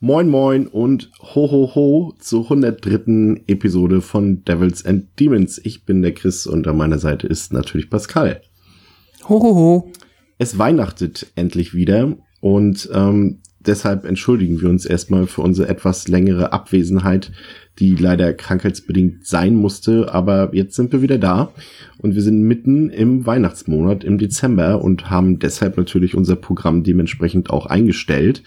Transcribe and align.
Moin 0.00 0.28
Moin 0.28 0.66
und 0.66 1.10
ho 1.22 1.50
ho 1.50 1.74
ho 1.74 2.14
zur 2.18 2.42
103. 2.42 3.44
Episode 3.46 4.02
von 4.02 4.44
Devils 4.44 4.84
and 4.84 5.06
Demons. 5.18 5.58
Ich 5.64 5.86
bin 5.86 6.02
der 6.02 6.12
Chris 6.12 6.46
und 6.46 6.68
an 6.68 6.76
meiner 6.76 6.98
Seite 6.98 7.26
ist 7.26 7.54
natürlich 7.54 7.88
Pascal. 7.88 8.42
Ho 9.26 9.42
ho 9.42 9.54
ho. 9.54 9.92
Es 10.36 10.58
weihnachtet 10.58 11.32
endlich 11.34 11.72
wieder 11.72 12.14
und 12.42 12.90
ähm, 12.92 13.38
deshalb 13.60 14.04
entschuldigen 14.04 14.60
wir 14.60 14.68
uns 14.68 14.84
erstmal 14.84 15.26
für 15.26 15.40
unsere 15.40 15.70
etwas 15.70 16.08
längere 16.08 16.52
Abwesenheit, 16.52 17.32
die 17.78 17.94
leider 17.94 18.34
krankheitsbedingt 18.34 19.26
sein 19.26 19.54
musste, 19.54 20.12
aber 20.12 20.50
jetzt 20.52 20.76
sind 20.76 20.92
wir 20.92 21.00
wieder 21.00 21.16
da 21.16 21.54
und 21.96 22.14
wir 22.14 22.22
sind 22.22 22.42
mitten 22.42 22.90
im 22.90 23.24
Weihnachtsmonat 23.24 24.04
im 24.04 24.18
Dezember 24.18 24.82
und 24.84 25.08
haben 25.08 25.38
deshalb 25.38 25.78
natürlich 25.78 26.14
unser 26.14 26.36
Programm 26.36 26.82
dementsprechend 26.82 27.48
auch 27.48 27.64
eingestellt. 27.64 28.42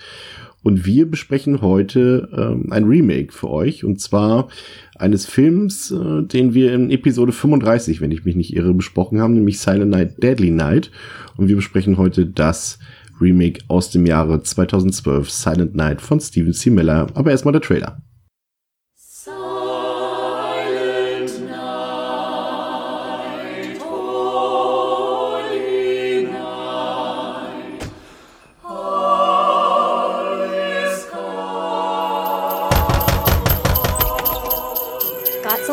Und 0.62 0.86
wir 0.86 1.10
besprechen 1.10 1.62
heute 1.62 2.30
ähm, 2.36 2.72
ein 2.72 2.84
Remake 2.84 3.32
für 3.32 3.50
euch 3.50 3.84
und 3.84 4.02
zwar 4.02 4.50
eines 4.98 5.26
Films, 5.26 5.92
äh, 5.92 6.24
den 6.24 6.54
wir 6.54 6.74
in 6.74 6.92
Episode 6.92 7.32
35, 7.32 8.02
wenn 8.02 8.12
ich 8.12 8.26
mich 8.26 8.36
nicht 8.36 8.56
irre, 8.56 8.74
besprochen 8.74 9.22
haben, 9.22 9.34
nämlich 9.34 9.60
Silent 9.60 9.92
Night, 9.92 10.22
Deadly 10.22 10.52
Night. 10.52 10.92
Und 11.38 11.48
wir 11.48 11.56
besprechen 11.56 11.98
heute 11.98 12.26
das 12.26 12.80
Remake 13.22 13.62
aus 13.68 13.90
dem 13.90 14.06
Jahre 14.06 14.44
2012, 14.44 15.30
Silent 15.30 15.76
Night 15.76 16.02
von 16.02 16.20
Steven 16.20 16.54
C. 16.54 16.70
Miller. 16.70 17.08
Aber 17.14 17.32
erstmal 17.32 17.54
der 17.54 17.62
Trailer. 17.62 18.02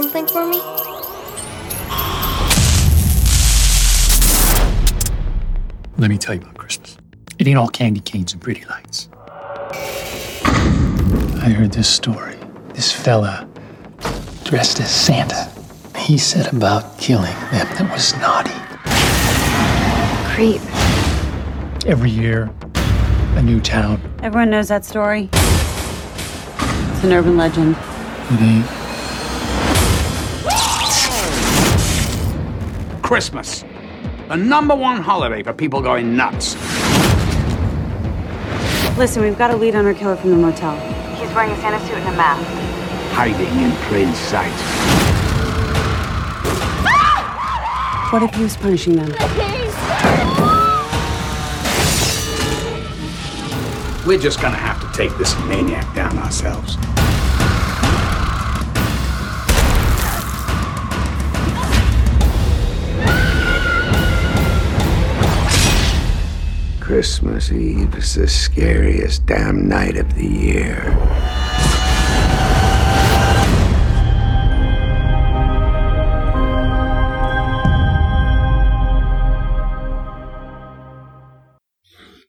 Something 0.02 0.26
for 0.26 0.46
me? 0.46 0.60
Let 5.96 6.10
me 6.10 6.18
tell 6.18 6.34
you 6.34 6.42
about 6.42 6.58
Christmas. 6.58 6.98
It 7.38 7.48
ain't 7.48 7.56
all 7.56 7.68
candy 7.68 8.00
canes 8.00 8.34
and 8.34 8.42
pretty 8.42 8.62
lights. 8.66 9.08
I 10.44 11.48
heard 11.48 11.72
this 11.72 11.88
story. 11.88 12.36
This 12.74 12.92
fella 12.92 13.48
dressed 14.44 14.80
as 14.80 14.94
Santa. 14.94 15.50
He 15.96 16.18
said 16.18 16.52
about 16.52 16.98
killing 16.98 17.32
them 17.50 17.66
that 17.78 17.90
was 17.90 18.14
naughty. 18.16 18.52
Creep. 20.34 20.60
Every 21.86 22.10
year, 22.10 22.50
a 23.36 23.42
new 23.42 23.62
town. 23.62 23.98
Everyone 24.22 24.50
knows 24.50 24.68
that 24.68 24.84
story. 24.84 25.30
It's 25.32 27.04
an 27.04 27.14
urban 27.14 27.38
legend. 27.38 27.76
It 28.32 28.42
ain't. 28.42 28.85
Christmas. 33.06 33.64
The 34.26 34.36
number 34.36 34.74
one 34.74 35.00
holiday 35.00 35.40
for 35.44 35.52
people 35.52 35.80
going 35.80 36.16
nuts. 36.16 36.56
Listen, 38.98 39.22
we've 39.22 39.38
got 39.38 39.52
a 39.52 39.56
lead 39.56 39.76
on 39.76 39.86
our 39.86 39.94
killer 39.94 40.16
from 40.16 40.30
the 40.30 40.36
motel. 40.36 40.74
He's 41.14 41.32
wearing 41.32 41.52
a 41.52 41.56
Santa 41.60 41.78
suit 41.86 41.98
and 41.98 42.08
a 42.08 42.16
mask. 42.16 42.42
Hiding 43.14 43.46
in 43.62 43.70
plain 43.86 44.12
sight. 44.12 44.50
What 48.12 48.24
if 48.24 48.34
he 48.34 48.42
was 48.42 48.56
punishing 48.56 48.96
them? 48.96 49.12
We're 54.04 54.18
just 54.18 54.42
gonna 54.42 54.56
have 54.56 54.80
to 54.80 54.98
take 54.98 55.16
this 55.16 55.38
maniac 55.44 55.94
down 55.94 56.18
ourselves. 56.18 56.76
Christmas 66.86 67.50
Eve 67.50 67.96
is 67.96 68.14
the 68.14 68.28
scariest 68.28 69.26
damn 69.26 69.68
night 69.68 69.96
of 69.96 70.14
the 70.14 70.24
year. 70.24 71.25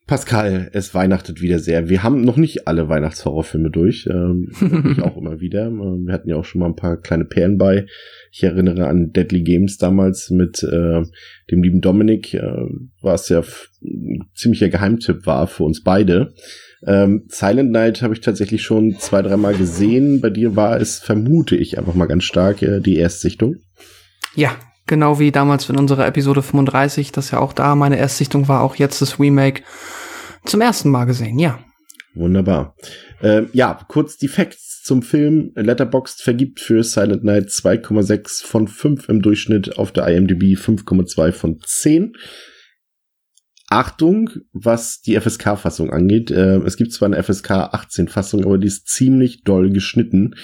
Pascal, 0.08 0.70
es 0.72 0.94
weihnachtet 0.94 1.42
wieder 1.42 1.58
sehr. 1.58 1.90
Wir 1.90 2.02
haben 2.02 2.22
noch 2.22 2.38
nicht 2.38 2.66
alle 2.66 2.88
Weihnachtshorrorfilme 2.88 3.70
durch. 3.70 4.08
Ähm, 4.10 4.48
ich 4.96 5.02
auch 5.02 5.18
immer 5.18 5.38
wieder. 5.38 5.66
Ähm, 5.66 6.06
Wir 6.06 6.14
hatten 6.14 6.30
ja 6.30 6.36
auch 6.36 6.46
schon 6.46 6.60
mal 6.60 6.66
ein 6.66 6.76
paar 6.76 6.96
kleine 6.96 7.26
Perlen 7.26 7.58
bei. 7.58 7.84
Ich 8.32 8.42
erinnere 8.42 8.86
an 8.86 9.12
Deadly 9.12 9.42
Games 9.42 9.76
damals 9.76 10.30
mit 10.30 10.62
äh, 10.62 11.02
dem 11.50 11.62
lieben 11.62 11.82
Dominik, 11.82 12.32
äh, 12.32 12.42
was 13.02 13.28
ja 13.28 13.42
ein 13.82 14.24
ziemlicher 14.34 14.70
Geheimtipp 14.70 15.26
war 15.26 15.46
für 15.46 15.64
uns 15.64 15.82
beide. 15.82 16.32
Ähm, 16.86 17.24
Silent 17.28 17.70
Night 17.70 18.00
habe 18.00 18.14
ich 18.14 18.22
tatsächlich 18.22 18.62
schon 18.62 18.96
zwei, 18.98 19.20
dreimal 19.20 19.54
gesehen. 19.54 20.22
Bei 20.22 20.30
dir 20.30 20.56
war 20.56 20.80
es, 20.80 21.00
vermute 21.00 21.54
ich 21.54 21.76
einfach 21.76 21.94
mal 21.94 22.06
ganz 22.06 22.24
stark, 22.24 22.62
äh, 22.62 22.80
die 22.80 22.96
Erstsichtung. 22.96 23.56
Ja, 24.34 24.56
genau 24.86 25.18
wie 25.18 25.32
damals 25.32 25.68
in 25.68 25.76
unserer 25.76 26.06
Episode 26.06 26.40
35, 26.40 27.12
das 27.12 27.30
ja 27.30 27.40
auch 27.40 27.52
da 27.52 27.74
meine 27.74 27.98
Erstsichtung 27.98 28.48
war, 28.48 28.62
auch 28.62 28.76
jetzt 28.76 29.02
das 29.02 29.20
Remake 29.20 29.64
zum 30.44 30.60
ersten 30.60 30.90
Mal 30.90 31.04
gesehen, 31.04 31.38
ja. 31.38 31.58
Wunderbar. 32.14 32.74
Ähm, 33.22 33.48
ja, 33.52 33.78
kurz 33.88 34.16
die 34.16 34.28
Facts 34.28 34.82
zum 34.82 35.02
Film. 35.02 35.52
Letterboxd 35.54 36.22
vergibt 36.22 36.60
für 36.60 36.82
Silent 36.82 37.22
Night 37.22 37.48
2,6 37.48 38.44
von 38.44 38.66
5 38.66 39.08
im 39.08 39.22
Durchschnitt, 39.22 39.78
auf 39.78 39.92
der 39.92 40.08
IMDb 40.08 40.56
5,2 40.58 41.32
von 41.32 41.58
10. 41.64 42.14
Achtung, 43.70 44.30
was 44.52 45.02
die 45.02 45.20
FSK-Fassung 45.20 45.90
angeht. 45.90 46.30
Äh, 46.30 46.56
es 46.60 46.76
gibt 46.76 46.92
zwar 46.92 47.06
eine 47.06 47.22
FSK 47.22 47.50
18-Fassung, 47.74 48.44
aber 48.44 48.56
die 48.56 48.66
ist 48.66 48.88
ziemlich 48.88 49.42
doll 49.42 49.70
geschnitten. 49.70 50.34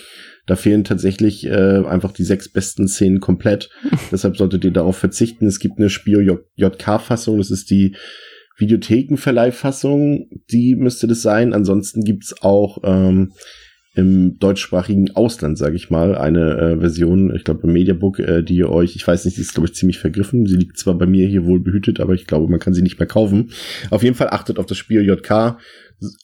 Da 0.47 0.57
fehlen 0.57 0.85
tatsächlich 0.85 1.47
äh, 1.47 1.87
einfach 1.87 2.13
die 2.13 2.25
sechs 2.25 2.51
besten 2.53 2.87
Szenen 2.87 3.21
komplett. 3.21 3.71
Deshalb 4.13 4.37
solltet 4.37 4.65
ihr 4.65 4.73
darauf 4.73 4.99
verzichten. 4.99 5.47
Es 5.47 5.59
gibt 5.59 5.79
eine 5.79 5.89
Spio-JK-Fassung, 5.89 7.39
das 7.39 7.51
ist 7.51 7.71
die 7.71 7.97
Videothekenverleihfassung, 8.57 10.29
die 10.51 10.77
müsste 10.77 11.07
das 11.07 11.23
sein. 11.23 11.53
Ansonsten 11.53 12.05
gibt's 12.05 12.43
auch 12.43 12.79
ähm, 12.85 13.33
im 13.95 14.39
deutschsprachigen 14.39 15.13
Ausland, 15.15 15.57
sage 15.57 15.77
ich 15.77 15.89
mal, 15.89 16.17
eine 16.17 16.59
äh, 16.59 16.81
Version, 16.81 17.35
ich 17.35 17.45
glaube 17.45 17.67
im 17.67 17.73
Mediabook, 17.73 18.19
äh, 18.19 18.43
die 18.43 18.57
ihr 18.57 18.71
euch, 18.71 18.97
ich 18.97 19.07
weiß 19.07 19.25
nicht, 19.25 19.37
die 19.37 19.41
ist 19.41 19.55
glaube 19.55 19.69
ich 19.69 19.75
ziemlich 19.75 19.99
vergriffen. 19.99 20.47
Sie 20.47 20.57
liegt 20.57 20.79
zwar 20.79 20.95
bei 20.95 21.07
mir 21.07 21.29
hier 21.29 21.45
wohl 21.45 21.61
behütet, 21.61 22.01
aber 22.01 22.15
ich 22.15 22.27
glaube, 22.27 22.51
man 22.51 22.59
kann 22.59 22.75
sie 22.75 22.83
nicht 22.83 22.99
mehr 22.99 23.07
kaufen. 23.07 23.51
Auf 23.91 24.03
jeden 24.03 24.17
Fall 24.17 24.31
achtet 24.31 24.59
auf 24.59 24.67
das 24.67 24.79
Spiel 24.79 25.03
JK. 25.03 25.59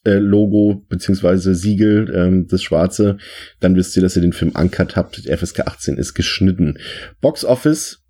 Äh, 0.04 0.18
Logo 0.18 0.84
beziehungsweise 0.88 1.54
Siegel, 1.54 2.12
ähm, 2.14 2.48
das 2.48 2.62
schwarze, 2.62 3.18
dann 3.60 3.76
wisst 3.76 3.97
ihr, 3.97 4.02
dass 4.02 4.16
ihr 4.16 4.22
den 4.22 4.32
Film 4.32 4.50
ankert 4.54 4.97
habt. 4.97 5.24
Die 5.24 5.34
FSK 5.34 5.60
18 5.60 5.97
ist 5.97 6.14
geschnitten. 6.14 6.78
Box 7.20 7.44
Office 7.44 8.03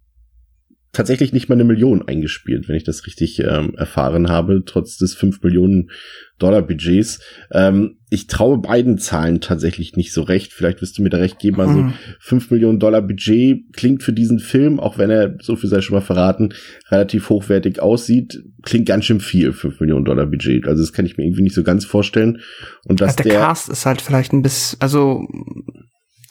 tatsächlich 0.93 1.33
nicht 1.33 1.49
mal 1.49 1.55
eine 1.55 1.65
Million 1.65 2.07
eingespielt, 2.07 2.69
wenn 2.69 2.77
ich 2.77 2.85
das 2.85 3.07
richtig 3.07 3.39
ähm, 3.41 3.75
erfahren 3.77 4.29
habe, 4.29 4.63
trotz 4.65 4.97
des 4.97 5.15
5 5.15 5.43
Millionen 5.43 5.91
Dollar 6.39 6.63
Budgets. 6.63 7.21
Ähm, 7.53 7.99
ich 8.09 8.27
traue 8.27 8.59
beiden 8.59 8.99
Zahlen 8.99 9.41
tatsächlich 9.41 9.95
nicht 9.95 10.13
so 10.13 10.23
recht. 10.23 10.53
Vielleicht 10.53 10.83
wirst 10.83 10.99
du 10.99 11.03
mir 11.03 11.11
da 11.11 11.19
recht 11.19 11.39
geben. 11.39 11.61
Also 11.61 11.83
Mhm. 11.83 11.93
5 12.19 12.51
Millionen 12.51 12.81
Dollar 12.81 13.03
Budget 13.03 13.73
klingt 13.73 14.03
für 14.03 14.13
diesen 14.13 14.41
Film, 14.41 14.81
auch 14.81 14.99
wenn 14.99 15.11
er, 15.11 15.37
so 15.41 15.55
viel 15.55 15.71
sei 15.71 15.81
schon 15.81 15.95
mal 15.95 16.01
verraten, 16.01 16.55
relativ 16.91 17.29
hochwertig 17.29 17.81
aussieht, 17.81 18.43
klingt 18.63 18.87
ganz 18.87 19.05
schön 19.05 19.21
viel, 19.21 19.53
5 19.53 19.79
Millionen 19.81 20.05
Dollar 20.05 20.27
Budget. 20.27 20.67
Also 20.67 20.83
das 20.83 20.93
kann 20.93 21.07
ich 21.07 21.17
mir 21.17 21.25
irgendwie 21.25 21.43
nicht 21.43 21.55
so 21.55 21.63
ganz 21.63 21.85
vorstellen. 21.85 22.41
Und 22.85 23.01
dass 23.01 23.15
der, 23.17 23.27
der, 23.27 23.41
Cast 23.41 23.69
ist 23.69 23.87
halt 23.87 24.01
vielleicht 24.01 24.33
ein 24.33 24.43
bisschen, 24.43 24.81
also 24.81 25.25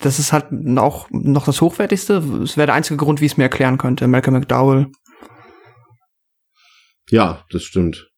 das 0.01 0.19
ist 0.19 0.33
halt 0.33 0.45
auch 0.77 1.09
noch 1.11 1.45
das 1.45 1.61
Hochwertigste. 1.61 2.23
Es 2.43 2.57
wäre 2.57 2.67
der 2.67 2.75
einzige 2.75 2.97
Grund, 2.97 3.21
wie 3.21 3.25
ich 3.25 3.33
es 3.33 3.37
mir 3.37 3.43
erklären 3.43 3.77
könnte. 3.77 4.07
Malcolm 4.07 4.35
McDowell, 4.35 4.87
ja, 7.09 7.43
das 7.49 7.63
stimmt. 7.63 8.09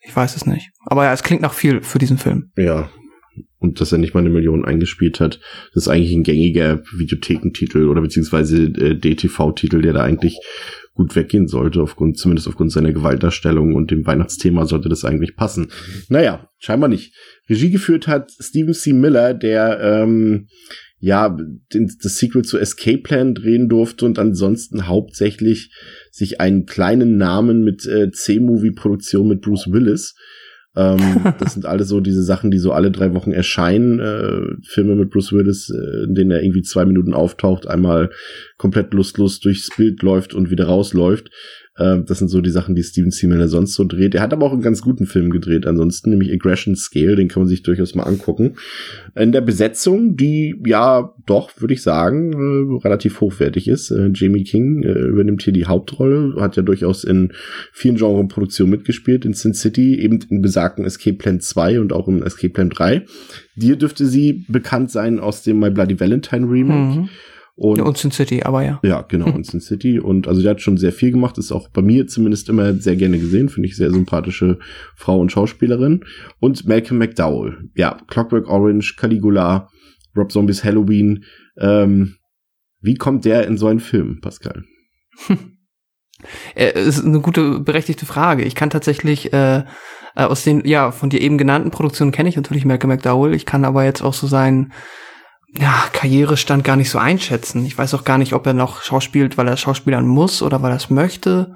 ich 0.00 0.14
weiß 0.14 0.36
es 0.36 0.46
nicht. 0.46 0.70
Aber 0.86 1.04
ja, 1.04 1.12
es 1.12 1.22
klingt 1.22 1.42
nach 1.42 1.52
viel 1.52 1.82
für 1.82 1.98
diesen 1.98 2.18
Film. 2.18 2.50
Ja. 2.56 2.90
und 3.58 3.80
dass 3.80 3.92
er 3.92 3.98
nicht 3.98 4.14
mal 4.14 4.20
eine 4.20 4.30
Million 4.30 4.64
eingespielt 4.64 5.20
hat. 5.20 5.40
Das 5.74 5.84
ist 5.84 5.88
eigentlich 5.88 6.12
ein 6.12 6.22
gängiger 6.22 6.82
Videothekentitel 6.96 7.88
oder 7.88 8.00
beziehungsweise 8.00 8.64
äh, 8.64 8.98
DTV-Titel, 8.98 9.82
der 9.82 9.92
da 9.92 10.02
eigentlich 10.02 10.38
gut 10.98 11.14
weggehen 11.14 11.46
sollte, 11.46 11.80
aufgrund, 11.80 12.18
zumindest 12.18 12.48
aufgrund 12.48 12.72
seiner 12.72 12.92
Gewaltdarstellung 12.92 13.76
und 13.76 13.92
dem 13.92 14.04
Weihnachtsthema 14.04 14.66
sollte 14.66 14.88
das 14.88 15.04
eigentlich 15.04 15.36
passen. 15.36 15.68
Naja, 16.08 16.50
scheinbar 16.58 16.88
nicht. 16.88 17.14
Regie 17.48 17.70
geführt 17.70 18.08
hat 18.08 18.32
Stephen 18.40 18.74
C. 18.74 18.92
Miller, 18.92 19.32
der 19.32 19.78
ähm, 19.80 20.48
ja 20.98 21.28
den, 21.72 21.96
das 22.02 22.18
Sequel 22.18 22.42
zu 22.42 22.58
Escape 22.58 22.98
Plan 22.98 23.34
drehen 23.34 23.68
durfte 23.68 24.04
und 24.06 24.18
ansonsten 24.18 24.88
hauptsächlich 24.88 25.72
sich 26.10 26.40
einen 26.40 26.66
kleinen 26.66 27.16
Namen 27.16 27.62
mit 27.62 27.86
äh, 27.86 28.10
C-Movie-Produktion 28.10 29.28
mit 29.28 29.40
Bruce 29.40 29.70
Willis 29.70 30.16
ähm, 30.78 31.34
das 31.40 31.54
sind 31.54 31.66
alles 31.66 31.88
so 31.88 32.00
diese 32.00 32.22
Sachen, 32.22 32.50
die 32.50 32.58
so 32.58 32.72
alle 32.72 32.90
drei 32.90 33.12
Wochen 33.12 33.32
erscheinen. 33.32 33.98
Äh, 33.98 34.62
Filme 34.62 34.94
mit 34.94 35.10
Bruce 35.10 35.32
Willis, 35.32 35.70
äh, 35.70 36.04
in 36.04 36.14
denen 36.14 36.30
er 36.30 36.42
irgendwie 36.42 36.62
zwei 36.62 36.84
Minuten 36.84 37.14
auftaucht, 37.14 37.66
einmal 37.66 38.10
komplett 38.56 38.94
lustlos 38.94 39.40
durchs 39.40 39.70
Bild 39.76 40.02
läuft 40.02 40.34
und 40.34 40.50
wieder 40.50 40.66
rausläuft. 40.66 41.30
Ähm, 41.78 42.04
das 42.06 42.18
sind 42.18 42.28
so 42.28 42.40
die 42.40 42.50
Sachen, 42.50 42.74
die 42.74 42.82
Steven 42.82 43.10
Seaman 43.10 43.46
sonst 43.48 43.74
so 43.74 43.84
dreht. 43.84 44.14
Er 44.14 44.22
hat 44.22 44.32
aber 44.32 44.46
auch 44.46 44.52
einen 44.52 44.62
ganz 44.62 44.82
guten 44.82 45.06
Film 45.06 45.30
gedreht 45.30 45.66
ansonsten, 45.66 46.10
nämlich 46.10 46.32
Aggression 46.32 46.76
Scale, 46.76 47.16
den 47.16 47.28
kann 47.28 47.42
man 47.42 47.48
sich 47.48 47.62
durchaus 47.62 47.94
mal 47.94 48.02
angucken. 48.04 48.54
In 49.14 49.32
der 49.32 49.40
Besetzung, 49.40 50.16
die 50.16 50.56
ja 50.66 51.14
doch, 51.26 51.50
würde 51.60 51.74
ich 51.74 51.82
sagen, 51.82 52.32
äh, 52.32 52.84
relativ 52.84 53.20
hochwertig 53.20 53.68
ist. 53.68 53.90
Äh, 53.90 54.10
Jamie 54.14 54.44
King 54.44 54.82
äh, 54.82 54.92
übernimmt 54.92 55.42
hier 55.42 55.52
die 55.52 55.66
Hauptrolle, 55.66 56.40
hat 56.40 56.56
ja 56.56 56.62
durchaus 56.62 57.04
in 57.04 57.32
vielen 57.72 57.96
Genreproduktionen 57.96 58.70
mitgespielt, 58.70 59.24
in 59.24 59.34
Sin 59.34 59.54
City, 59.54 60.00
eben 60.00 60.18
in 60.30 60.42
besagten 60.42 60.84
Escape 60.84 61.16
Plan 61.16 61.40
2 61.40 61.80
und 61.80 61.92
auch 61.92 62.08
im 62.08 62.22
Escape 62.22 62.52
Plan 62.52 62.70
3. 62.70 63.04
Dir 63.56 63.76
dürfte 63.76 64.06
sie 64.06 64.44
bekannt 64.48 64.90
sein 64.90 65.20
aus 65.20 65.42
dem 65.42 65.58
My 65.60 65.70
Bloody 65.70 65.98
Valentine 65.98 66.48
Remake. 66.48 67.00
Mhm. 67.00 67.08
Und, 67.60 67.78
ja, 67.78 67.84
und 67.84 67.98
Sin 67.98 68.12
City, 68.12 68.44
aber 68.44 68.62
ja. 68.62 68.78
Ja, 68.84 69.02
genau, 69.02 69.26
und 69.34 69.44
Sin 69.44 69.60
City. 69.60 69.98
Und 69.98 70.28
also 70.28 70.42
der 70.42 70.52
hat 70.52 70.60
schon 70.60 70.76
sehr 70.76 70.92
viel 70.92 71.10
gemacht, 71.10 71.38
ist 71.38 71.50
auch 71.50 71.68
bei 71.70 71.82
mir 71.82 72.06
zumindest 72.06 72.48
immer 72.48 72.72
sehr 72.74 72.94
gerne 72.94 73.18
gesehen, 73.18 73.48
finde 73.48 73.68
ich 73.68 73.76
sehr 73.76 73.90
sympathische 73.90 74.60
Frau 74.94 75.18
und 75.18 75.32
Schauspielerin. 75.32 76.04
Und 76.38 76.68
Malcolm 76.68 76.98
McDowell. 76.98 77.68
Ja, 77.74 77.98
Clockwork 78.06 78.48
Orange, 78.48 78.94
Caligula, 78.96 79.68
Rob 80.16 80.30
Zombies 80.30 80.62
Halloween. 80.62 81.24
Ähm, 81.58 82.14
wie 82.80 82.94
kommt 82.94 83.24
der 83.24 83.48
in 83.48 83.56
so 83.56 83.66
einen 83.66 83.80
Film, 83.80 84.20
Pascal? 84.20 84.62
äh, 86.54 86.80
ist 86.80 87.04
eine 87.04 87.18
gute, 87.18 87.58
berechtigte 87.58 88.06
Frage. 88.06 88.44
Ich 88.44 88.54
kann 88.54 88.70
tatsächlich 88.70 89.32
äh, 89.32 89.64
aus 90.14 90.44
den, 90.44 90.64
ja, 90.64 90.92
von 90.92 91.10
dir 91.10 91.20
eben 91.20 91.38
genannten 91.38 91.72
Produktionen 91.72 92.12
kenne 92.12 92.28
ich 92.28 92.36
natürlich 92.36 92.64
Malcolm 92.64 92.90
McDowell. 92.90 93.34
Ich 93.34 93.46
kann 93.46 93.64
aber 93.64 93.82
jetzt 93.82 94.02
auch 94.02 94.14
so 94.14 94.28
sein 94.28 94.72
ja, 95.54 95.84
Karrierestand 95.92 96.62
gar 96.64 96.76
nicht 96.76 96.90
so 96.90 96.98
einschätzen. 96.98 97.64
Ich 97.64 97.76
weiß 97.78 97.94
auch 97.94 98.04
gar 98.04 98.18
nicht, 98.18 98.34
ob 98.34 98.46
er 98.46 98.54
noch 98.54 98.82
schauspielt, 98.82 99.38
weil 99.38 99.48
er 99.48 99.56
schauspielern 99.56 100.06
muss 100.06 100.42
oder 100.42 100.62
weil 100.62 100.72
er 100.72 100.76
es 100.76 100.90
möchte. 100.90 101.54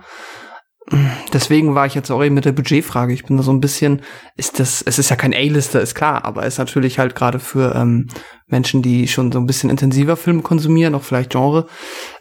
Deswegen 1.32 1.74
war 1.74 1.86
ich 1.86 1.94
jetzt 1.94 2.10
auch 2.10 2.22
eben 2.24 2.34
mit 2.34 2.44
der 2.44 2.52
Budgetfrage. 2.52 3.12
Ich 3.12 3.24
bin 3.24 3.36
da 3.36 3.42
so 3.42 3.52
ein 3.52 3.60
bisschen, 3.60 4.02
ist 4.36 4.58
das, 4.58 4.82
es 4.82 4.98
ist 4.98 5.10
ja 5.10 5.16
kein 5.16 5.32
A-Lister, 5.32 5.80
ist 5.80 5.94
klar, 5.94 6.24
aber 6.24 6.44
ist 6.44 6.58
natürlich 6.58 6.98
halt 6.98 7.14
gerade 7.14 7.38
für 7.38 7.74
ähm, 7.76 8.08
Menschen, 8.46 8.82
die 8.82 9.06
schon 9.06 9.30
so 9.30 9.38
ein 9.38 9.46
bisschen 9.46 9.70
intensiver 9.70 10.16
Filme 10.16 10.42
konsumieren, 10.42 10.94
auch 10.94 11.02
vielleicht 11.02 11.30
Genre, 11.30 11.66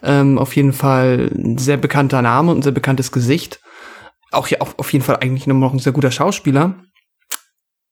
ähm, 0.02 0.38
auf 0.38 0.54
jeden 0.54 0.72
Fall 0.72 1.30
ein 1.34 1.58
sehr 1.58 1.76
bekannter 1.76 2.22
Name 2.22 2.52
und 2.52 2.58
ein 2.58 2.62
sehr 2.62 2.72
bekanntes 2.72 3.10
Gesicht. 3.10 3.60
Auch 4.30 4.46
ja, 4.46 4.60
auch 4.60 4.78
auf 4.78 4.92
jeden 4.92 5.04
Fall 5.04 5.16
eigentlich 5.16 5.46
nur 5.46 5.58
noch 5.58 5.72
ein 5.72 5.80
sehr 5.80 5.92
guter 5.92 6.12
Schauspieler. 6.12 6.76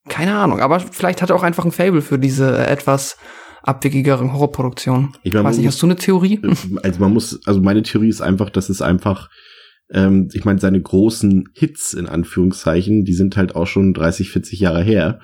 Keine 0.09 0.37
Ahnung, 0.37 0.61
aber 0.61 0.81
vielleicht 0.81 1.21
hat 1.21 1.31
er 1.31 1.37
auch 1.37 1.43
einfach 1.43 1.65
ein 1.65 1.73
Fable 1.73 2.01
für 2.01 2.19
diese 2.19 2.67
etwas 2.67 3.17
abwegigeren 3.63 4.33
Horrorproduktionen. 4.33 5.11
Ich, 5.23 5.33
mein, 5.33 5.45
weiß 5.45 5.59
nicht, 5.59 5.67
hast 5.67 5.81
du 5.83 5.87
eine 5.87 5.97
Theorie? 5.97 6.41
Also 6.83 7.01
man 7.01 7.13
muss, 7.13 7.47
also 7.47 7.61
meine 7.61 7.83
Theorie 7.83 8.09
ist 8.09 8.21
einfach, 8.21 8.51
dass 8.51 8.69
es 8.69 8.83
einfach, 8.83 9.29
ähm, 9.91 10.29
ich 10.33 10.45
meine, 10.45 10.59
seine 10.59 10.81
großen 10.81 11.49
Hits 11.55 11.95
in 11.95 12.07
Anführungszeichen, 12.07 13.05
die 13.05 13.15
sind 13.15 13.37
halt 13.37 13.57
auch 13.57 13.67
schon 13.67 13.93
30, 13.93 14.31
40 14.31 14.61
Jahre 14.61 14.83
her. 14.83 15.21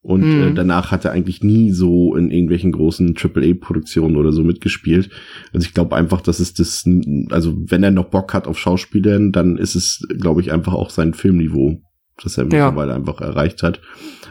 Und 0.00 0.22
mhm. 0.22 0.42
äh, 0.42 0.54
danach 0.54 0.92
hat 0.92 1.04
er 1.04 1.12
eigentlich 1.12 1.42
nie 1.42 1.72
so 1.72 2.14
in 2.14 2.30
irgendwelchen 2.30 2.72
großen 2.72 3.16
AAA-Produktionen 3.16 4.16
oder 4.16 4.32
so 4.32 4.42
mitgespielt. 4.42 5.10
Also 5.52 5.66
ich 5.66 5.74
glaube 5.74 5.96
einfach, 5.96 6.20
dass 6.20 6.40
es 6.40 6.54
das, 6.54 6.84
also 7.30 7.56
wenn 7.66 7.82
er 7.82 7.90
noch 7.90 8.10
Bock 8.10 8.32
hat 8.32 8.46
auf 8.46 8.58
Schauspielern, 8.58 9.32
dann 9.32 9.56
ist 9.56 9.74
es, 9.74 10.06
glaube 10.20 10.40
ich, 10.40 10.52
einfach 10.52 10.72
auch 10.72 10.90
sein 10.90 11.14
Filmniveau, 11.14 11.82
das 12.22 12.38
er 12.38 12.44
mittlerweile 12.44 12.90
ja. 12.90 12.96
einfach 12.96 13.20
erreicht 13.20 13.62
hat. 13.62 13.80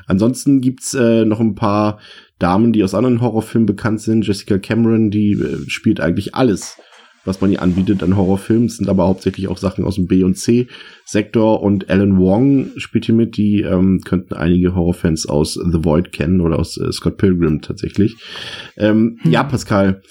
Ansonsten 0.05 0.61
gibt's 0.61 0.93
äh, 0.93 1.25
noch 1.25 1.39
ein 1.39 1.55
paar 1.55 1.99
Damen, 2.39 2.73
die 2.73 2.83
aus 2.83 2.93
anderen 2.93 3.21
Horrorfilmen 3.21 3.65
bekannt 3.65 4.01
sind. 4.01 4.25
Jessica 4.25 4.57
Cameron, 4.57 5.09
die 5.09 5.33
äh, 5.33 5.69
spielt 5.69 5.99
eigentlich 5.99 6.35
alles, 6.35 6.77
was 7.25 7.41
man 7.41 7.51
ihr 7.51 7.61
anbietet 7.61 8.03
an 8.03 8.15
Horrorfilmen. 8.15 8.69
Sind 8.69 8.89
aber 8.89 9.07
hauptsächlich 9.07 9.47
auch 9.47 9.57
Sachen 9.57 9.83
aus 9.83 9.95
dem 9.95 10.07
B- 10.07 10.23
und 10.23 10.37
C-Sektor. 10.37 11.61
Und 11.61 11.89
Alan 11.89 12.17
Wong 12.17 12.71
spielt 12.77 13.05
hier 13.05 13.15
mit. 13.15 13.37
Die 13.37 13.61
ähm, 13.61 14.01
könnten 14.05 14.33
einige 14.33 14.75
Horrorfans 14.75 15.25
aus 15.27 15.55
The 15.55 15.83
Void 15.83 16.11
kennen 16.11 16.41
oder 16.41 16.59
aus 16.59 16.77
äh, 16.77 16.91
Scott 16.91 17.17
Pilgrim 17.17 17.61
tatsächlich. 17.61 18.15
Ähm, 18.77 19.17
hm. 19.21 19.31
Ja, 19.31 19.43
Pascal, 19.43 20.01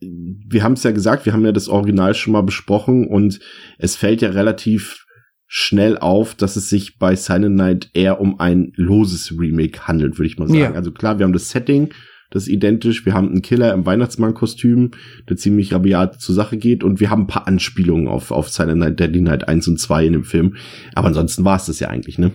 wir 0.00 0.62
haben 0.62 0.74
es 0.74 0.82
ja 0.82 0.90
gesagt, 0.90 1.26
wir 1.26 1.32
haben 1.32 1.44
ja 1.44 1.52
das 1.52 1.68
Original 1.68 2.14
schon 2.14 2.32
mal 2.32 2.42
besprochen 2.42 3.06
und 3.06 3.40
es 3.78 3.96
fällt 3.96 4.20
ja 4.20 4.30
relativ 4.30 5.05
schnell 5.46 5.96
auf, 5.98 6.34
dass 6.34 6.56
es 6.56 6.68
sich 6.68 6.98
bei 6.98 7.14
Silent 7.14 7.56
Night 7.56 7.90
eher 7.94 8.20
um 8.20 8.40
ein 8.40 8.72
loses 8.76 9.32
Remake 9.38 9.86
handelt, 9.86 10.18
würde 10.18 10.26
ich 10.26 10.38
mal 10.38 10.48
sagen. 10.48 10.60
Ja. 10.60 10.72
Also 10.72 10.90
klar, 10.90 11.18
wir 11.18 11.24
haben 11.24 11.32
das 11.32 11.50
Setting, 11.50 11.90
das 12.30 12.44
ist 12.44 12.48
identisch. 12.48 13.06
Wir 13.06 13.14
haben 13.14 13.28
einen 13.28 13.42
Killer 13.42 13.72
im 13.72 13.86
Weihnachtsmann-Kostüm, 13.86 14.90
der 15.28 15.36
ziemlich 15.36 15.72
rabiat 15.72 16.20
zur 16.20 16.34
Sache 16.34 16.56
geht. 16.56 16.82
Und 16.82 17.00
wir 17.00 17.10
haben 17.10 17.22
ein 17.22 17.26
paar 17.28 17.46
Anspielungen 17.46 18.08
auf, 18.08 18.30
auf 18.30 18.48
Silent 18.48 18.80
Night, 18.80 18.98
Deadly 18.98 19.20
Night 19.20 19.48
1 19.48 19.68
und 19.68 19.78
2 19.78 20.06
in 20.06 20.12
dem 20.14 20.24
Film. 20.24 20.56
Aber 20.94 21.08
ansonsten 21.08 21.44
war 21.44 21.56
es 21.56 21.66
das 21.66 21.78
ja 21.80 21.88
eigentlich, 21.88 22.18
ne? 22.18 22.32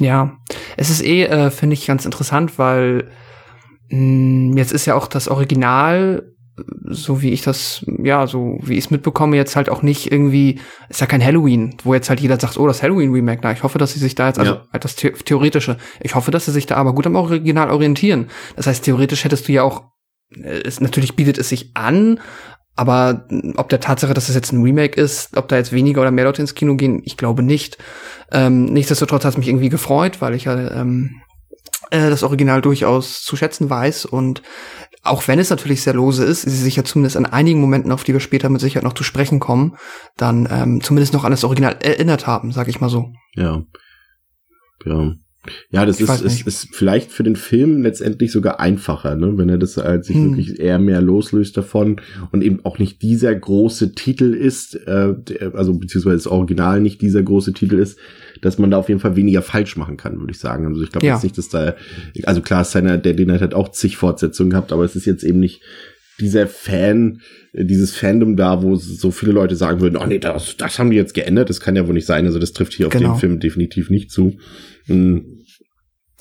Ja, 0.00 0.36
es 0.76 0.90
ist 0.90 1.04
eh, 1.04 1.24
äh, 1.24 1.50
finde 1.50 1.74
ich, 1.74 1.86
ganz 1.86 2.04
interessant, 2.04 2.58
weil 2.58 3.08
mh, 3.90 3.98
mm, 3.98 4.56
jetzt 4.56 4.72
ist 4.72 4.86
ja 4.86 4.96
auch 4.96 5.06
das 5.06 5.28
Original 5.28 6.33
so 6.88 7.20
wie 7.20 7.30
ich 7.30 7.42
das, 7.42 7.84
ja, 8.02 8.26
so 8.26 8.58
wie 8.62 8.74
ich 8.74 8.84
es 8.84 8.90
mitbekomme, 8.90 9.36
jetzt 9.36 9.56
halt 9.56 9.68
auch 9.68 9.82
nicht 9.82 10.12
irgendwie, 10.12 10.60
ist 10.88 11.00
ja 11.00 11.06
kein 11.06 11.24
Halloween, 11.24 11.76
wo 11.82 11.94
jetzt 11.94 12.08
halt 12.08 12.20
jeder 12.20 12.38
sagt, 12.38 12.58
oh, 12.58 12.66
das 12.66 12.82
Halloween-Remake, 12.82 13.40
na, 13.42 13.52
ich 13.52 13.62
hoffe, 13.62 13.78
dass 13.78 13.92
sie 13.92 13.98
sich 13.98 14.14
da 14.14 14.28
jetzt, 14.28 14.38
also 14.38 14.54
ja. 14.54 14.62
halt 14.72 14.84
das 14.84 14.96
The 14.96 15.10
Theoretische, 15.10 15.78
ich 16.00 16.14
hoffe, 16.14 16.30
dass 16.30 16.44
sie 16.44 16.52
sich 16.52 16.66
da 16.66 16.76
aber 16.76 16.94
gut 16.94 17.06
am 17.06 17.16
Original 17.16 17.70
orientieren. 17.70 18.28
Das 18.54 18.66
heißt, 18.66 18.84
theoretisch 18.84 19.24
hättest 19.24 19.48
du 19.48 19.52
ja 19.52 19.62
auch, 19.64 19.84
äh, 20.30 20.62
es, 20.64 20.80
natürlich 20.80 21.16
bietet 21.16 21.38
es 21.38 21.48
sich 21.48 21.70
an, 21.74 22.20
aber 22.76 23.26
ob 23.56 23.68
der 23.68 23.80
Tatsache, 23.80 24.14
dass 24.14 24.28
es 24.28 24.34
jetzt 24.34 24.52
ein 24.52 24.62
Remake 24.62 25.00
ist, 25.00 25.36
ob 25.36 25.48
da 25.48 25.56
jetzt 25.56 25.72
weniger 25.72 26.00
oder 26.00 26.10
mehr 26.10 26.24
Leute 26.24 26.42
ins 26.42 26.54
Kino 26.54 26.76
gehen, 26.76 27.02
ich 27.04 27.16
glaube 27.16 27.42
nicht. 27.42 27.78
Ähm, 28.32 28.64
nichtsdestotrotz 28.66 29.24
hat 29.24 29.32
es 29.32 29.38
mich 29.38 29.48
irgendwie 29.48 29.68
gefreut, 29.68 30.20
weil 30.20 30.34
ich 30.34 30.44
ja 30.44 30.56
ähm, 30.70 31.20
äh, 31.90 32.10
das 32.10 32.22
Original 32.22 32.62
durchaus 32.62 33.22
zu 33.22 33.36
schätzen 33.36 33.70
weiß 33.70 34.06
und 34.06 34.42
auch 35.04 35.28
wenn 35.28 35.38
es 35.38 35.50
natürlich 35.50 35.82
sehr 35.82 35.94
lose 35.94 36.24
ist, 36.24 36.42
sie 36.42 36.50
sich 36.50 36.76
ja 36.76 36.84
zumindest 36.84 37.16
an 37.16 37.26
einigen 37.26 37.60
Momenten, 37.60 37.92
auf 37.92 38.04
die 38.04 38.14
wir 38.14 38.20
später 38.20 38.48
mit 38.48 38.60
Sicherheit 38.60 38.84
noch 38.84 38.94
zu 38.94 39.04
sprechen 39.04 39.38
kommen, 39.38 39.76
dann 40.16 40.48
ähm, 40.50 40.80
zumindest 40.80 41.12
noch 41.12 41.24
an 41.24 41.30
das 41.30 41.44
Original 41.44 41.76
erinnert 41.82 42.26
haben, 42.26 42.52
sag 42.52 42.68
ich 42.68 42.80
mal 42.80 42.88
so. 42.88 43.12
Ja. 43.34 43.62
Ja. 44.84 45.14
Ja, 45.70 45.84
das 45.84 46.00
ist, 46.00 46.22
ist, 46.22 46.46
ist 46.46 46.68
vielleicht 46.74 47.12
für 47.12 47.22
den 47.22 47.36
Film 47.36 47.82
letztendlich 47.82 48.32
sogar 48.32 48.60
einfacher, 48.60 49.14
ne? 49.14 49.36
wenn 49.36 49.50
er 49.50 49.58
das 49.58 49.76
als 49.76 50.06
sich 50.06 50.16
hm. 50.16 50.30
wirklich 50.30 50.58
eher 50.58 50.78
mehr 50.78 51.02
loslöst 51.02 51.56
davon 51.56 52.00
und 52.32 52.42
eben 52.42 52.64
auch 52.64 52.78
nicht 52.78 53.02
dieser 53.02 53.34
große 53.34 53.92
Titel 53.92 54.32
ist, 54.32 54.74
äh, 54.86 55.14
also 55.52 55.74
beziehungsweise 55.74 56.16
das 56.16 56.26
Original 56.28 56.80
nicht 56.80 57.02
dieser 57.02 57.22
große 57.22 57.52
Titel 57.52 57.78
ist, 57.78 57.98
dass 58.44 58.58
man 58.58 58.70
da 58.70 58.76
auf 58.76 58.88
jeden 58.88 59.00
Fall 59.00 59.16
weniger 59.16 59.42
falsch 59.42 59.76
machen 59.76 59.96
kann, 59.96 60.20
würde 60.20 60.32
ich 60.32 60.38
sagen. 60.38 60.66
Also 60.66 60.82
ich 60.82 60.90
glaube 60.90 61.06
ja. 61.06 61.14
jetzt 61.14 61.22
nicht, 61.22 61.38
dass 61.38 61.48
da, 61.48 61.74
also 62.24 62.42
klar, 62.42 62.64
seiner, 62.64 62.98
der 62.98 63.14
den 63.14 63.32
hat 63.32 63.54
auch 63.54 63.70
zig 63.70 63.96
Fortsetzungen 63.96 64.50
gehabt, 64.50 64.72
aber 64.72 64.84
es 64.84 64.96
ist 64.96 65.06
jetzt 65.06 65.24
eben 65.24 65.40
nicht 65.40 65.62
dieser 66.20 66.46
Fan, 66.46 67.20
dieses 67.52 67.96
Fandom 67.96 68.36
da, 68.36 68.62
wo 68.62 68.76
so 68.76 69.10
viele 69.10 69.32
Leute 69.32 69.56
sagen 69.56 69.80
würden, 69.80 69.96
oh 69.96 70.06
nee, 70.06 70.18
das, 70.18 70.56
das 70.56 70.78
haben 70.78 70.90
die 70.90 70.96
jetzt 70.96 71.14
geändert, 71.14 71.48
das 71.48 71.60
kann 71.60 71.74
ja 71.74 71.86
wohl 71.86 71.94
nicht 71.94 72.06
sein. 72.06 72.26
Also 72.26 72.38
das 72.38 72.52
trifft 72.52 72.74
hier 72.74 72.86
auf 72.86 72.92
genau. 72.92 73.14
den 73.14 73.18
Film 73.18 73.40
definitiv 73.40 73.90
nicht 73.90 74.10
zu. 74.10 74.36
Hm. 74.86 75.40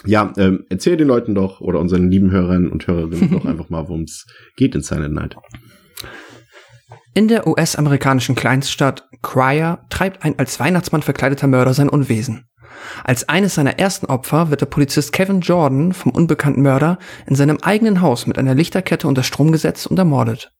Ja, 0.05 0.33
ähm, 0.37 0.65
erzähl 0.69 0.97
den 0.97 1.07
Leuten 1.07 1.35
doch 1.35 1.61
oder 1.61 1.79
unseren 1.79 2.09
lieben 2.09 2.31
Hörern 2.31 2.67
und 2.69 2.87
Hörerinnen 2.87 3.31
doch 3.31 3.45
einfach 3.45 3.69
mal, 3.69 3.87
worum 3.87 4.03
es 4.03 4.25
geht 4.55 4.75
in 4.75 4.81
Silent 4.81 5.13
Night. 5.13 5.35
In 7.15 7.27
der 7.27 7.46
US-amerikanischen 7.46 8.34
Kleinstadt 8.34 9.08
Cryer 9.22 9.86
treibt 9.89 10.25
ein 10.25 10.39
als 10.39 10.60
Weihnachtsmann 10.60 11.03
verkleideter 11.03 11.46
Mörder 11.46 11.75
sein 11.75 11.89
Unwesen. 11.89 12.50
Als 13.03 13.29
eines 13.29 13.53
seiner 13.53 13.77
ersten 13.77 14.08
Opfer 14.08 14.50
wird 14.50 14.62
der 14.62 14.65
Polizist 14.65 15.13
Kevin 15.13 15.41
Jordan 15.41 15.93
vom 15.93 16.12
unbekannten 16.12 16.63
Mörder 16.63 16.98
in 17.27 17.36
seinem 17.36 17.58
eigenen 17.62 18.01
Haus 18.01 18.25
mit 18.25 18.39
einer 18.39 18.55
Lichterkette 18.55 19.08
unter 19.08 19.22
Strom 19.22 19.51
gesetzt 19.51 19.86
und 19.86 20.00
ermordet. 20.00 20.51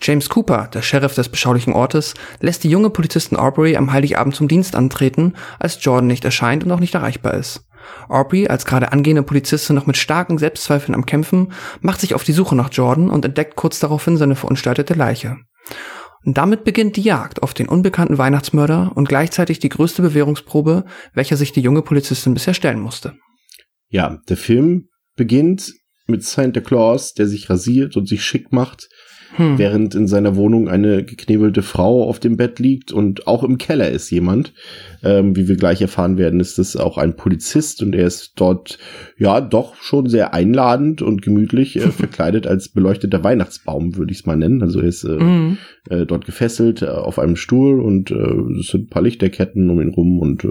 James 0.00 0.28
Cooper, 0.28 0.68
der 0.74 0.82
Sheriff 0.82 1.14
des 1.14 1.28
beschaulichen 1.28 1.72
Ortes, 1.72 2.14
lässt 2.40 2.64
die 2.64 2.70
junge 2.70 2.90
Polizistin 2.90 3.38
Aubrey 3.38 3.76
am 3.76 3.92
Heiligabend 3.92 4.34
zum 4.34 4.48
Dienst 4.48 4.74
antreten, 4.74 5.34
als 5.60 5.78
Jordan 5.80 6.08
nicht 6.08 6.24
erscheint 6.24 6.64
und 6.64 6.72
auch 6.72 6.80
nicht 6.80 6.96
erreichbar 6.96 7.34
ist. 7.34 7.64
Aubrey, 8.08 8.48
als 8.48 8.66
gerade 8.66 8.90
angehende 8.90 9.22
Polizistin 9.22 9.76
noch 9.76 9.86
mit 9.86 9.96
starken 9.96 10.38
Selbstzweifeln 10.38 10.96
am 10.96 11.06
Kämpfen, 11.06 11.52
macht 11.80 12.00
sich 12.00 12.14
auf 12.14 12.24
die 12.24 12.32
Suche 12.32 12.56
nach 12.56 12.70
Jordan 12.72 13.08
und 13.08 13.24
entdeckt 13.24 13.54
kurz 13.54 13.78
daraufhin 13.78 14.16
seine 14.16 14.34
verunstaltete 14.34 14.94
Leiche. 14.94 15.36
Und 16.24 16.38
damit 16.38 16.64
beginnt 16.64 16.96
die 16.96 17.02
Jagd 17.02 17.42
auf 17.42 17.54
den 17.54 17.68
unbekannten 17.68 18.18
Weihnachtsmörder 18.18 18.92
und 18.94 19.08
gleichzeitig 19.08 19.60
die 19.60 19.68
größte 19.68 20.02
Bewährungsprobe, 20.02 20.84
welcher 21.14 21.36
sich 21.36 21.52
die 21.52 21.60
junge 21.60 21.82
Polizistin 21.82 22.34
bisher 22.34 22.54
stellen 22.54 22.80
musste. 22.80 23.14
Ja, 23.88 24.18
der 24.28 24.36
Film 24.36 24.88
beginnt 25.14 25.72
mit 26.06 26.24
Santa 26.24 26.60
Claus, 26.60 27.14
der 27.14 27.28
sich 27.28 27.48
rasiert 27.48 27.96
und 27.96 28.08
sich 28.08 28.24
schick 28.24 28.52
macht, 28.52 28.88
hm. 29.34 29.58
während 29.58 29.94
in 29.94 30.06
seiner 30.06 30.36
Wohnung 30.36 30.68
eine 30.68 31.04
geknebelte 31.04 31.62
Frau 31.62 32.08
auf 32.08 32.20
dem 32.20 32.36
Bett 32.36 32.58
liegt 32.58 32.92
und 32.92 33.26
auch 33.26 33.42
im 33.42 33.58
Keller 33.58 33.90
ist 33.90 34.10
jemand. 34.10 34.52
Ähm, 35.02 35.36
wie 35.36 35.46
wir 35.46 35.56
gleich 35.56 35.82
erfahren 35.82 36.16
werden, 36.16 36.40
ist 36.40 36.58
das 36.58 36.76
auch 36.76 36.98
ein 36.98 37.16
Polizist 37.16 37.82
und 37.82 37.94
er 37.94 38.06
ist 38.06 38.32
dort 38.36 38.78
ja 39.18 39.40
doch 39.40 39.76
schon 39.76 40.08
sehr 40.08 40.34
einladend 40.34 41.02
und 41.02 41.22
gemütlich 41.22 41.76
äh, 41.76 41.80
verkleidet 41.90 42.46
als 42.46 42.68
beleuchteter 42.68 43.22
Weihnachtsbaum, 43.22 43.96
würde 43.96 44.12
ich 44.12 44.20
es 44.20 44.26
mal 44.26 44.36
nennen. 44.36 44.62
Also 44.62 44.80
er 44.80 44.88
ist 44.88 45.04
äh, 45.04 45.18
mhm. 45.18 45.58
äh, 45.90 46.06
dort 46.06 46.24
gefesselt 46.24 46.82
äh, 46.82 46.86
auf 46.86 47.18
einem 47.18 47.36
Stuhl 47.36 47.80
und 47.80 48.10
äh, 48.10 48.58
es 48.60 48.68
sind 48.68 48.84
ein 48.84 48.90
paar 48.90 49.02
Lichterketten 49.02 49.68
um 49.70 49.80
ihn 49.80 49.90
rum 49.90 50.18
und 50.18 50.44
äh, 50.44 50.48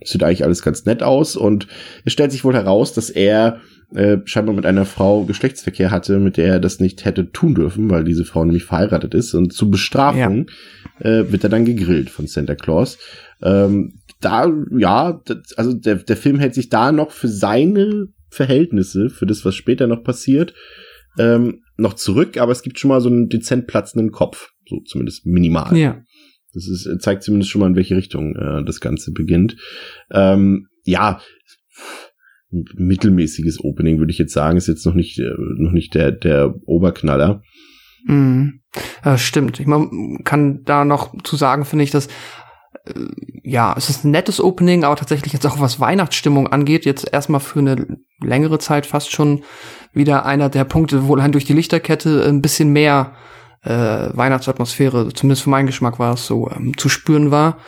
das 0.00 0.10
sieht 0.10 0.22
eigentlich 0.22 0.44
alles 0.44 0.62
ganz 0.62 0.84
nett 0.86 1.02
aus 1.02 1.36
und 1.36 1.66
es 2.04 2.12
stellt 2.12 2.32
sich 2.32 2.44
wohl 2.44 2.54
heraus, 2.54 2.92
dass 2.94 3.10
er 3.10 3.60
äh, 3.94 4.18
scheinbar 4.24 4.54
mit 4.54 4.66
einer 4.66 4.84
Frau 4.84 5.24
Geschlechtsverkehr 5.24 5.90
hatte, 5.90 6.18
mit 6.18 6.36
der 6.36 6.46
er 6.46 6.60
das 6.60 6.80
nicht 6.80 7.04
hätte 7.04 7.30
tun 7.30 7.54
dürfen, 7.54 7.90
weil 7.90 8.04
diese 8.04 8.24
Frau 8.24 8.44
nämlich 8.44 8.64
verheiratet 8.64 9.14
ist. 9.14 9.34
Und 9.34 9.52
zu 9.52 9.70
Bestrafung 9.70 10.46
ja. 11.00 11.10
äh, 11.10 11.32
wird 11.32 11.44
er 11.44 11.50
dann 11.50 11.64
gegrillt 11.64 12.10
von 12.10 12.26
Santa 12.26 12.54
Claus. 12.54 12.98
Ähm, 13.42 14.00
da, 14.20 14.50
ja, 14.76 15.20
das, 15.24 15.54
also 15.56 15.74
der, 15.74 15.96
der 15.96 16.16
Film 16.16 16.38
hält 16.38 16.54
sich 16.54 16.68
da 16.68 16.92
noch 16.92 17.10
für 17.10 17.28
seine 17.28 18.08
Verhältnisse, 18.28 19.10
für 19.10 19.26
das, 19.26 19.44
was 19.44 19.54
später 19.54 19.86
noch 19.86 20.02
passiert, 20.02 20.54
ähm, 21.18 21.62
noch 21.76 21.94
zurück, 21.94 22.38
aber 22.38 22.52
es 22.52 22.62
gibt 22.62 22.78
schon 22.78 22.88
mal 22.88 23.00
so 23.00 23.08
einen 23.08 23.28
dezent 23.28 23.66
platzenden 23.66 24.10
Kopf, 24.10 24.52
so 24.66 24.80
zumindest 24.86 25.26
minimal. 25.26 25.76
Ja. 25.76 26.02
Das 26.54 26.68
ist, 26.68 26.88
zeigt 27.00 27.22
zumindest 27.22 27.50
schon 27.50 27.60
mal, 27.60 27.68
in 27.68 27.76
welche 27.76 27.96
Richtung 27.96 28.36
äh, 28.36 28.64
das 28.64 28.80
Ganze 28.80 29.12
beginnt. 29.12 29.56
Ähm, 30.10 30.68
ja, 30.84 31.20
mittelmäßiges 32.52 33.62
Opening, 33.62 33.98
würde 33.98 34.12
ich 34.12 34.18
jetzt 34.18 34.32
sagen. 34.32 34.56
Ist 34.56 34.68
jetzt 34.68 34.86
noch 34.86 34.94
nicht, 34.94 35.18
äh, 35.18 35.32
noch 35.56 35.72
nicht 35.72 35.94
der, 35.94 36.12
der 36.12 36.54
Oberknaller. 36.66 37.42
Mm, 38.04 38.60
ja, 39.04 39.18
stimmt. 39.18 39.60
Ich 39.60 39.66
man 39.66 40.18
kann 40.24 40.64
da 40.64 40.84
noch 40.84 41.14
zu 41.22 41.36
sagen, 41.36 41.64
finde 41.64 41.84
ich, 41.84 41.90
dass 41.90 42.06
äh, 42.86 42.92
ja, 43.42 43.74
es 43.76 43.90
ist 43.90 44.04
ein 44.04 44.10
nettes 44.10 44.40
Opening, 44.40 44.84
aber 44.84 44.96
tatsächlich 44.96 45.32
jetzt 45.32 45.46
auch 45.46 45.60
was 45.60 45.80
Weihnachtsstimmung 45.80 46.48
angeht, 46.48 46.84
jetzt 46.84 47.12
erstmal 47.12 47.40
für 47.40 47.58
eine 47.58 47.98
längere 48.20 48.58
Zeit 48.58 48.86
fast 48.86 49.10
schon 49.12 49.42
wieder 49.92 50.24
einer 50.26 50.48
der 50.48 50.64
Punkte, 50.64 51.06
wo 51.08 51.14
allein 51.14 51.32
durch 51.32 51.44
die 51.44 51.52
Lichterkette 51.52 52.24
ein 52.26 52.42
bisschen 52.42 52.72
mehr 52.72 53.12
äh, 53.62 53.70
Weihnachtsatmosphäre, 53.70 55.12
zumindest 55.14 55.42
für 55.42 55.50
meinen 55.50 55.66
Geschmack 55.66 55.98
war 55.98 56.14
es 56.14 56.26
so, 56.26 56.50
ähm, 56.50 56.76
zu 56.76 56.88
spüren 56.88 57.30
war. 57.30 57.58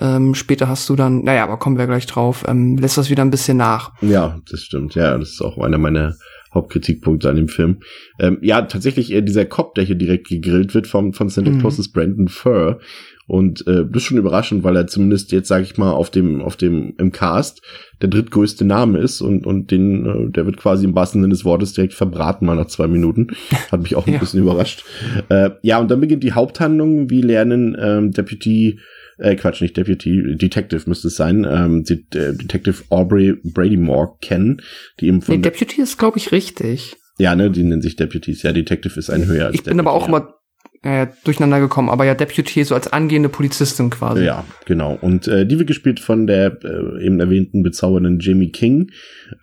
Ähm, 0.00 0.34
später 0.34 0.68
hast 0.68 0.88
du 0.88 0.96
dann, 0.96 1.24
naja, 1.24 1.44
aber 1.44 1.58
kommen 1.58 1.78
wir 1.78 1.86
gleich 1.86 2.06
drauf, 2.06 2.44
ähm, 2.46 2.76
lässt 2.78 2.98
das 2.98 3.10
wieder 3.10 3.22
ein 3.22 3.30
bisschen 3.30 3.56
nach. 3.56 3.92
Ja, 4.00 4.38
das 4.50 4.62
stimmt. 4.62 4.94
Ja, 4.94 5.18
das 5.18 5.30
ist 5.30 5.42
auch 5.42 5.58
einer 5.58 5.78
meiner 5.78 6.14
Hauptkritikpunkte 6.54 7.28
an 7.28 7.36
dem 7.36 7.48
Film. 7.48 7.78
Ähm, 8.18 8.38
ja, 8.40 8.62
tatsächlich 8.62 9.12
eher 9.12 9.22
dieser 9.22 9.44
Cop, 9.44 9.74
der 9.74 9.84
hier 9.84 9.96
direkt 9.96 10.28
gegrillt 10.28 10.74
wird 10.74 10.86
vom, 10.86 11.12
von 11.12 11.28
Santa 11.28 11.50
mhm. 11.50 11.60
Claus 11.60 11.78
ist 11.78 11.92
Brandon 11.92 12.28
Furr. 12.28 12.78
Und 13.26 13.66
äh, 13.66 13.84
das 13.84 14.02
ist 14.02 14.04
schon 14.04 14.16
überraschend, 14.16 14.64
weil 14.64 14.74
er 14.74 14.86
zumindest 14.86 15.32
jetzt, 15.32 15.48
sage 15.48 15.62
ich 15.62 15.76
mal, 15.76 15.92
auf 15.92 16.08
dem, 16.08 16.40
auf 16.40 16.56
dem, 16.56 16.94
im 16.96 17.12
Cast 17.12 17.60
der 18.00 18.08
drittgrößte 18.08 18.64
Name 18.64 18.98
ist 19.00 19.20
und, 19.20 19.46
und 19.46 19.70
den, 19.70 20.06
äh, 20.06 20.30
der 20.30 20.46
wird 20.46 20.56
quasi 20.56 20.86
im 20.86 20.94
wahrsten 20.94 21.20
Sinne 21.20 21.34
des 21.34 21.44
Wortes 21.44 21.74
direkt 21.74 21.92
verbraten, 21.92 22.46
mal 22.46 22.56
nach 22.56 22.68
zwei 22.68 22.86
Minuten. 22.86 23.28
Hat 23.70 23.82
mich 23.82 23.96
auch 23.96 24.06
ein 24.06 24.14
ja. 24.14 24.18
bisschen 24.18 24.40
überrascht. 24.40 24.82
Äh, 25.28 25.50
ja, 25.60 25.78
und 25.78 25.90
dann 25.90 26.00
beginnt 26.00 26.24
die 26.24 26.32
Haupthandlung. 26.32 27.10
Wir 27.10 27.22
lernen 27.22 27.76
ähm, 27.78 28.12
Deputy 28.12 28.80
äh, 29.18 29.34
Quatsch, 29.36 29.60
nicht 29.60 29.76
Deputy, 29.76 30.36
Detective 30.36 30.82
müsste 30.86 31.08
es 31.08 31.16
sein, 31.16 31.46
ähm, 31.48 31.84
die, 31.84 32.06
äh, 32.16 32.34
Detective 32.34 32.82
Aubrey 32.90 33.34
Bradymore 33.44 34.16
kennen, 34.20 34.62
die 35.00 35.08
eben 35.08 35.22
von... 35.22 35.36
Nee, 35.36 35.42
Deputy 35.42 35.82
ist, 35.82 35.98
glaube 35.98 36.18
ich, 36.18 36.32
richtig. 36.32 36.96
Ja, 37.18 37.34
ne, 37.34 37.50
die 37.50 37.64
nennen 37.64 37.82
sich 37.82 37.96
Deputies. 37.96 38.42
Ja, 38.42 38.52
Detective 38.52 38.98
ist 38.98 39.10
ein 39.10 39.26
höher 39.26 39.46
als 39.46 39.54
Ich 39.56 39.64
bin 39.64 39.76
Deputy, 39.76 39.88
aber 39.88 39.92
auch 39.96 40.02
ja. 40.02 40.08
immer 40.08 40.38
äh, 40.82 41.08
durcheinander 41.24 41.58
gekommen, 41.60 41.88
aber 41.88 42.04
ja 42.04 42.14
Deputy 42.14 42.62
so 42.62 42.74
als 42.74 42.92
angehende 42.92 43.28
Polizistin 43.28 43.90
quasi. 43.90 44.24
Ja, 44.24 44.44
genau. 44.64 44.96
Und 45.00 45.26
äh, 45.26 45.44
die 45.44 45.58
wird 45.58 45.66
gespielt 45.66 45.98
von 45.98 46.26
der 46.26 46.58
äh, 46.62 47.04
eben 47.04 47.18
erwähnten 47.18 47.62
bezaubernden 47.62 48.20
Jamie 48.20 48.52
King, 48.52 48.92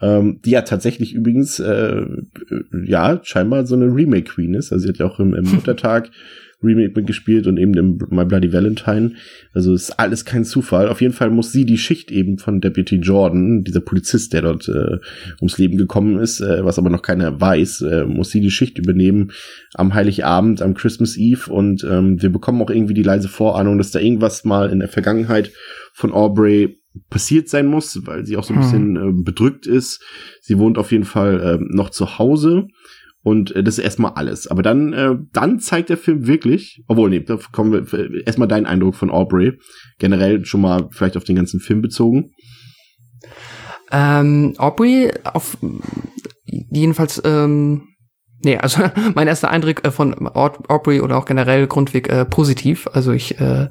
ähm, 0.02 0.40
die 0.46 0.52
ja 0.52 0.62
tatsächlich 0.62 1.14
übrigens 1.14 1.60
äh, 1.60 2.06
ja 2.86 3.20
scheinbar 3.24 3.66
so 3.66 3.76
eine 3.76 3.94
Remake 3.94 4.32
Queen 4.32 4.54
ist. 4.54 4.72
Also 4.72 4.84
sie 4.84 4.90
hat 4.90 4.98
ja 5.00 5.08
auch 5.08 5.20
im, 5.20 5.34
im 5.34 5.44
Muttertag 5.52 6.10
Remake 6.64 6.94
mitgespielt 6.96 7.48
und 7.48 7.58
eben 7.58 7.74
im 7.76 8.00
My 8.10 8.26
Bloody 8.26 8.52
Valentine. 8.52 9.14
Also 9.54 9.74
ist 9.74 10.00
alles 10.00 10.26
kein 10.26 10.46
Zufall. 10.46 10.90
Auf 10.90 11.02
jeden 11.02 11.14
Fall 11.14 11.30
muss 11.30 11.52
sie 11.52 11.66
die 11.66 11.78
Schicht 11.78 12.12
eben 12.12 12.38
von 12.38 12.62
Deputy 12.62 12.98
Jordan, 12.98 13.64
dieser 13.64 13.82
Polizist, 13.82 14.34
der 14.34 14.42
dort 14.44 14.68
äh, 14.68 14.98
ums 15.40 15.58
Leben 15.58 15.78
gekommen 15.78 16.20
ist, 16.20 16.42
äh, 16.42 16.64
was 16.64 16.80
aber 16.80 16.90
noch 16.90 17.02
keiner 17.02 17.40
weiß, 17.40 17.82
äh, 17.82 18.06
muss 18.06 18.32
sie 18.32 18.42
die 18.42 18.52
Schicht 18.52 18.78
übernehmen 18.78 19.32
am 19.74 19.94
Heiligabend, 19.94 20.62
am 20.62 20.74
Christmas 20.74 21.18
Eve 21.18 21.52
und 21.52 21.84
ähm, 21.84 22.22
wir 22.22 22.30
bekommen 22.30 22.62
auch 22.62 22.70
irgendwie 22.70 22.94
die 22.94 23.04
leise 23.04 23.28
Vorahnung, 23.28 23.78
dass 23.78 23.92
da 23.92 24.00
irgendwas 24.00 24.46
mal 24.46 24.70
in 24.70 24.80
der 24.80 24.90
Vergangenheit 24.90 25.52
von 25.94 26.12
Aubrey 26.12 26.80
passiert 27.10 27.50
sein 27.50 27.66
muss, 27.66 28.00
weil 28.06 28.26
sie 28.26 28.38
auch 28.38 28.44
so 28.44 28.54
ein 28.54 28.62
hm. 28.62 28.64
bisschen 28.64 28.96
äh, 28.96 29.24
bedrückt 29.24 29.68
ist. 29.68 30.02
Sie 30.42 30.58
wohnt 30.58 30.78
auf 30.78 30.92
jeden 30.92 31.04
Fall 31.04 31.42
äh, 31.42 31.58
noch 31.62 31.90
zu 31.90 32.18
Hause 32.18 32.68
und 33.26 33.56
äh, 33.56 33.64
das 33.64 33.80
ist 33.80 33.84
erstmal 33.84 34.12
alles. 34.14 34.46
Aber 34.46 34.62
dann, 34.62 34.94
äh, 34.94 35.16
dann 35.34 35.60
zeigt 35.60 35.90
der 35.90 35.98
Film 35.98 36.28
wirklich, 36.28 36.84
obwohl, 36.88 37.10
nee, 37.10 37.22
da 37.22 37.40
kommen 37.52 37.72
wir 37.74 38.00
äh, 38.00 38.22
erstmal 38.24 38.48
deinen 38.48 38.68
Eindruck 38.68 38.94
von 38.94 39.10
Aubrey. 39.10 39.54
Generell 39.98 40.46
schon 40.46 40.62
mal 40.62 40.90
vielleicht 40.92 41.18
auf 41.18 41.24
den 41.24 41.36
ganzen 41.36 41.60
Film 41.60 41.82
bezogen. 41.82 42.34
Ähm, 43.92 44.54
Aubrey 44.60 45.12
auf 45.24 45.58
jedenfalls, 46.46 47.20
ähm, 47.26 47.88
nee, 48.44 48.58
also 48.58 48.84
mein 49.16 49.28
erster 49.28 49.50
Eindruck 49.50 49.84
äh, 49.84 49.90
von 49.90 50.28
Aubrey 50.28 51.02
oder 51.02 51.18
auch 51.18 51.26
generell 51.26 51.66
Grundweg 51.66 52.10
äh, 52.10 52.26
positiv. 52.26 52.88
Also 52.94 53.12
ich 53.12 53.40
äh, 53.40 53.70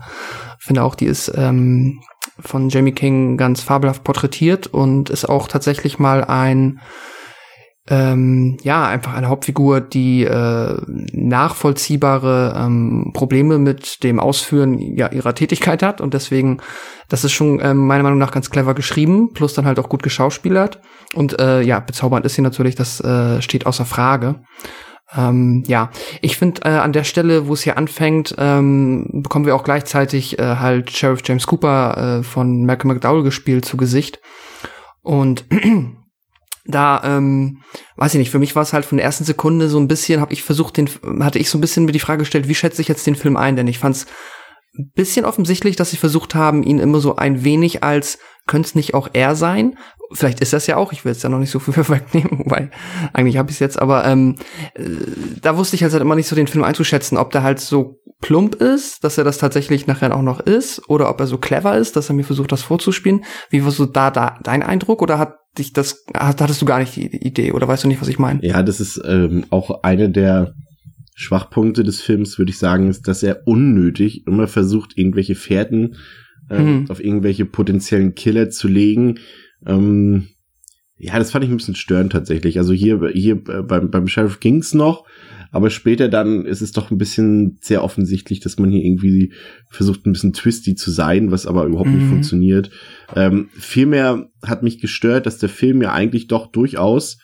finde 0.59 0.83
auch, 0.83 0.97
die 0.97 1.07
ist 1.07 1.33
ähm, 1.33 2.01
von 2.41 2.71
Jamie 2.71 2.91
King 2.91 3.37
ganz 3.37 3.61
fabelhaft 3.61 4.03
porträtiert 4.03 4.67
und 4.67 5.11
ist 5.11 5.27
auch 5.27 5.47
tatsächlich 5.47 6.01
mal 6.01 6.25
ein 6.25 6.81
ähm, 7.91 8.57
ja, 8.63 8.87
einfach 8.87 9.13
eine 9.13 9.29
Hauptfigur, 9.29 9.81
die 9.83 10.25
äh, 10.25 10.77
nachvollziehbare 11.13 12.55
ähm, 12.57 13.11
Probleme 13.13 13.59
mit 13.59 14.03
dem 14.03 14.19
Ausführen 14.19 14.79
ja, 14.79 15.13
ihrer 15.13 15.35
Tätigkeit 15.35 15.83
hat. 15.83 16.01
Und 16.01 16.15
deswegen, 16.15 16.59
das 17.11 17.25
ist 17.25 17.33
schon 17.33 17.61
ähm, 17.63 17.87
meiner 17.87 18.03
Meinung 18.03 18.19
nach 18.19 18.31
ganz 18.33 18.51
clever 18.51 18.75
geschrieben, 18.75 19.33
plus 19.35 19.53
dann 19.53 19.67
halt 19.67 19.79
auch 19.79 19.91
gut 19.91 20.03
geschauspielert. 20.03 20.81
Und 21.15 21.39
äh, 21.39 21.61
ja, 21.61 21.81
bezaubernd 21.81 22.25
ist 22.25 22.37
sie 22.37 22.43
natürlich, 22.43 22.75
das 22.75 23.01
äh, 23.01 23.43
steht 23.43 23.67
außer 23.67 23.85
Frage. 23.85 24.41
Ähm, 25.15 25.63
ja, 25.67 25.91
ich 26.23 26.39
finde 26.39 26.63
äh, 26.65 26.71
an 26.71 26.95
der 26.95 27.05
Stelle, 27.05 27.47
wo 27.47 27.53
es 27.53 27.63
hier 27.63 27.77
anfängt, 27.77 28.35
ähm, 28.39 29.21
bekommen 29.23 29.45
wir 29.45 29.55
auch 29.55 29.63
gleichzeitig 29.63 30.39
äh, 30.39 30.57
halt 30.57 30.91
Sheriff 30.91 31.21
James 31.23 31.47
Cooper 31.47 32.21
äh, 32.21 32.23
von 32.23 32.65
Malcolm 32.65 32.95
McDowell 32.95 33.23
gespielt 33.23 33.67
zu 33.67 33.77
Gesicht. 33.77 34.21
Und 35.03 35.45
da, 36.67 37.03
ähm, 37.05 37.63
weiß 37.97 38.15
ich 38.15 38.19
nicht, 38.19 38.31
für 38.31 38.39
mich 38.39 38.57
war 38.57 38.63
es 38.63 38.73
halt 38.73 38.85
von 38.85 38.97
der 38.97 39.05
ersten 39.05 39.25
Sekunde 39.25 39.69
so 39.69 39.79
ein 39.79 39.89
bisschen, 39.89 40.21
habe 40.21 40.33
ich 40.33 40.43
versucht, 40.43 40.77
den, 40.77 40.89
hatte 41.21 41.39
ich 41.39 41.51
so 41.51 41.59
ein 41.59 41.61
bisschen 41.61 41.85
mir 41.85 41.93
die 41.93 41.99
Frage 41.99 42.21
gestellt, 42.21 42.49
wie 42.49 42.55
schätze 42.55 42.81
ich 42.81 42.89
jetzt 42.89 43.07
den 43.07 43.17
Film 43.17 43.37
ein? 43.37 43.57
Denn 43.57 43.69
ich 43.69 43.79
fand 43.79 43.97
es 43.97 44.07
ein 44.79 44.91
bisschen 44.95 45.25
offensichtlich, 45.25 45.77
dass 45.77 45.91
sie 45.91 45.97
versucht 45.97 46.35
haben, 46.35 46.63
ihn 46.63 46.79
immer 46.79 47.01
so 47.01 47.17
ein 47.17 47.45
wenig 47.45 47.85
als, 47.85 48.19
könnte 48.47 48.69
es 48.69 48.75
nicht 48.75 48.95
auch 48.95 49.09
er 49.13 49.37
sein? 49.37 49.79
Vielleicht 50.13 50.41
ist 50.41 50.53
das 50.53 50.67
ja 50.67 50.77
auch, 50.77 50.93
ich 50.93 51.05
will 51.05 51.13
jetzt 51.13 51.23
ja 51.23 51.29
noch 51.29 51.39
nicht 51.39 51.51
so 51.51 51.59
viel 51.59 51.77
wegnehmen, 51.89 52.39
wobei 52.39 52.71
eigentlich 53.13 53.37
habe 53.37 53.51
ich 53.51 53.57
es 53.57 53.61
jetzt, 53.61 53.79
aber 53.79 54.05
ähm, 54.07 54.37
äh, 54.75 54.85
da 55.41 55.57
wusste 55.57 55.77
ich 55.77 55.83
halt, 55.83 55.93
halt 55.93 56.03
immer 56.03 56.17
nicht 56.17 56.29
so 56.29 56.37
den 56.37 56.47
Film 56.47 56.65
einzuschätzen, 56.65 57.19
ob 57.19 57.31
der 57.31 57.43
halt 57.43 57.61
so 57.61 58.01
plump 58.25 58.55
ist, 58.55 59.05
dass 59.05 59.19
er 59.19 59.25
das 59.25 59.37
tatsächlich 59.37 59.87
nachher 59.87 60.17
auch 60.17 60.23
noch 60.23 60.41
ist, 60.41 60.89
oder 60.89 61.11
ob 61.11 61.21
er 61.21 61.27
so 61.27 61.37
clever 61.37 61.77
ist, 61.77 61.95
dass 61.95 62.09
er 62.09 62.15
mir 62.15 62.25
versucht, 62.25 62.53
das 62.53 62.63
vorzuspielen. 62.63 63.23
Wie 63.51 63.63
war 63.65 63.71
so 63.71 63.85
da, 63.85 64.11
da 64.11 64.39
dein 64.43 64.63
Eindruck 64.63 65.03
oder 65.03 65.19
hat 65.19 65.37
dich 65.59 65.75
das, 65.75 66.05
hattest 66.17 66.63
du 66.63 66.65
gar 66.65 66.79
nicht 66.79 66.97
die 66.97 67.05
Idee 67.05 67.53
oder 67.53 67.69
weißt 67.69 67.85
du 67.85 67.89
nicht, 67.89 68.01
was 68.01 68.09
ich 68.09 68.19
meine? 68.19 68.43
Ja, 68.43 68.63
das 68.63 68.81
ist 68.81 68.99
ähm, 69.07 69.45
auch 69.51 69.83
eine 69.83 70.09
der 70.09 70.55
Schwachpunkte 71.15 71.85
des 71.85 72.01
Films, 72.01 72.39
würde 72.39 72.51
ich 72.51 72.59
sagen, 72.59 72.89
ist, 72.89 73.07
dass 73.07 73.23
er 73.23 73.47
unnötig 73.47 74.27
immer 74.27 74.49
versucht, 74.49 74.97
irgendwelche 74.97 75.35
Fährten 75.35 75.97
äh, 76.49 76.61
mhm. 76.61 76.91
auf 76.91 77.05
irgendwelche 77.05 77.45
potenziellen 77.45 78.15
Killer 78.15 78.49
zu 78.49 78.69
legen. 78.69 79.19
Ähm, 79.67 80.29
Ja, 80.97 81.19
das 81.19 81.33
fand 81.33 81.45
ich 81.45 81.51
ein 81.51 81.57
bisschen 81.57 81.75
störend 81.75 82.13
tatsächlich. 82.13 82.57
Also 82.59 82.73
hier, 82.73 83.01
hier 83.13 83.35
äh, 83.49 83.63
beim, 83.63 83.91
beim 83.91 84.07
Sheriff 84.07 84.39
ging's 84.39 84.75
noch, 84.75 85.05
aber 85.51 85.71
später 85.71 86.09
dann 86.09 86.47
ist 86.47 86.63
es 86.63 86.71
doch 86.73 86.91
ein 86.91 86.99
bisschen 86.99 87.59
sehr 87.61 87.83
offensichtlich, 87.83 88.39
dass 88.41 88.59
man 88.59 88.71
hier 88.71 88.85
irgendwie 88.85 89.33
versucht, 89.71 90.07
ein 90.07 90.13
bisschen 90.13 90.33
twisty 90.33 90.77
zu 90.77 90.91
sein, 90.93 91.31
was 91.33 91.47
aber 91.47 91.65
überhaupt 91.65 91.91
nicht 91.91 92.05
Mhm. 92.05 92.09
funktioniert. 92.11 92.71
Ähm, 93.17 93.49
vielmehr 93.55 94.29
hat 94.45 94.63
mich 94.63 94.81
gestört, 94.81 95.27
dass 95.27 95.39
der 95.39 95.49
Film 95.49 95.83
ja 95.83 95.93
eigentlich 95.93 96.29
doch 96.29 96.51
durchaus 96.53 97.19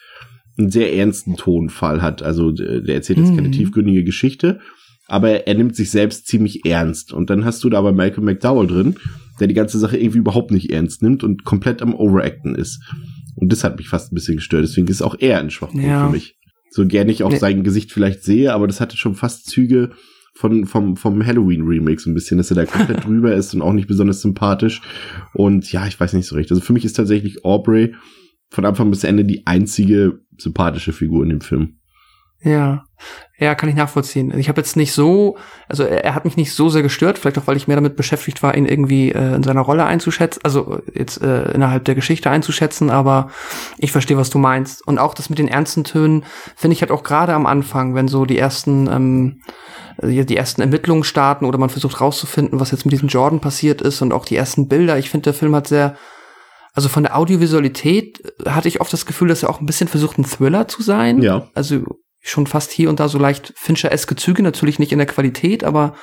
einen 0.59 0.71
sehr 0.71 0.93
ernsten 0.95 1.37
Tonfall 1.37 2.03
hat. 2.03 2.23
Also 2.23 2.51
der 2.51 2.83
erzählt 2.95 3.19
jetzt 3.21 3.35
keine 3.37 3.49
Mhm. 3.49 3.53
tiefgründige 3.53 4.03
Geschichte, 4.05 4.59
aber 5.07 5.47
er 5.47 5.55
nimmt 5.55 5.77
sich 5.77 5.91
selbst 5.93 6.27
ziemlich 6.27 6.67
ernst. 6.67 7.13
Und 7.13 7.31
dann 7.31 7.45
hast 7.45 7.63
du 7.63 7.71
da 7.71 7.79
aber 7.79 7.93
Malcolm 7.93 8.25
McDowell 8.27 8.67
drin, 8.67 8.97
der 9.39 9.47
die 9.47 9.55
ganze 9.55 9.79
Sache 9.79 9.97
irgendwie 9.97 10.19
überhaupt 10.19 10.51
nicht 10.51 10.71
ernst 10.73 11.03
nimmt 11.03 11.23
und 11.25 11.45
komplett 11.45 11.83
am 11.83 11.95
Overacten 11.95 12.55
ist. 12.57 12.81
Und 13.37 13.53
das 13.53 13.65
hat 13.65 13.79
mich 13.79 13.89
fast 13.89 14.13
ein 14.13 14.15
bisschen 14.15 14.37
gestört. 14.37 14.63
Deswegen 14.65 14.87
ist 14.89 15.03
auch 15.03 15.17
er 15.19 15.39
ein 15.41 15.51
Schwachpunkt 15.51 15.87
Ja. 15.87 16.07
für 16.07 16.13
mich. 16.13 16.37
So 16.71 16.87
gerne 16.87 17.11
ich 17.11 17.23
auch 17.25 17.31
Nee. 17.31 17.39
sein 17.39 17.65
Gesicht 17.65 17.93
vielleicht 17.93 18.23
sehe, 18.23 18.53
aber 18.55 18.67
das 18.67 18.81
hatte 18.81 18.97
schon 18.97 19.15
fast 19.15 19.47
Züge 19.51 19.91
von, 20.35 20.67
vom, 20.67 20.97
vom 20.97 21.25
Halloween-Remake 21.27 22.01
so 22.01 22.09
ein 22.11 22.15
bisschen, 22.15 22.39
dass 22.39 22.51
er 22.51 22.55
da 22.55 22.65
komplett 22.65 23.05
drüber 23.07 23.35
ist 23.35 23.53
und 23.55 23.63
auch 23.63 23.73
nicht 23.73 23.89
besonders 23.89 24.23
sympathisch. 24.23 24.81
Und 25.35 25.71
ja, 25.73 25.87
ich 25.87 25.99
weiß 25.99 26.13
nicht 26.13 26.27
so 26.27 26.37
recht. 26.37 26.51
Also 26.51 26.63
für 26.63 26.73
mich 26.73 26.85
ist 26.85 26.93
tatsächlich 26.95 27.45
Aubrey 27.45 27.95
von 28.51 28.65
Anfang 28.65 28.91
bis 28.91 29.05
Ende 29.05 29.25
die 29.25 29.47
einzige 29.47 30.21
sympathische 30.39 30.93
Figur 30.93 31.25
in 31.25 31.31
dem 31.31 31.41
Film. 31.41 31.80
Ja, 32.43 32.85
ja, 33.39 33.55
kann 33.55 33.69
ich 33.69 33.75
nachvollziehen. 33.75 34.37
Ich 34.39 34.49
habe 34.49 34.61
jetzt 34.61 34.77
nicht 34.77 34.93
so, 34.93 35.37
also 35.69 35.83
er, 35.83 36.05
er 36.05 36.15
hat 36.15 36.25
mich 36.25 36.37
nicht 36.37 36.53
so 36.53 36.69
sehr 36.69 36.83
gestört, 36.83 37.19
vielleicht 37.19 37.39
auch, 37.39 37.47
weil 37.47 37.57
ich 37.57 37.67
mehr 37.67 37.77
damit 37.77 37.97
beschäftigt 37.97 38.43
war, 38.43 38.55
ihn 38.55 38.67
irgendwie 38.67 39.13
äh, 39.13 39.35
in 39.35 39.43
seiner 39.43 39.63
Rolle 39.63 39.85
einzuschätzen, 39.85 40.41
also 40.43 40.81
jetzt 40.95 41.23
äh, 41.23 41.51
innerhalb 41.53 41.85
der 41.85 41.95
Geschichte 41.95 42.31
einzuschätzen, 42.31 42.91
aber 42.91 43.31
ich 43.79 43.93
verstehe, 43.93 44.19
was 44.19 44.31
du 44.31 44.39
meinst. 44.39 44.87
Und 44.87 44.99
auch 44.99 45.15
das 45.15 45.31
mit 45.31 45.39
den 45.39 45.49
ernsten 45.49 45.85
Tönen 45.85 46.25
finde 46.55 46.75
ich 46.75 46.83
halt 46.83 46.91
auch 46.91 47.03
gerade 47.03 47.33
am 47.33 47.47
Anfang, 47.47 47.95
wenn 47.95 48.09
so 48.09 48.27
die 48.27 48.39
ersten 48.39 48.87
ähm, 48.89 49.41
äh, 50.03 50.25
die 50.25 50.37
ersten 50.37 50.61
Ermittlungen 50.61 51.05
starten 51.05 51.47
oder 51.47 51.59
man 51.59 51.71
versucht 51.71 52.01
rauszufinden, 52.01 52.61
was 52.61 52.71
jetzt 52.71 52.85
mit 52.85 52.93
diesem 52.93 53.09
Jordan 53.09 53.41
passiert 53.41 53.81
ist 53.81 54.03
und 54.03 54.13
auch 54.13 54.27
die 54.27 54.37
ersten 54.37 54.69
Bilder. 54.69 54.99
Ich 54.99 55.09
finde, 55.09 55.25
der 55.25 55.35
Film 55.35 55.55
hat 55.55 55.69
sehr 55.69 55.97
also 56.73 56.89
von 56.89 57.03
der 57.03 57.17
Audiovisualität 57.17 58.23
hatte 58.47 58.69
ich 58.69 58.81
oft 58.81 58.93
das 58.93 59.05
Gefühl, 59.05 59.29
dass 59.29 59.43
er 59.43 59.51
auch 59.51 59.61
ein 59.61 59.67
bisschen 59.67 59.89
versucht, 59.89 60.19
ein 60.19 60.25
Thriller 60.25 60.69
zu 60.69 60.83
sein. 60.83 61.21
Ja. 61.21 61.49
Also 61.53 61.83
schon 62.21 62.47
fast 62.47 62.71
hier 62.71 62.89
und 62.91 63.01
da 63.01 63.09
so 63.09 63.19
leicht 63.19 63.53
Fincher-eske 63.57 64.17
Züge, 64.17 64.43
natürlich 64.43 64.79
nicht 64.79 64.93
in 64.93 64.99
der 64.99 65.07
Qualität, 65.07 65.65
aber 65.65 65.95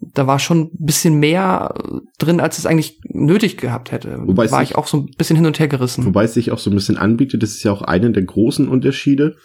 da 0.00 0.26
war 0.26 0.38
schon 0.38 0.60
ein 0.62 0.70
bisschen 0.86 1.18
mehr 1.20 1.74
äh, 1.76 1.98
drin, 2.18 2.40
als 2.40 2.58
es 2.58 2.64
eigentlich 2.66 3.00
nötig 3.04 3.58
gehabt 3.58 3.92
hätte. 3.92 4.18
Wobei 4.24 4.50
war 4.50 4.60
sich- 4.60 4.70
ich 4.70 4.76
auch 4.76 4.86
so 4.86 4.96
ein 4.98 5.10
bisschen 5.18 5.36
hin 5.36 5.44
und 5.46 5.58
her 5.58 5.68
gerissen. 5.68 6.06
Wobei 6.06 6.24
es 6.24 6.32
sich 6.34 6.50
auch 6.50 6.58
so 6.58 6.70
ein 6.70 6.74
bisschen 6.74 6.96
anbietet, 6.96 7.42
das 7.42 7.50
ist 7.50 7.62
ja 7.64 7.72
auch 7.72 7.82
einer 7.82 8.08
der 8.10 8.22
großen 8.22 8.66
Unterschiede 8.68 9.36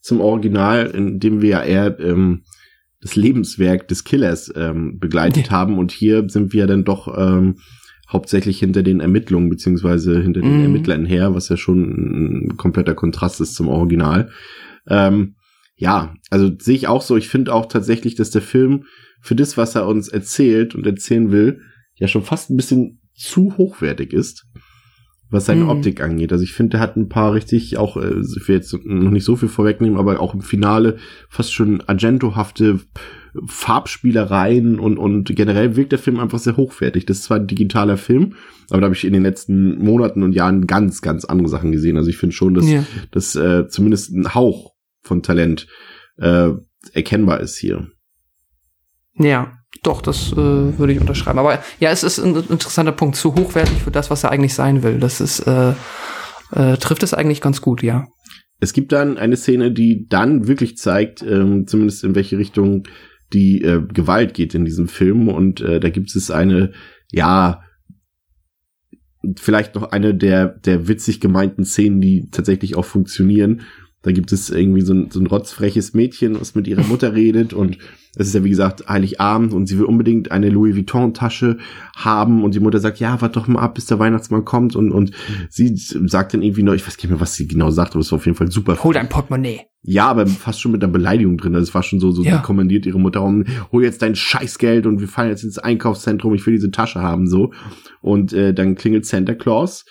zum 0.00 0.20
Original, 0.20 0.86
in 0.86 1.18
dem 1.18 1.42
wir 1.42 1.48
ja 1.50 1.62
eher 1.64 1.98
ähm, 1.98 2.44
das 3.00 3.16
Lebenswerk 3.16 3.88
des 3.88 4.04
Killers 4.04 4.52
ähm, 4.54 4.98
begleitet 5.00 5.46
Ja. 5.46 5.52
haben 5.52 5.78
und 5.78 5.90
hier 5.90 6.28
sind 6.28 6.52
wir 6.52 6.66
dann 6.68 6.84
doch 6.84 7.12
ähm, 7.18 7.56
hauptsächlich 8.10 8.60
hinter 8.60 8.82
den 8.84 9.00
Ermittlungen 9.00 9.48
beziehungsweise 9.50 10.20
hinter 10.22 10.40
den 10.42 10.58
Mhm. 10.58 10.64
Ermittlern 10.64 11.04
her, 11.06 11.34
was 11.34 11.48
ja 11.48 11.56
schon 11.56 11.82
ein 12.52 12.56
kompletter 12.56 12.94
Kontrast 12.94 13.40
ist 13.40 13.56
zum 13.56 13.66
Original. 13.68 14.30
Ähm, 14.88 15.34
ja, 15.76 16.14
also 16.30 16.50
sehe 16.58 16.76
ich 16.76 16.86
auch 16.88 17.02
so. 17.02 17.16
Ich 17.16 17.28
finde 17.28 17.52
auch 17.54 17.66
tatsächlich, 17.66 18.14
dass 18.14 18.30
der 18.30 18.42
Film 18.42 18.84
für 19.20 19.34
das, 19.34 19.56
was 19.56 19.74
er 19.74 19.86
uns 19.86 20.08
erzählt 20.08 20.74
und 20.74 20.86
erzählen 20.86 21.30
will, 21.32 21.60
ja 21.96 22.08
schon 22.08 22.22
fast 22.22 22.50
ein 22.50 22.56
bisschen 22.56 23.00
zu 23.14 23.56
hochwertig 23.56 24.12
ist, 24.12 24.46
was 25.30 25.46
seine 25.46 25.64
Mhm. 25.64 25.70
Optik 25.70 26.00
angeht. 26.02 26.30
Also 26.32 26.44
ich 26.44 26.52
finde, 26.52 26.70
der 26.72 26.80
hat 26.80 26.96
ein 26.96 27.08
paar 27.08 27.32
richtig 27.34 27.76
auch, 27.76 27.96
äh, 27.96 28.20
ich 28.20 28.48
will 28.48 28.56
jetzt 28.56 28.72
noch 28.84 29.10
nicht 29.10 29.24
so 29.24 29.36
viel 29.36 29.48
vorwegnehmen, 29.48 29.98
aber 29.98 30.20
auch 30.20 30.34
im 30.34 30.42
Finale 30.42 30.98
fast 31.28 31.52
schon 31.54 31.80
Argento-hafte 31.80 32.80
Farbspielereien 33.46 34.78
und, 34.78 34.98
und 34.98 35.34
generell 35.34 35.74
wirkt 35.74 35.90
der 35.92 35.98
Film 35.98 36.20
einfach 36.20 36.38
sehr 36.38 36.56
hochwertig. 36.56 37.06
Das 37.06 37.18
ist 37.18 37.24
zwar 37.24 37.38
ein 37.38 37.46
digitaler 37.46 37.96
Film, 37.96 38.34
aber 38.70 38.80
da 38.80 38.84
habe 38.86 38.94
ich 38.94 39.04
in 39.04 39.12
den 39.12 39.22
letzten 39.22 39.78
Monaten 39.78 40.22
und 40.22 40.32
Jahren 40.34 40.66
ganz, 40.66 41.00
ganz 41.02 41.24
andere 41.24 41.48
Sachen 41.48 41.72
gesehen. 41.72 41.96
Also 41.96 42.10
ich 42.10 42.16
finde 42.18 42.34
schon, 42.36 42.54
dass, 42.54 42.68
Ja. 42.70 42.84
dass 43.10 43.34
äh, 43.34 43.66
zumindest 43.68 44.12
ein 44.14 44.34
Hauch 44.34 44.73
von 45.04 45.22
Talent 45.22 45.66
äh, 46.18 46.50
erkennbar 46.92 47.40
ist 47.40 47.56
hier. 47.56 47.88
Ja, 49.16 49.52
doch, 49.82 50.02
das 50.02 50.32
äh, 50.32 50.36
würde 50.36 50.92
ich 50.92 51.00
unterschreiben. 51.00 51.38
Aber 51.38 51.60
ja, 51.78 51.90
es 51.90 52.02
ist 52.02 52.18
ein 52.18 52.34
interessanter 52.34 52.92
Punkt, 52.92 53.16
zu 53.16 53.34
hochwertig 53.34 53.82
für 53.82 53.90
das, 53.90 54.10
was 54.10 54.24
er 54.24 54.30
eigentlich 54.30 54.54
sein 54.54 54.82
will. 54.82 54.98
Das 54.98 55.20
ist, 55.20 55.40
äh, 55.40 55.74
äh, 56.52 56.76
trifft 56.78 57.02
es 57.02 57.14
eigentlich 57.14 57.40
ganz 57.40 57.60
gut, 57.60 57.82
ja. 57.82 58.06
Es 58.60 58.72
gibt 58.72 58.92
dann 58.92 59.18
eine 59.18 59.36
Szene, 59.36 59.72
die 59.72 60.06
dann 60.08 60.46
wirklich 60.46 60.76
zeigt, 60.76 61.22
ähm, 61.22 61.66
zumindest 61.66 62.04
in 62.04 62.14
welche 62.14 62.38
Richtung 62.38 62.84
die 63.32 63.62
äh, 63.62 63.82
Gewalt 63.92 64.34
geht 64.34 64.54
in 64.54 64.64
diesem 64.64 64.88
Film. 64.88 65.28
Und 65.28 65.60
äh, 65.60 65.80
da 65.80 65.90
gibt 65.90 66.14
es 66.14 66.30
eine, 66.30 66.72
ja, 67.10 67.60
vielleicht 69.38 69.74
noch 69.74 69.90
eine 69.90 70.14
der, 70.14 70.48
der 70.48 70.88
witzig 70.88 71.20
gemeinten 71.20 71.64
Szenen, 71.64 72.00
die 72.00 72.28
tatsächlich 72.30 72.76
auch 72.76 72.84
funktionieren. 72.84 73.62
Da 74.04 74.12
gibt 74.12 74.30
es 74.32 74.50
irgendwie 74.50 74.82
so 74.82 74.94
ein, 74.94 75.10
so 75.10 75.18
ein 75.18 75.26
rotzfreches 75.26 75.94
Mädchen, 75.94 76.40
was 76.40 76.54
mit 76.54 76.68
ihrer 76.68 76.84
Mutter 76.84 77.14
redet 77.14 77.52
und 77.52 77.78
es 78.16 78.28
ist 78.28 78.34
ja 78.34 78.44
wie 78.44 78.50
gesagt 78.50 78.88
Heiligabend 78.88 79.52
und 79.52 79.66
sie 79.66 79.78
will 79.78 79.86
unbedingt 79.86 80.30
eine 80.30 80.48
Louis 80.50 80.76
Vuitton 80.76 81.14
Tasche 81.14 81.58
haben 81.96 82.44
und 82.44 82.54
die 82.54 82.60
Mutter 82.60 82.78
sagt, 82.78 83.00
ja, 83.00 83.20
warte 83.20 83.40
doch 83.40 83.48
mal 83.48 83.60
ab, 83.60 83.74
bis 83.74 83.86
der 83.86 83.98
Weihnachtsmann 83.98 84.44
kommt 84.44 84.76
und, 84.76 84.92
und 84.92 85.10
sie 85.50 85.72
sagt 85.74 86.34
dann 86.34 86.42
irgendwie 86.42 86.62
noch, 86.62 86.74
ich 86.74 86.86
weiß 86.86 86.96
nicht 86.96 87.08
mehr, 87.08 87.20
was 87.20 87.34
sie 87.34 87.48
genau 87.48 87.70
sagt, 87.70 87.92
aber 87.92 88.00
es 88.00 88.12
war 88.12 88.18
auf 88.18 88.26
jeden 88.26 88.36
Fall 88.36 88.50
super. 88.50 88.78
Hol 88.84 88.94
dein 88.94 89.08
Portemonnaie. 89.08 89.62
Ja, 89.82 90.06
aber 90.06 90.26
fast 90.26 90.60
schon 90.60 90.72
mit 90.72 90.82
einer 90.82 90.92
Beleidigung 90.92 91.36
drin. 91.36 91.54
Also 91.54 91.68
es 91.68 91.74
war 91.74 91.82
schon 91.82 92.00
so, 92.00 92.10
so 92.10 92.22
Ja. 92.22 92.36
sie 92.36 92.42
kommandiert 92.42 92.86
ihre 92.86 93.00
Mutter 93.00 93.22
um, 93.22 93.44
hol 93.72 93.82
jetzt 93.82 94.00
dein 94.00 94.14
Scheißgeld 94.14 94.86
und 94.86 95.00
wir 95.00 95.08
fahren 95.08 95.28
jetzt 95.28 95.44
ins 95.44 95.58
Einkaufszentrum, 95.58 96.34
ich 96.34 96.46
will 96.46 96.54
diese 96.54 96.70
Tasche 96.70 97.02
haben, 97.02 97.26
so. 97.26 97.52
Und 98.00 98.32
äh, 98.32 98.54
dann 98.54 98.76
klingelt 98.76 99.06
Santa 99.06 99.34
Claus 99.34 99.84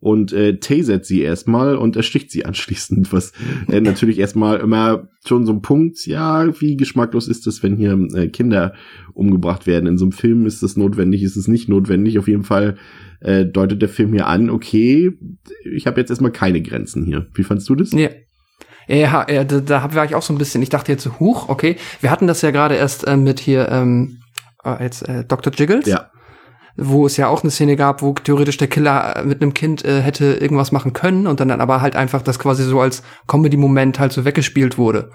und 0.00 0.32
äh, 0.32 0.58
tasert 0.58 1.04
sie 1.04 1.20
erstmal 1.20 1.76
und 1.76 1.94
ersticht 1.94 2.30
sie 2.30 2.46
anschließend, 2.46 3.12
was 3.12 3.32
äh, 3.68 3.80
natürlich 3.80 4.18
erstmal 4.18 4.58
immer 4.58 5.08
schon 5.26 5.44
so 5.44 5.52
ein 5.52 5.62
Punkt, 5.62 6.06
ja, 6.06 6.60
wie 6.60 6.76
geschmacklos 6.76 7.28
ist 7.28 7.46
das, 7.46 7.62
wenn 7.62 7.76
hier 7.76 7.92
äh, 8.14 8.28
Kinder 8.28 8.72
umgebracht 9.12 9.66
werden. 9.66 9.86
In 9.86 9.98
so 9.98 10.06
einem 10.06 10.12
Film 10.12 10.46
ist 10.46 10.62
das 10.62 10.76
notwendig, 10.76 11.22
ist 11.22 11.36
es 11.36 11.48
nicht 11.48 11.68
notwendig. 11.68 12.18
Auf 12.18 12.28
jeden 12.28 12.44
Fall 12.44 12.78
äh, 13.20 13.44
deutet 13.44 13.82
der 13.82 13.90
Film 13.90 14.12
hier 14.12 14.26
an, 14.26 14.48
okay, 14.48 15.12
ich 15.70 15.86
habe 15.86 16.00
jetzt 16.00 16.10
erstmal 16.10 16.32
keine 16.32 16.62
Grenzen 16.62 17.04
hier. 17.04 17.26
Wie 17.34 17.44
fandst 17.44 17.68
du 17.68 17.74
das? 17.74 17.92
Ja. 17.92 18.08
Ja, 18.88 19.26
ja 19.30 19.44
da, 19.44 19.60
da 19.60 19.94
war 19.94 20.04
ich 20.04 20.14
auch 20.14 20.22
so 20.22 20.32
ein 20.32 20.38
bisschen, 20.38 20.62
ich 20.62 20.70
dachte 20.70 20.90
jetzt, 20.90 21.20
huch, 21.20 21.48
okay. 21.48 21.76
Wir 22.00 22.10
hatten 22.10 22.26
das 22.26 22.42
ja 22.42 22.50
gerade 22.50 22.74
erst 22.74 23.06
äh, 23.06 23.16
mit 23.16 23.38
hier, 23.38 23.68
ähm, 23.68 24.18
äh, 24.64 24.82
jetzt 24.82 25.08
äh, 25.08 25.24
Dr. 25.24 25.52
Jiggles. 25.52 25.86
Ja. 25.86 26.09
Wo 26.76 27.06
es 27.06 27.16
ja 27.16 27.28
auch 27.28 27.42
eine 27.42 27.50
Szene 27.50 27.76
gab, 27.76 28.02
wo 28.02 28.12
theoretisch 28.12 28.56
der 28.56 28.68
Killer 28.68 29.16
äh, 29.16 29.24
mit 29.24 29.42
einem 29.42 29.54
Kind 29.54 29.84
äh, 29.84 30.00
hätte 30.00 30.34
irgendwas 30.34 30.72
machen 30.72 30.92
können 30.92 31.26
und 31.26 31.40
dann, 31.40 31.50
aber 31.50 31.80
halt 31.80 31.96
einfach 31.96 32.22
das 32.22 32.38
quasi 32.38 32.64
so 32.64 32.80
als 32.80 33.02
Comedy-Moment 33.26 33.98
halt 33.98 34.12
so 34.12 34.24
weggespielt 34.24 34.78
wurde. 34.78 35.10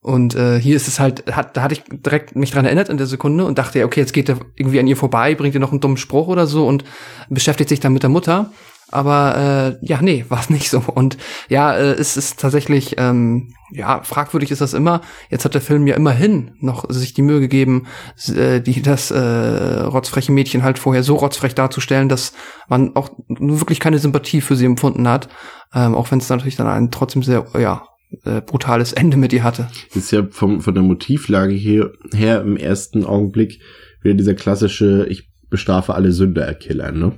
Und 0.00 0.34
äh, 0.34 0.58
hier 0.58 0.74
ist 0.74 0.88
es 0.88 0.98
halt, 0.98 1.32
hat, 1.32 1.56
da 1.56 1.62
hatte 1.62 1.74
ich 1.74 1.84
direkt 1.88 2.34
mich 2.34 2.50
dran 2.50 2.64
erinnert 2.64 2.88
in 2.88 2.96
der 2.96 3.06
Sekunde 3.06 3.44
und 3.44 3.58
dachte, 3.58 3.84
okay, 3.84 4.00
jetzt 4.00 4.12
geht 4.12 4.28
er 4.28 4.38
irgendwie 4.56 4.80
an 4.80 4.88
ihr 4.88 4.96
vorbei, 4.96 5.36
bringt 5.36 5.54
ihr 5.54 5.60
noch 5.60 5.70
einen 5.70 5.80
dummen 5.80 5.96
Spruch 5.96 6.26
oder 6.26 6.48
so 6.48 6.66
und 6.66 6.82
beschäftigt 7.28 7.68
sich 7.68 7.78
dann 7.78 7.92
mit 7.92 8.02
der 8.02 8.10
Mutter. 8.10 8.50
Aber 8.92 9.78
äh, 9.82 9.86
ja, 9.86 10.00
nee, 10.00 10.24
war 10.28 10.40
es 10.40 10.50
nicht 10.50 10.70
so. 10.70 10.78
Und 10.80 11.16
ja, 11.48 11.74
äh, 11.74 11.92
es 11.92 12.16
ist 12.16 12.38
tatsächlich, 12.38 12.96
ähm, 12.98 13.54
ja, 13.70 14.02
fragwürdig 14.02 14.50
ist 14.50 14.60
das 14.60 14.74
immer. 14.74 15.00
Jetzt 15.30 15.44
hat 15.44 15.54
der 15.54 15.60
Film 15.60 15.86
ja 15.86 15.96
immerhin 15.96 16.52
noch 16.60 16.84
sich 16.88 17.14
die 17.14 17.22
Mühe 17.22 17.40
gegeben, 17.40 17.86
äh, 18.28 18.60
die, 18.60 18.82
das 18.82 19.10
äh, 19.10 19.18
rotzfreche 19.18 20.32
Mädchen 20.32 20.62
halt 20.62 20.78
vorher 20.78 21.02
so 21.02 21.16
rotzfrech 21.16 21.54
darzustellen, 21.54 22.08
dass 22.08 22.32
man 22.68 22.94
auch 22.94 23.10
wirklich 23.28 23.80
keine 23.80 23.98
Sympathie 23.98 24.40
für 24.40 24.56
sie 24.56 24.66
empfunden 24.66 25.08
hat. 25.08 25.28
Ähm, 25.74 25.94
auch 25.94 26.10
wenn 26.10 26.18
es 26.18 26.28
natürlich 26.28 26.56
dann 26.56 26.66
ein 26.66 26.90
trotzdem 26.90 27.22
sehr, 27.22 27.46
ja, 27.58 27.82
äh, 28.24 28.42
brutales 28.42 28.92
Ende 28.92 29.16
mit 29.16 29.32
ihr 29.32 29.42
hatte. 29.42 29.68
ist 29.94 30.12
ja 30.12 30.26
vom, 30.30 30.60
von 30.60 30.74
der 30.74 30.82
Motivlage 30.82 31.54
hier, 31.54 31.92
her 32.12 32.42
im 32.42 32.56
ersten 32.56 33.06
Augenblick 33.06 33.60
wieder 34.02 34.14
dieser 34.14 34.34
klassische, 34.34 35.06
ich 35.08 35.30
bestrafe 35.48 35.94
alle 35.94 36.12
Sünder-Killer, 36.12 36.92
ne? 36.92 37.12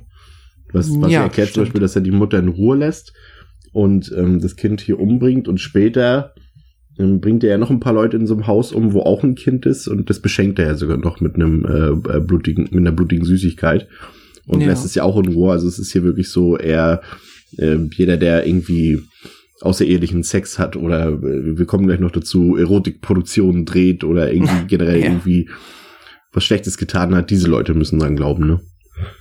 Was, 0.75 0.89
was 1.01 1.11
Ja, 1.11 1.19
er 1.19 1.23
erklärt 1.25 1.47
zum 1.49 1.53
stimmt. 1.53 1.65
Beispiel, 1.67 1.81
dass 1.81 1.95
er 1.95 2.01
die 2.01 2.11
Mutter 2.11 2.37
in 2.39 2.47
Ruhe 2.49 2.77
lässt 2.77 3.13
und 3.71 4.11
ähm, 4.15 4.39
das 4.41 4.55
Kind 4.55 4.81
hier 4.81 4.99
umbringt 4.99 5.47
und 5.47 5.59
später 5.59 6.33
ähm, 6.99 7.19
bringt 7.19 7.43
er 7.43 7.49
ja 7.51 7.57
noch 7.57 7.69
ein 7.71 7.79
paar 7.79 7.93
Leute 7.93 8.17
in 8.17 8.27
so 8.27 8.33
einem 8.35 8.47
Haus 8.47 8.71
um, 8.71 8.93
wo 8.93 9.01
auch 9.01 9.23
ein 9.23 9.35
Kind 9.35 9.65
ist 9.65 9.87
und 9.87 10.09
das 10.09 10.19
beschenkt 10.21 10.59
er 10.59 10.67
ja 10.67 10.75
sogar 10.75 10.97
noch 10.97 11.19
mit 11.19 11.35
einem 11.35 11.65
äh, 11.65 12.17
äh, 12.17 12.19
blutigen, 12.19 12.65
mit 12.71 12.75
einer 12.81 12.91
blutigen 12.91 13.25
Süßigkeit 13.25 13.87
und 14.47 14.61
Ja. 14.61 14.67
lässt 14.67 14.85
es 14.85 14.95
ja 14.95 15.03
auch 15.03 15.17
in 15.17 15.27
Ruhe. 15.33 15.51
Also 15.51 15.67
es 15.67 15.79
ist 15.79 15.91
hier 15.91 16.03
wirklich 16.03 16.29
so 16.29 16.57
eher 16.57 17.01
äh, 17.57 17.77
jeder, 17.97 18.17
der 18.17 18.45
irgendwie 18.47 18.99
außerehelichen 19.61 20.23
Sex 20.23 20.59
hat 20.59 20.75
oder 20.75 21.09
äh, 21.09 21.57
wir 21.57 21.65
kommen 21.65 21.87
gleich 21.87 21.99
noch 21.99 22.11
dazu, 22.11 22.55
Erotikproduktionen 22.57 23.65
dreht 23.65 24.03
oder 24.03 24.31
irgendwie 24.31 24.65
generell 24.67 24.99
Ja. 24.99 25.05
irgendwie 25.07 25.49
was 26.33 26.43
Schlechtes 26.43 26.77
getan 26.77 27.15
hat, 27.15 27.29
diese 27.29 27.47
Leute 27.47 27.73
müssen 27.73 27.97
dann 27.99 28.17
glauben, 28.17 28.45
ne? 28.47 28.59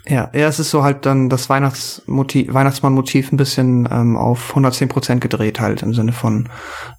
Ja, 0.07 0.31
ja, 0.33 0.47
es 0.49 0.61
ist 0.61 0.71
so 0.71 0.83
halt 0.83 1.07
dann 1.07 1.29
das 1.29 1.49
Weihnachtsmotiv, 1.49 2.53
Weihnachtsmann-Motiv 2.53 3.33
ein 3.33 3.37
bisschen 3.37 3.89
ähm, 3.91 4.17
auf 4.17 4.51
110 4.51 4.89
Prozent 4.89 5.21
gedreht 5.21 5.61
halt 5.61 5.83
im 5.83 5.95
Sinne 5.95 6.13
von 6.13 6.49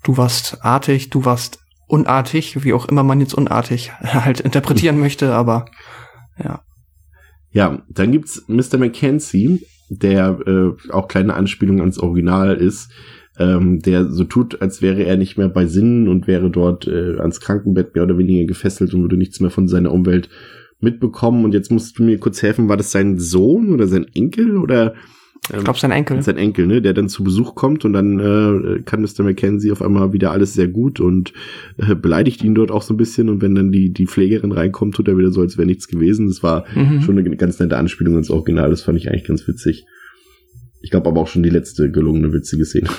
du 0.04 0.18
warst 0.18 0.64
artig, 0.64 1.10
du 1.10 1.24
warst 1.24 1.60
unartig, 1.88 2.64
wie 2.64 2.74
auch 2.74 2.88
immer 2.88 3.04
man 3.04 3.20
jetzt 3.20 3.34
unartig 3.34 3.92
halt 4.04 4.40
interpretieren 4.40 5.00
möchte, 5.00 5.34
aber 5.34 5.66
ja. 6.44 6.62
Ja, 7.52 7.82
dann 7.90 8.12
gibt's 8.12 8.44
Mr. 8.48 8.78
Mackenzie, 8.78 9.66
der 9.90 10.40
äh, 10.46 10.92
auch 10.92 11.08
kleine 11.08 11.36
Anspielung 11.36 11.80
ans 11.80 12.00
Original 12.00 12.56
ist, 12.56 12.92
ähm, 13.38 13.80
der 13.80 14.10
so 14.10 14.24
tut, 14.24 14.62
als 14.62 14.82
wäre 14.82 15.04
er 15.04 15.16
nicht 15.16 15.38
mehr 15.38 15.50
bei 15.50 15.66
Sinnen 15.66 16.08
und 16.08 16.28
wäre 16.28 16.50
dort 16.50 16.88
äh, 16.88 17.18
ans 17.20 17.40
Krankenbett 17.40 17.96
mehr 17.96 18.04
oder 18.04 18.18
weniger 18.18 18.46
gefesselt 18.46 18.94
und 18.94 19.02
würde 19.02 19.18
nichts 19.18 19.40
mehr 19.40 19.52
von 19.52 19.68
seiner 19.68 19.92
Umwelt 19.92 20.30
mitbekommen. 20.80 21.46
Und 21.46 21.54
jetzt 21.54 21.72
musst 21.72 21.98
du 22.00 22.04
mir 22.04 22.18
kurz 22.18 22.42
helfen, 22.42 22.70
war 22.70 22.78
das 22.78 22.92
sein 22.92 23.20
Sohn 23.20 23.74
oder 23.74 23.88
sein 23.88 24.06
Enkel 24.14 24.58
oder 24.58 24.96
ich 25.54 25.64
glaube, 25.64 25.78
sein 25.78 25.92
Enkel. 25.92 26.22
Sein 26.24 26.38
Enkel, 26.38 26.66
ne, 26.66 26.82
der 26.82 26.94
dann 26.94 27.08
zu 27.08 27.24
Besuch 27.24 27.54
kommt 27.54 27.86
und 27.86 27.94
dann 27.94 28.20
äh, 28.20 28.82
kann 28.82 29.02
Mr. 29.02 29.24
Mackenzie 29.24 29.72
auf 29.72 29.82
einmal 29.82 30.12
wieder 30.12 30.32
alles 30.32 30.54
sehr 30.54 30.68
gut 30.68 31.00
und 31.00 31.34
äh, 31.78 31.94
beleidigt 31.94 32.44
ihn 32.44 32.56
dort 32.56 32.72
auch 32.72 32.82
so 32.82 32.96
ein 32.96 32.98
bisschen 32.98 33.30
und 33.30 33.42
wenn 33.42 33.54
dann 33.54 33.72
die 33.72 33.94
die 33.94 34.08
Pflegerin 34.08 34.52
reinkommt, 34.52 34.96
tut 34.96 35.08
er 35.08 35.18
wieder 35.18 35.32
so, 35.32 35.42
als 35.42 35.58
wäre 35.58 35.68
nichts 35.68 35.88
gewesen. 35.88 36.28
Das 36.28 36.42
war 36.42 36.66
mhm. 36.74 37.02
schon 37.02 37.20
eine 37.20 37.38
ganz 37.38 37.60
nette 37.60 37.78
Anspielung 37.78 38.18
ins 38.18 38.32
Original. 38.32 38.72
Das 38.72 38.82
fand 38.82 38.98
ich 38.98 39.10
eigentlich 39.10 39.28
ganz 39.28 39.48
witzig. 39.48 39.86
Ich 40.82 40.90
glaube 40.90 41.10
aber 41.10 41.22
auch 41.22 41.28
schon 41.28 41.44
die 41.44 41.50
letzte 41.50 41.92
gelungene 41.92 42.34
witzige 42.34 42.66
Szene. 42.66 42.90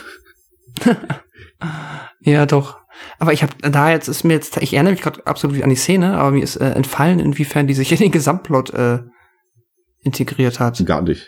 ja, 2.21 2.47
doch. 2.47 2.79
Aber 3.19 3.33
ich 3.33 3.43
habe 3.43 3.53
da 3.61 3.91
jetzt 3.91 4.09
ist 4.09 4.25
mir 4.25 4.35
jetzt, 4.35 4.57
ich 4.59 4.75
erinnere 4.75 4.93
mich 4.93 5.03
gerade 5.03 5.27
absolut 5.27 5.63
an 5.63 5.71
die 5.71 5.77
Szene, 5.77 6.17
aber 6.19 6.33
mir 6.33 6.43
ist 6.43 6.57
äh, 6.57 6.71
entfallen, 6.71 7.19
inwiefern 7.19 7.67
die 7.67 7.75
sich 7.75 7.93
in 7.93 7.99
den 7.99 8.13
Gesamtplot 8.13 8.71
äh, 8.75 9.01
integriert 10.03 10.61
hat. 10.61 10.85
Gar 10.87 11.03
nicht. 11.03 11.27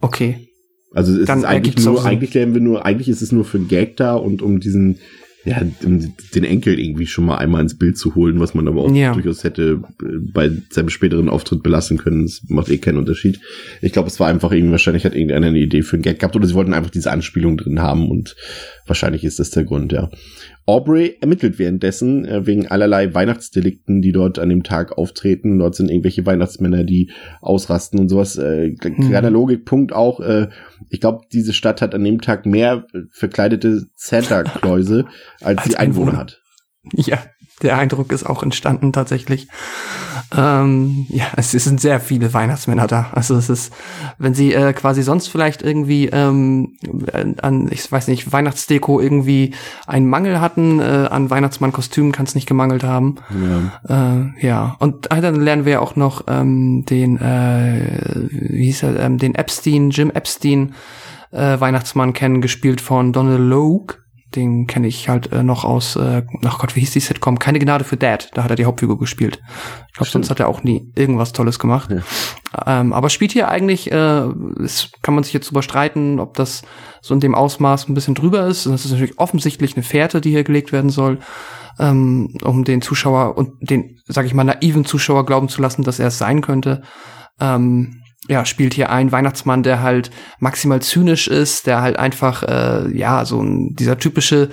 Okay. 0.00 0.48
Also 0.94 1.18
es 1.18 1.26
Dann 1.26 1.38
ist 1.38 1.44
eigentlich 1.44 1.84
nur, 1.84 2.04
eigentlich 2.04 2.34
lernen 2.34 2.54
wir 2.54 2.60
nur, 2.60 2.84
eigentlich 2.84 3.08
ist 3.08 3.22
es 3.22 3.32
nur 3.32 3.44
für 3.44 3.58
einen 3.58 3.68
Gag 3.68 3.96
da 3.96 4.14
und 4.14 4.42
um 4.42 4.60
diesen, 4.60 4.98
ja, 5.44 5.60
den 5.82 6.44
Enkel 6.44 6.78
irgendwie 6.78 7.06
schon 7.06 7.24
mal 7.24 7.38
einmal 7.38 7.62
ins 7.62 7.78
Bild 7.78 7.96
zu 7.96 8.14
holen, 8.14 8.38
was 8.38 8.54
man 8.54 8.68
aber 8.68 8.82
auch 8.82 8.94
ja. 8.94 9.14
durchaus 9.14 9.42
hätte 9.42 9.82
äh, 10.02 10.06
bei 10.32 10.50
seinem 10.70 10.90
späteren 10.90 11.28
Auftritt 11.28 11.62
belassen 11.62 11.98
können. 11.98 12.24
Das 12.24 12.42
macht 12.48 12.68
eh 12.68 12.78
keinen 12.78 12.98
Unterschied. 12.98 13.40
Ich 13.80 13.92
glaube, 13.92 14.08
es 14.08 14.20
war 14.20 14.28
einfach 14.28 14.52
irgendwie, 14.52 14.72
wahrscheinlich 14.72 15.04
hat 15.04 15.14
irgendeiner 15.14 15.46
eine 15.46 15.58
Idee 15.58 15.82
für 15.82 15.96
einen 15.96 16.02
Gag 16.02 16.18
gehabt 16.18 16.36
oder 16.36 16.46
sie 16.46 16.54
wollten 16.54 16.74
einfach 16.74 16.90
diese 16.90 17.10
Anspielung 17.10 17.56
drin 17.56 17.80
haben 17.80 18.10
und 18.10 18.36
wahrscheinlich 18.86 19.24
ist 19.24 19.38
das 19.38 19.50
der 19.50 19.64
Grund, 19.64 19.92
ja. 19.92 20.10
Aubrey 20.64 21.16
ermittelt 21.20 21.58
währenddessen 21.58 22.24
äh, 22.24 22.46
wegen 22.46 22.68
allerlei 22.68 23.12
Weihnachtsdelikten, 23.12 24.00
die 24.00 24.12
dort 24.12 24.38
an 24.38 24.48
dem 24.48 24.62
Tag 24.62 24.96
auftreten. 24.96 25.58
Dort 25.58 25.74
sind 25.74 25.90
irgendwelche 25.90 26.24
Weihnachtsmänner, 26.24 26.84
die 26.84 27.10
ausrasten 27.40 27.98
und 27.98 28.08
sowas. 28.08 28.36
Äh, 28.36 28.74
kleiner 28.74 29.30
mhm. 29.30 29.34
Logikpunkt 29.34 29.92
auch. 29.92 30.20
Äh, 30.20 30.48
ich 30.88 31.00
glaube, 31.00 31.22
diese 31.32 31.52
Stadt 31.52 31.82
hat 31.82 31.94
an 31.94 32.04
dem 32.04 32.20
Tag 32.20 32.46
mehr 32.46 32.86
verkleidete 33.10 33.86
Santa-Kläuse, 33.96 35.06
als, 35.40 35.58
als 35.58 35.68
sie 35.68 35.76
Einwohner 35.76 36.16
hat. 36.16 36.40
Ja, 36.94 37.18
der 37.62 37.78
Eindruck 37.78 38.12
ist 38.12 38.24
auch 38.24 38.42
entstanden 38.42 38.92
tatsächlich. 38.92 39.48
Ähm, 40.36 41.06
ja, 41.08 41.26
es, 41.36 41.50
sind 41.50 41.80
sehr 41.80 42.00
viele 42.00 42.32
Weihnachtsmänner 42.32 42.86
da. 42.86 43.10
Also 43.12 43.36
es 43.36 43.50
ist, 43.50 43.72
wenn 44.18 44.34
sie 44.34 44.54
äh, 44.54 44.72
quasi 44.72 45.02
sonst 45.02 45.28
vielleicht 45.28 45.62
irgendwie 45.62 46.06
ähm, 46.06 46.76
an, 47.42 47.68
ich 47.70 47.90
weiß 47.90 48.08
nicht, 48.08 48.32
Weihnachtsdeko 48.32 49.00
irgendwie 49.00 49.54
einen 49.86 50.08
Mangel 50.08 50.40
hatten, 50.40 50.80
äh, 50.80 51.08
an 51.10 51.28
Weihnachtsmann-Kostümen 51.28 52.12
kann 52.12 52.26
es 52.26 52.34
nicht 52.34 52.46
gemangelt 52.46 52.84
haben. 52.84 53.16
Ja. 53.88 54.14
Äh, 54.16 54.46
ja. 54.46 54.76
Und 54.78 55.08
dann 55.10 55.40
lernen 55.40 55.66
wir 55.66 55.82
auch 55.82 55.96
noch 55.96 56.24
ähm, 56.28 56.84
den, 56.86 57.18
äh, 57.18 58.28
wie 58.30 58.64
hieß 58.66 58.84
er, 58.84 59.00
ähm, 59.00 59.18
den 59.18 59.34
Epstein, 59.34 59.90
Jim 59.90 60.10
Epstein, 60.10 60.74
äh, 61.30 61.60
Weihnachtsmann 61.60 62.12
kennen, 62.12 62.40
gespielt 62.40 62.80
von 62.80 63.12
Donald 63.12 63.40
Logue 63.40 64.01
den 64.36 64.66
kenne 64.66 64.86
ich 64.86 65.08
halt 65.08 65.32
äh, 65.32 65.42
noch 65.42 65.64
aus, 65.64 65.96
äh, 65.96 66.22
ach 66.44 66.58
Gott, 66.58 66.76
wie 66.76 66.80
hieß 66.80 66.92
die 66.92 67.00
Sitcom? 67.00 67.38
Keine 67.38 67.58
Gnade 67.58 67.84
für 67.84 67.96
Dad. 67.96 68.30
Da 68.34 68.44
hat 68.44 68.50
er 68.50 68.56
die 68.56 68.64
Hauptfigur 68.64 68.98
gespielt. 68.98 69.40
Ich 69.88 69.94
glaube, 69.94 70.10
sonst 70.10 70.30
hat 70.30 70.40
er 70.40 70.48
auch 70.48 70.62
nie 70.62 70.90
irgendwas 70.94 71.32
Tolles 71.32 71.58
gemacht. 71.58 71.90
Ja. 71.90 72.80
Ähm, 72.80 72.92
aber 72.92 73.10
spielt 73.10 73.32
hier 73.32 73.48
eigentlich, 73.48 73.90
äh, 73.90 74.24
es 74.62 74.90
kann 75.02 75.14
man 75.14 75.24
sich 75.24 75.32
jetzt 75.32 75.50
überstreiten, 75.50 76.20
ob 76.20 76.34
das 76.34 76.62
so 77.00 77.14
in 77.14 77.20
dem 77.20 77.34
Ausmaß 77.34 77.88
ein 77.88 77.94
bisschen 77.94 78.14
drüber 78.14 78.46
ist. 78.46 78.66
Das 78.66 78.84
ist 78.84 78.92
natürlich 78.92 79.18
offensichtlich 79.18 79.76
eine 79.76 79.82
Fährte, 79.82 80.20
die 80.20 80.30
hier 80.30 80.44
gelegt 80.44 80.72
werden 80.72 80.90
soll, 80.90 81.18
ähm, 81.78 82.34
um 82.42 82.64
den 82.64 82.82
Zuschauer 82.82 83.36
und 83.36 83.52
den, 83.60 83.98
sag 84.06 84.26
ich 84.26 84.34
mal, 84.34 84.44
naiven 84.44 84.84
Zuschauer 84.84 85.26
glauben 85.26 85.48
zu 85.48 85.62
lassen, 85.62 85.82
dass 85.82 85.98
er 85.98 86.08
es 86.08 86.18
sein 86.18 86.40
könnte. 86.40 86.82
Ähm, 87.40 88.01
ja, 88.28 88.44
spielt 88.44 88.74
hier 88.74 88.90
ein 88.90 89.12
Weihnachtsmann, 89.12 89.62
der 89.62 89.82
halt 89.82 90.10
maximal 90.38 90.80
zynisch 90.80 91.28
ist, 91.28 91.66
der 91.66 91.82
halt 91.82 91.98
einfach, 91.98 92.42
äh, 92.44 92.96
ja, 92.96 93.24
so 93.24 93.42
ein, 93.42 93.74
dieser 93.74 93.98
typische, 93.98 94.50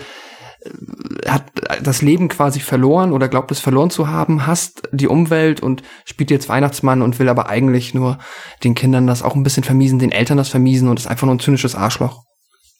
äh, 0.62 1.29
hat 1.29 1.43
das 1.84 2.01
Leben 2.01 2.29
quasi 2.29 2.60
verloren 2.60 3.12
oder 3.12 3.27
glaubt 3.27 3.51
es 3.51 3.60
verloren 3.60 3.91
zu 3.91 4.08
haben, 4.08 4.47
hasst 4.47 4.89
die 4.91 5.08
Umwelt 5.08 5.62
und 5.62 5.84
spielt 6.05 6.32
jetzt 6.32 6.49
Weihnachtsmann 6.49 7.01
und 7.01 7.19
will 7.19 7.29
aber 7.29 7.47
eigentlich 7.47 7.93
nur 7.93 8.17
den 8.63 8.73
Kindern 8.73 9.05
das 9.05 9.21
auch 9.21 9.36
ein 9.36 9.43
bisschen 9.43 9.63
vermiesen, 9.63 9.99
den 9.99 10.12
Eltern 10.12 10.38
das 10.38 10.49
vermiesen 10.49 10.88
und 10.88 10.99
ist 10.99 11.08
einfach 11.08 11.27
nur 11.27 11.36
ein 11.36 11.39
zynisches 11.39 11.75
Arschloch. 11.75 12.23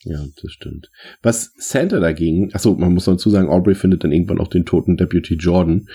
Ja, 0.06 0.20
das 0.42 0.52
stimmt. 0.52 0.90
Was 1.22 1.52
Santa 1.58 2.00
dagegen, 2.00 2.54
achso, 2.54 2.74
man 2.76 2.94
muss 2.94 3.06
dazu 3.06 3.30
sagen, 3.30 3.50
Aubrey 3.50 3.76
findet 3.76 4.04
dann 4.04 4.14
irgendwann 4.14 4.40
auch 4.40 4.48
den 4.48 4.66
toten 4.66 4.96
Deputy 4.96 5.36
Jordan. 5.36 5.88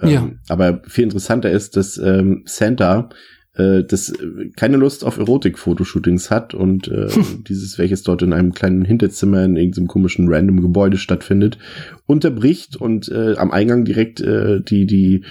Ähm, 0.00 0.08
ja. 0.08 0.30
Aber 0.48 0.80
viel 0.88 1.04
interessanter 1.04 1.50
ist, 1.50 1.76
dass 1.76 1.98
ähm, 1.98 2.42
Santa 2.46 3.10
äh, 3.54 3.82
das 3.84 4.10
äh, 4.10 4.50
keine 4.56 4.76
Lust 4.76 5.04
auf 5.04 5.18
Erotik-Fotoshootings 5.18 6.30
hat 6.30 6.54
und 6.54 6.88
äh, 6.88 7.08
dieses, 7.48 7.78
welches 7.78 8.02
dort 8.02 8.22
in 8.22 8.32
einem 8.32 8.52
kleinen 8.52 8.84
Hinterzimmer 8.84 9.44
in 9.44 9.56
irgendeinem 9.56 9.88
komischen 9.88 10.28
random 10.28 10.60
Gebäude 10.60 10.98
stattfindet, 10.98 11.58
unterbricht 12.06 12.76
und 12.76 13.08
äh, 13.08 13.34
am 13.36 13.50
Eingang 13.50 13.84
direkt 13.84 14.20
äh, 14.20 14.60
die, 14.60 14.86
die 14.86 15.24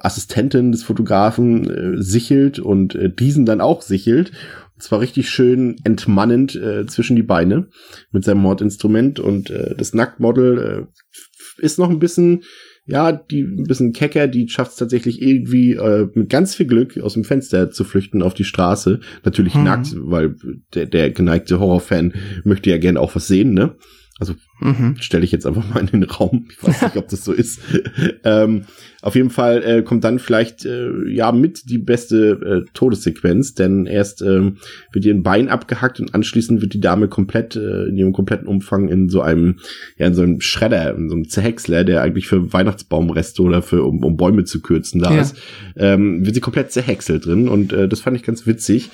Assistentin 0.00 0.72
des 0.72 0.82
Fotografen 0.82 1.70
äh, 1.70 2.02
sichelt 2.02 2.58
und 2.58 2.94
äh, 2.94 3.10
diesen 3.10 3.46
dann 3.46 3.60
auch 3.60 3.82
sichelt. 3.82 4.32
Und 4.74 4.82
zwar 4.82 5.00
richtig 5.00 5.30
schön 5.30 5.76
entmannend 5.84 6.56
äh, 6.56 6.86
zwischen 6.86 7.16
die 7.16 7.22
Beine 7.22 7.68
mit 8.10 8.24
seinem 8.24 8.40
Mordinstrument 8.40 9.20
und 9.20 9.50
äh, 9.50 9.74
das 9.76 9.94
Nacktmodel 9.94 10.88
äh, 10.88 11.62
ist 11.62 11.78
noch 11.78 11.90
ein 11.90 12.00
bisschen 12.00 12.42
ja, 12.86 13.12
die 13.12 13.42
ein 13.42 13.64
bisschen 13.64 13.92
kecker, 13.92 14.26
die 14.28 14.48
schafft 14.48 14.72
es 14.72 14.76
tatsächlich 14.76 15.22
irgendwie 15.22 15.72
äh, 15.72 16.06
mit 16.12 16.28
ganz 16.28 16.54
viel 16.54 16.66
Glück 16.66 16.98
aus 16.98 17.14
dem 17.14 17.24
Fenster 17.24 17.70
zu 17.70 17.82
flüchten 17.82 18.22
auf 18.22 18.34
die 18.34 18.44
Straße. 18.44 19.00
Natürlich 19.24 19.54
mhm. 19.54 19.64
nackt, 19.64 19.94
weil 19.96 20.36
der, 20.74 20.86
der 20.86 21.10
geneigte 21.10 21.60
Horrorfan 21.60 22.12
möchte 22.44 22.70
ja 22.70 22.78
gern 22.78 22.98
auch 22.98 23.14
was 23.14 23.26
sehen, 23.26 23.54
ne? 23.54 23.76
Also 24.20 24.34
mhm. 24.60 24.94
stelle 25.00 25.24
ich 25.24 25.32
jetzt 25.32 25.44
einfach 25.44 25.68
mal 25.68 25.80
in 25.80 25.88
den 25.88 26.04
Raum. 26.04 26.46
Ich 26.48 26.62
weiß 26.62 26.82
nicht, 26.82 26.96
ob 26.96 27.08
das 27.08 27.24
so 27.24 27.32
ist. 27.32 27.60
ähm, 28.24 28.64
auf 29.02 29.16
jeden 29.16 29.30
Fall 29.30 29.62
äh, 29.64 29.82
kommt 29.82 30.04
dann 30.04 30.20
vielleicht 30.20 30.64
äh, 30.64 31.08
ja 31.08 31.32
mit 31.32 31.68
die 31.68 31.78
beste 31.78 32.64
äh, 32.64 32.70
Todessequenz, 32.74 33.54
denn 33.54 33.86
erst 33.86 34.22
ähm, 34.22 34.58
wird 34.92 35.04
ihr 35.04 35.12
ein 35.12 35.24
Bein 35.24 35.48
abgehackt 35.48 35.98
und 35.98 36.14
anschließend 36.14 36.62
wird 36.62 36.74
die 36.74 36.80
Dame 36.80 37.08
komplett 37.08 37.56
äh, 37.56 37.86
in 37.86 37.96
ihrem 37.96 38.12
kompletten 38.12 38.46
Umfang 38.46 38.88
in 38.88 39.08
so 39.08 39.20
einem 39.20 39.58
ja 39.98 40.06
in 40.06 40.14
so 40.14 40.22
einem 40.22 40.40
Schredder, 40.40 40.94
in 40.94 41.08
so 41.08 41.16
einem 41.16 41.28
Zerhäcksler, 41.28 41.82
der 41.82 42.02
eigentlich 42.02 42.28
für 42.28 42.52
Weihnachtsbaumreste 42.52 43.42
oder 43.42 43.62
für 43.62 43.82
um, 43.82 44.04
um 44.04 44.16
Bäume 44.16 44.44
zu 44.44 44.62
kürzen 44.62 45.00
da 45.00 45.12
ja. 45.12 45.22
ist, 45.22 45.36
ähm, 45.76 46.24
wird 46.24 46.36
sie 46.36 46.40
komplett 46.40 46.70
zerhäckselt 46.70 47.26
drin 47.26 47.48
und 47.48 47.72
äh, 47.72 47.88
das 47.88 48.00
fand 48.00 48.16
ich 48.16 48.22
ganz 48.22 48.46
witzig. 48.46 48.90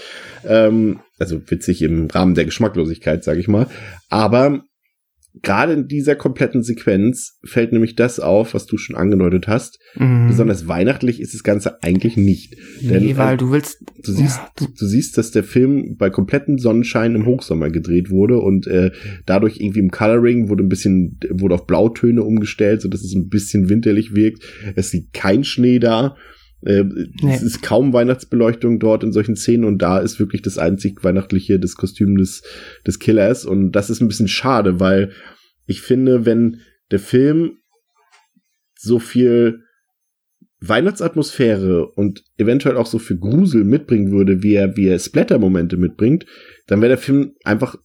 Ähm, 0.46 1.00
also 1.18 1.38
witzig 1.48 1.82
im 1.82 2.06
Rahmen 2.06 2.34
der 2.34 2.46
Geschmacklosigkeit, 2.46 3.22
sage 3.22 3.40
ich 3.40 3.48
mal. 3.48 3.66
Aber 4.08 4.64
gerade 5.42 5.72
in 5.74 5.88
dieser 5.88 6.16
kompletten 6.16 6.62
Sequenz 6.62 7.38
fällt 7.44 7.72
nämlich 7.72 7.94
das 7.94 8.18
auf, 8.18 8.52
was 8.52 8.66
du 8.66 8.76
schon 8.76 8.96
angedeutet 8.96 9.46
hast. 9.46 9.78
Mhm. 9.96 10.26
Besonders 10.26 10.66
weihnachtlich 10.66 11.20
ist 11.20 11.34
das 11.34 11.42
Ganze 11.42 11.82
eigentlich 11.82 12.16
nicht. 12.16 12.56
Denn, 12.80 13.04
nee, 13.04 13.16
weil 13.16 13.36
du 13.36 13.52
willst. 13.52 13.84
Du 14.02 14.12
siehst, 14.12 14.38
ja, 14.38 14.48
du, 14.56 14.66
du, 14.66 14.86
siehst, 14.86 15.16
dass 15.18 15.30
der 15.30 15.44
Film 15.44 15.96
bei 15.96 16.10
komplettem 16.10 16.58
Sonnenschein 16.58 17.14
im 17.14 17.26
Hochsommer 17.26 17.70
gedreht 17.70 18.10
wurde 18.10 18.38
und 18.38 18.66
äh, 18.66 18.90
dadurch 19.26 19.60
irgendwie 19.60 19.80
im 19.80 19.90
Coloring 19.90 20.48
wurde 20.48 20.64
ein 20.64 20.68
bisschen, 20.68 21.18
wurde 21.30 21.54
auf 21.54 21.66
Blautöne 21.66 22.22
umgestellt, 22.22 22.82
so 22.82 22.88
dass 22.88 23.02
es 23.02 23.14
ein 23.14 23.28
bisschen 23.28 23.68
winterlich 23.68 24.14
wirkt. 24.14 24.42
Es 24.74 24.90
sieht 24.90 25.12
kein 25.12 25.44
Schnee 25.44 25.78
da. 25.78 26.16
Äh, 26.62 26.84
nee. 26.84 27.34
Es 27.34 27.42
ist 27.42 27.62
kaum 27.62 27.92
Weihnachtsbeleuchtung 27.92 28.78
dort 28.78 29.02
in 29.02 29.12
solchen 29.12 29.36
Szenen 29.36 29.64
und 29.64 29.78
da 29.78 29.98
ist 29.98 30.18
wirklich 30.18 30.42
das 30.42 30.58
einzig 30.58 31.02
Weihnachtliche, 31.02 31.58
das 31.58 31.74
Kostüm 31.74 32.16
des, 32.16 32.42
des 32.86 32.98
Killers 32.98 33.44
und 33.44 33.72
das 33.72 33.90
ist 33.90 34.00
ein 34.00 34.08
bisschen 34.08 34.28
schade, 34.28 34.78
weil 34.78 35.12
ich 35.66 35.80
finde, 35.80 36.26
wenn 36.26 36.60
der 36.90 36.98
Film 36.98 37.52
so 38.78 38.98
viel 38.98 39.60
Weihnachtsatmosphäre 40.60 41.86
und 41.86 42.24
eventuell 42.36 42.76
auch 42.76 42.86
so 42.86 42.98
viel 42.98 43.18
Grusel 43.18 43.64
mitbringen 43.64 44.10
würde, 44.10 44.42
wie 44.42 44.54
er, 44.54 44.76
wie 44.76 44.88
er 44.88 44.98
Splatter-Momente 44.98 45.78
mitbringt, 45.78 46.26
dann 46.66 46.80
wäre 46.80 46.90
der 46.90 46.98
Film 46.98 47.32
einfach 47.44 47.76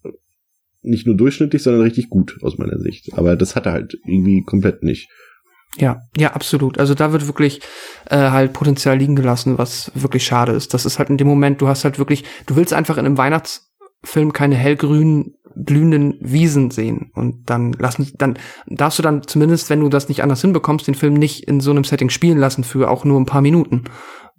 nicht 0.81 1.07
nur 1.07 1.15
durchschnittlich, 1.15 1.63
sondern 1.63 1.83
richtig 1.83 2.09
gut 2.09 2.37
aus 2.41 2.57
meiner 2.57 2.77
Sicht. 2.77 3.13
Aber 3.13 3.35
das 3.35 3.55
hat 3.55 3.65
er 3.65 3.71
halt 3.71 3.97
irgendwie 4.05 4.43
komplett 4.43 4.83
nicht. 4.83 5.09
Ja, 5.77 5.97
ja, 6.15 6.31
absolut. 6.31 6.79
Also 6.79 6.93
da 6.93 7.11
wird 7.11 7.27
wirklich 7.27 7.61
äh, 8.09 8.17
halt 8.17 8.53
Potenzial 8.53 8.97
liegen 8.97 9.15
gelassen, 9.15 9.57
was 9.57 9.91
wirklich 9.93 10.25
schade 10.25 10.53
ist. 10.53 10.73
Das 10.73 10.85
ist 10.85 10.99
halt 10.99 11.09
in 11.09 11.17
dem 11.17 11.27
Moment, 11.27 11.61
du 11.61 11.67
hast 11.67 11.83
halt 11.83 11.99
wirklich, 11.99 12.23
du 12.45 12.55
willst 12.55 12.73
einfach 12.73 12.97
in 12.97 13.05
einem 13.05 13.17
Weihnachtsfilm 13.17 14.31
keine 14.31 14.55
hellgrünen 14.55 15.35
blühenden 15.57 16.17
Wiesen 16.19 16.69
sehen 16.69 17.11
und 17.13 17.49
dann 17.49 17.71
lassen, 17.73 18.11
dann 18.17 18.37
darfst 18.67 18.99
du 18.99 19.03
dann 19.03 19.23
zumindest, 19.25 19.69
wenn 19.69 19.79
du 19.79 19.87
das 19.87 20.09
nicht 20.09 20.21
anders 20.21 20.41
hinbekommst, 20.41 20.85
den 20.85 20.95
Film 20.95 21.13
nicht 21.13 21.47
in 21.47 21.61
so 21.61 21.71
einem 21.71 21.85
Setting 21.85 22.09
spielen 22.09 22.37
lassen 22.37 22.65
für 22.65 22.89
auch 22.89 23.05
nur 23.05 23.17
ein 23.19 23.25
paar 23.25 23.41
Minuten 23.41 23.85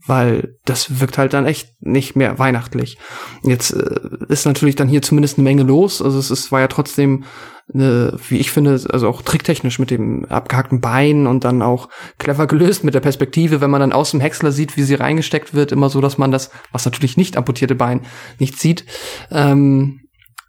weil 0.06 0.56
das 0.64 1.00
wirkt 1.00 1.18
halt 1.18 1.32
dann 1.32 1.46
echt 1.46 1.74
nicht 1.80 2.16
mehr 2.16 2.38
weihnachtlich. 2.38 2.98
Jetzt 3.42 3.72
äh, 3.72 3.98
ist 4.28 4.46
natürlich 4.46 4.76
dann 4.76 4.88
hier 4.88 5.02
zumindest 5.02 5.38
eine 5.38 5.44
Menge 5.44 5.62
los. 5.62 6.00
Also 6.00 6.18
es 6.18 6.30
ist, 6.30 6.52
war 6.52 6.60
ja 6.60 6.68
trotzdem 6.68 7.24
eine, 7.74 8.16
wie 8.28 8.38
ich 8.38 8.50
finde, 8.50 8.80
also 8.90 9.08
auch 9.08 9.22
tricktechnisch 9.22 9.78
mit 9.78 9.90
dem 9.90 10.24
abgehackten 10.26 10.80
Bein 10.80 11.26
und 11.26 11.44
dann 11.44 11.62
auch 11.62 11.88
clever 12.18 12.46
gelöst 12.46 12.84
mit 12.84 12.94
der 12.94 13.00
Perspektive, 13.00 13.60
wenn 13.60 13.70
man 13.70 13.80
dann 13.80 13.92
aus 13.92 14.12
dem 14.12 14.20
Häcksler 14.20 14.52
sieht, 14.52 14.76
wie 14.76 14.82
sie 14.82 14.94
reingesteckt 14.94 15.52
wird, 15.52 15.72
immer 15.72 15.90
so, 15.90 16.00
dass 16.00 16.18
man 16.18 16.30
das, 16.30 16.50
was 16.72 16.84
natürlich 16.84 17.16
nicht 17.16 17.36
amputierte 17.36 17.74
Bein 17.74 18.02
nicht 18.38 18.58
sieht. 18.58 18.84
Ähm, 19.30 20.05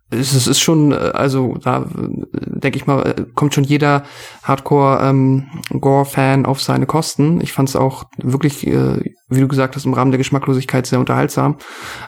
es 0.09 0.47
ist 0.47 0.61
schon, 0.61 0.93
äh, 0.93 1.11
also 1.13 1.57
da 1.61 1.85
denke 2.33 2.77
ich 2.77 2.87
mal, 2.87 3.01
äh, 3.01 3.25
kommt 3.35 3.53
schon 3.53 3.65
jeder 3.65 4.03
Hardcore-Gore-Fan 4.43 6.39
ähm, 6.39 6.45
auf 6.45 6.61
seine 6.61 6.85
Kosten. 6.85 7.41
Ich 7.41 7.51
fand 7.51 7.67
es 7.69 7.75
auch 7.75 8.05
wirklich, 8.17 8.65
äh, 8.65 9.01
wie 9.27 9.41
du 9.41 9.47
gesagt 9.47 9.75
hast, 9.75 9.85
im 9.85 9.93
Rahmen 9.93 10.11
der 10.11 10.17
Geschmacklosigkeit 10.17 10.87
sehr 10.87 10.99
unterhaltsam. 10.99 11.57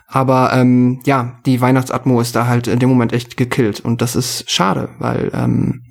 Aber 0.08 0.54
ähm, 0.54 1.02
ja, 1.06 1.40
die 1.46 1.60
Weihnachtsatmo 1.60 2.22
ist 2.22 2.36
da 2.36 2.48
halt 2.48 2.68
in 2.68 2.80
dem 2.80 2.90
Moment 2.90 3.12
echt 3.12 3.36
gekillt 3.36 3.82
und 3.82 4.02
das 4.02 4.16
ist 4.16 4.50
schade, 4.50 4.90
weil 5.00 5.30
ähm, 5.34 5.84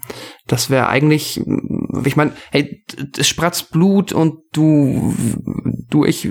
das 0.47 0.71
wäre 0.71 0.88
eigentlich, 0.88 1.42
ich 2.05 2.16
meine, 2.16 2.33
hey, 2.51 2.83
es 3.18 3.29
spratzt 3.29 3.71
Blut 3.71 4.12
und 4.12 4.38
du, 4.53 5.14
du, 5.90 6.07
ich 6.07 6.31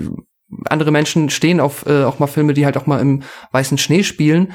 andere 0.68 0.90
Menschen 0.90 1.30
stehen 1.30 1.60
auf 1.60 1.86
äh, 1.86 2.04
auch 2.04 2.18
mal 2.18 2.26
Filme, 2.26 2.54
die 2.54 2.64
halt 2.64 2.76
auch 2.76 2.86
mal 2.86 3.00
im 3.00 3.22
weißen 3.52 3.78
Schnee 3.78 4.02
spielen 4.02 4.52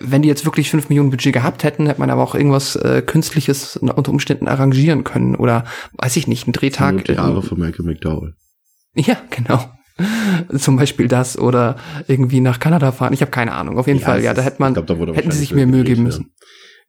wenn 0.00 0.22
die 0.22 0.28
jetzt 0.28 0.44
wirklich 0.44 0.70
fünf 0.70 0.88
Millionen 0.88 1.10
Budget 1.10 1.32
gehabt 1.32 1.64
hätten, 1.64 1.86
hätte 1.86 2.00
man 2.00 2.10
aber 2.10 2.22
auch 2.22 2.34
irgendwas 2.34 2.76
äh, 2.76 3.02
Künstliches 3.02 3.76
unter 3.76 4.10
Umständen 4.10 4.46
arrangieren 4.46 5.04
können 5.04 5.34
oder 5.34 5.64
weiß 5.94 6.16
ich 6.16 6.26
nicht, 6.26 6.46
einen 6.46 6.52
Drehtag. 6.52 7.04
Die 7.04 7.12
Jahre 7.12 7.42
von 7.42 7.58
Michael 7.58 7.86
McDowell. 7.86 8.34
Ja, 8.94 9.16
genau. 9.30 9.60
Zum 10.58 10.76
Beispiel 10.76 11.08
das 11.08 11.38
oder 11.38 11.76
irgendwie 12.06 12.40
nach 12.40 12.60
Kanada 12.60 12.92
fahren. 12.92 13.12
Ich 13.12 13.22
habe 13.22 13.30
keine 13.30 13.52
Ahnung. 13.52 13.78
Auf 13.78 13.86
jeden 13.86 14.00
ja, 14.00 14.06
Fall, 14.06 14.22
ja, 14.22 14.34
da 14.34 14.42
hätte 14.42 14.60
man, 14.60 14.74
glaub, 14.74 14.86
da 14.86 14.94
hätten 14.94 15.30
sie 15.30 15.38
sich 15.38 15.54
mehr 15.54 15.66
Mühe 15.66 15.84
geben 15.84 16.04
müssen. 16.04 16.32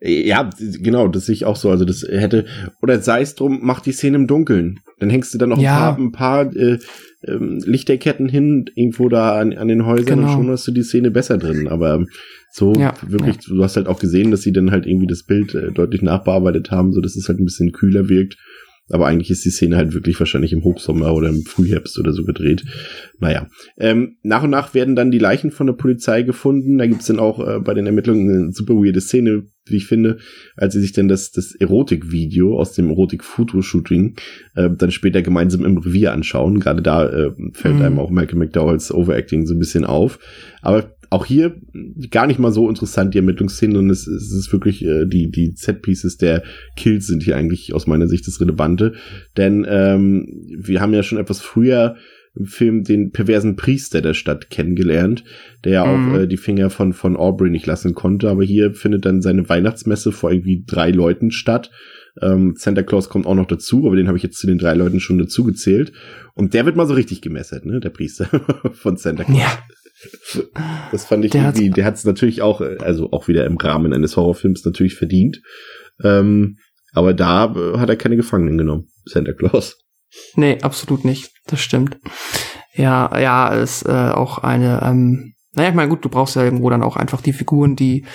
Ja, 0.02 0.50
genau, 0.60 1.10
das 1.10 1.26
sehe 1.26 1.36
ich 1.36 1.46
auch 1.46 1.58
so. 1.58 1.70
Also 1.70 1.86
das 1.86 2.04
hätte, 2.04 2.46
oder 2.82 3.02
sei 3.02 3.22
es 3.22 3.36
drum, 3.36 3.60
mach 3.62 3.82
die 3.82 3.92
Szene 3.92 4.18
im 4.18 4.28
Dunkeln. 4.28 4.80
Dann 5.00 5.10
hängst 5.10 5.34
du 5.34 5.38
dann 5.38 5.50
noch 5.50 5.58
ja. 5.58 5.96
ein 5.96 6.12
paar, 6.12 6.42
ein 6.42 6.52
paar 6.52 6.56
äh, 6.56 6.80
ähm, 7.28 7.62
Lichterketten 7.66 8.30
hin, 8.30 8.66
irgendwo 8.76 9.10
da 9.10 9.40
an, 9.40 9.54
an 9.54 9.68
den 9.68 9.86
Häusern 9.86 10.20
genau. 10.20 10.28
und 10.28 10.34
schon 10.34 10.52
hast 10.52 10.68
du 10.68 10.72
die 10.72 10.84
Szene 10.84 11.12
besser 11.12 11.38
drin. 11.38 11.68
Aber 11.68 12.06
so 12.52 12.74
ja, 12.74 12.94
wirklich, 13.06 13.36
ja. 13.36 13.56
du 13.56 13.64
hast 13.64 13.76
halt 13.76 13.88
auch 13.88 14.00
gesehen, 14.00 14.32
dass 14.32 14.42
sie 14.42 14.54
dann 14.54 14.72
halt 14.72 14.86
irgendwie 14.86 15.08
das 15.08 15.24
Bild 15.24 15.54
äh, 15.56 15.72
deutlich 15.72 16.02
nachbearbeitet 16.02 16.72
haben, 16.72 16.94
so 16.94 17.02
dass 17.02 17.16
es 17.16 17.28
halt 17.28 17.40
ein 17.40 17.46
bisschen 17.46 17.72
kühler 17.72 18.10
wirkt. 18.10 18.38
Aber 18.92 19.06
eigentlich 19.06 19.30
ist 19.30 19.46
die 19.46 19.52
Szene 19.52 19.78
halt 19.78 19.94
wirklich 19.94 20.20
wahrscheinlich 20.20 20.52
im 20.52 20.64
Hochsommer 20.64 21.14
oder 21.14 21.30
im 21.30 21.44
Frühherbst 21.44 22.00
oder 22.00 22.12
so 22.12 22.24
gedreht. 22.24 22.64
Naja. 23.20 23.48
Ähm, 23.78 24.18
nach 24.24 24.44
und 24.44 24.50
nach 24.50 24.74
werden 24.74 24.96
dann 24.96 25.12
die 25.12 25.20
Leichen 25.20 25.52
von 25.52 25.68
der 25.68 25.76
Polizei 25.76 26.24
gefunden. 26.24 26.80
Da 26.80 26.88
gibt's 26.88 27.06
dann 27.06 27.20
auch 27.20 27.40
äh, 27.46 27.60
bei 27.60 27.76
den 27.76 27.86
Ermittlungen 27.86 28.30
eine 28.30 28.52
super 28.52 28.74
weirde 28.74 29.02
Szene, 29.02 29.44
wie 29.72 29.78
ich 29.78 29.88
finde, 29.88 30.18
als 30.56 30.74
sie 30.74 30.82
sich 30.82 30.92
dann 30.92 31.08
das, 31.08 31.32
das 31.32 31.56
Erotik-Video 31.56 32.58
aus 32.60 32.74
dem 32.74 32.90
Erotik-Fotoshooting 32.90 34.16
äh, 34.56 34.70
dann 34.70 34.92
später 34.92 35.22
gemeinsam 35.22 35.66
im 35.66 35.78
Revier 35.78 36.14
anschauen. 36.14 36.60
Gerade 36.60 36.82
da 36.82 37.08
äh, 37.08 37.32
fällt 37.54 37.76
mhm. 37.76 37.82
einem 37.82 38.00
auch 38.00 38.10
Malcolm 38.10 38.40
McDowells 38.40 38.94
Overacting 38.94 39.46
so 39.46 39.54
ein 39.54 39.60
bisschen 39.60 39.86
auf. 39.86 40.20
Aber 40.62 40.96
auch 41.10 41.26
hier 41.26 41.56
gar 42.12 42.28
nicht 42.28 42.40
mal 42.40 42.52
so 42.52 42.70
interessant, 42.70 43.14
die 43.14 43.18
Ermittlungsszenen, 43.18 43.78
und 43.78 43.90
es, 43.90 44.06
es 44.06 44.32
ist 44.32 44.54
wirklich, 44.54 44.86
äh, 44.86 45.06
die, 45.06 45.32
die 45.32 45.54
Set-Pieces 45.56 46.18
der 46.18 46.44
Kills 46.76 47.08
sind 47.08 47.24
hier 47.24 47.36
eigentlich 47.36 47.74
aus 47.74 47.88
meiner 47.88 48.08
Sicht 48.08 48.28
das 48.28 48.40
Relevante. 48.40 48.94
Denn 49.38 49.66
ähm, 49.68 50.28
wir 50.56 50.82
haben 50.82 50.94
ja 50.94 51.04
schon 51.04 51.18
etwas 51.18 51.42
früher 51.42 51.96
im 52.40 52.46
Film 52.46 52.84
den 52.84 53.12
perversen 53.12 53.56
Priester 53.56 54.02
der 54.02 54.14
Stadt 54.14 54.50
kennengelernt, 54.50 55.24
der 55.66 55.74
ja 55.74 55.86
mhm. 55.86 56.14
auch 56.14 56.20
äh, 56.20 56.28
die 56.28 56.38
Finger 56.38 56.70
von, 56.70 56.94
von 56.94 57.18
Aubrey 57.18 57.50
nicht 57.50 57.66
lassen 57.66 57.94
konnte. 57.94 58.30
Aber 58.30 58.44
hier 58.44 58.74
findet 58.74 59.06
dann 59.06 59.22
seine 59.22 59.48
Weihnachtsmesse 59.48 60.12
vor 60.12 60.32
irgendwie 60.32 60.64
drei 60.66 60.92
Leuten 60.92 61.32
statt. 61.32 61.70
Ähm, 62.22 62.56
Santa 62.58 62.82
Claus 62.82 63.10
kommt 63.10 63.28
auch 63.28 63.36
noch 63.36 63.46
dazu, 63.46 63.86
aber 63.86 63.96
den 63.96 64.08
habe 64.08 64.18
ich 64.18 64.24
jetzt 64.24 64.40
zu 64.40 64.48
den 64.48 64.58
drei 64.58 64.74
Leuten 64.74 65.00
schon 65.00 65.18
dazu 65.18 65.44
gezählt. 65.44 65.92
Und 66.34 66.54
der 66.54 66.66
wird 66.66 66.76
mal 66.76 66.88
so 66.88 66.94
richtig 66.94 67.22
gemessert, 67.22 67.66
ne? 67.66 67.80
Der 67.80 67.90
Priester 67.90 68.26
von 68.74 68.98
Santa 68.98 69.26
Claus. 69.26 69.38
Ja. 69.38 69.60
Das 70.94 71.06
fand 71.06 71.26
ich 71.26 71.32
der 71.32 71.44
irgendwie, 71.44 71.70
der 71.72 71.84
hat 71.84 71.96
es 71.96 72.06
natürlich 72.06 72.42
auch, 72.42 72.62
also 72.62 73.12
auch 73.12 73.28
wieder 73.28 73.46
im 73.46 73.58
Rahmen 73.58 73.92
eines 73.92 74.16
Horrorfilms 74.16 74.64
natürlich 74.64 74.96
verdient. 74.96 75.42
Ähm, 76.02 76.58
aber 76.94 77.14
da 77.14 77.54
äh, 77.54 77.78
hat 77.78 77.90
er 77.90 77.98
keine 77.98 78.16
Gefangenen 78.16 78.58
genommen, 78.58 78.88
Santa 79.06 79.34
Claus. 79.34 79.78
Nee, 80.36 80.60
absolut 80.62 81.06
nicht. 81.06 81.32
Das 81.46 81.60
stimmt. 81.62 81.98
Ja, 82.74 83.18
ja, 83.20 83.50
ist 83.50 83.84
äh, 83.84 84.12
auch 84.12 84.40
eine, 84.40 84.82
ähm, 84.84 85.34
naja, 85.54 85.70
ich 85.70 85.76
meine, 85.76 85.90
gut, 85.90 86.06
du 86.06 86.10
brauchst 86.10 86.36
ja 86.36 86.44
irgendwo 86.44 86.70
dann 86.70 86.84
auch 86.84 86.96
einfach 86.96 87.22
die 87.22 87.34
Figuren, 87.34 87.76
die 87.76 88.06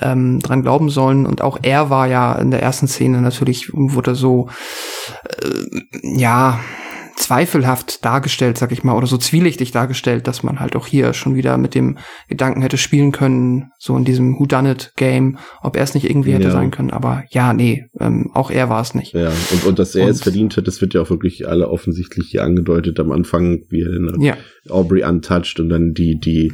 ähm, 0.00 0.40
dran 0.40 0.62
glauben 0.62 0.88
sollen. 0.90 1.26
Und 1.26 1.42
auch 1.42 1.58
er 1.62 1.90
war 1.90 2.06
ja 2.06 2.34
in 2.36 2.50
der 2.50 2.62
ersten 2.62 2.86
Szene 2.86 3.20
natürlich, 3.20 3.70
wurde 3.72 4.14
so, 4.14 4.48
äh, 5.24 5.80
ja, 6.02 6.60
zweifelhaft 7.16 8.04
dargestellt, 8.04 8.58
sag 8.58 8.72
ich 8.72 8.84
mal, 8.84 8.94
oder 8.94 9.06
so 9.06 9.16
zwielichtig 9.16 9.70
dargestellt, 9.72 10.26
dass 10.26 10.42
man 10.42 10.60
halt 10.60 10.76
auch 10.76 10.86
hier 10.86 11.14
schon 11.14 11.34
wieder 11.34 11.58
mit 11.58 11.74
dem 11.74 11.98
Gedanken 12.28 12.62
hätte 12.62 12.76
spielen 12.76 13.12
können, 13.12 13.70
so 13.78 13.96
in 13.96 14.04
diesem 14.04 14.38
Who 14.38 14.46
Done 14.46 14.72
It 14.72 14.92
Game, 14.96 15.38
ob 15.62 15.76
er 15.76 15.82
es 15.82 15.94
nicht 15.94 16.08
irgendwie 16.08 16.32
hätte 16.32 16.44
ja. 16.44 16.50
sein 16.50 16.70
können. 16.70 16.90
Aber 16.90 17.24
ja, 17.30 17.52
nee, 17.52 17.86
ähm, 18.00 18.30
auch 18.34 18.50
er 18.50 18.68
war 18.68 18.82
es 18.82 18.94
nicht. 18.94 19.14
Ja, 19.14 19.32
und, 19.52 19.64
und 19.64 19.78
dass 19.78 19.94
er 19.94 20.04
und, 20.04 20.10
es 20.10 20.22
verdient 20.22 20.56
hat, 20.56 20.66
das 20.66 20.80
wird 20.80 20.94
ja 20.94 21.00
auch 21.00 21.10
wirklich 21.10 21.48
alle 21.48 21.68
offensichtlich 21.68 22.28
hier 22.28 22.42
angedeutet 22.42 22.98
am 23.00 23.12
Anfang, 23.12 23.62
wie 23.68 23.82
er 23.82 23.90
dann 23.90 24.20
ja. 24.20 24.36
Aubrey 24.68 25.04
untouched 25.04 25.60
und 25.60 25.68
dann 25.68 25.92
die, 25.94 26.18
die 26.18 26.52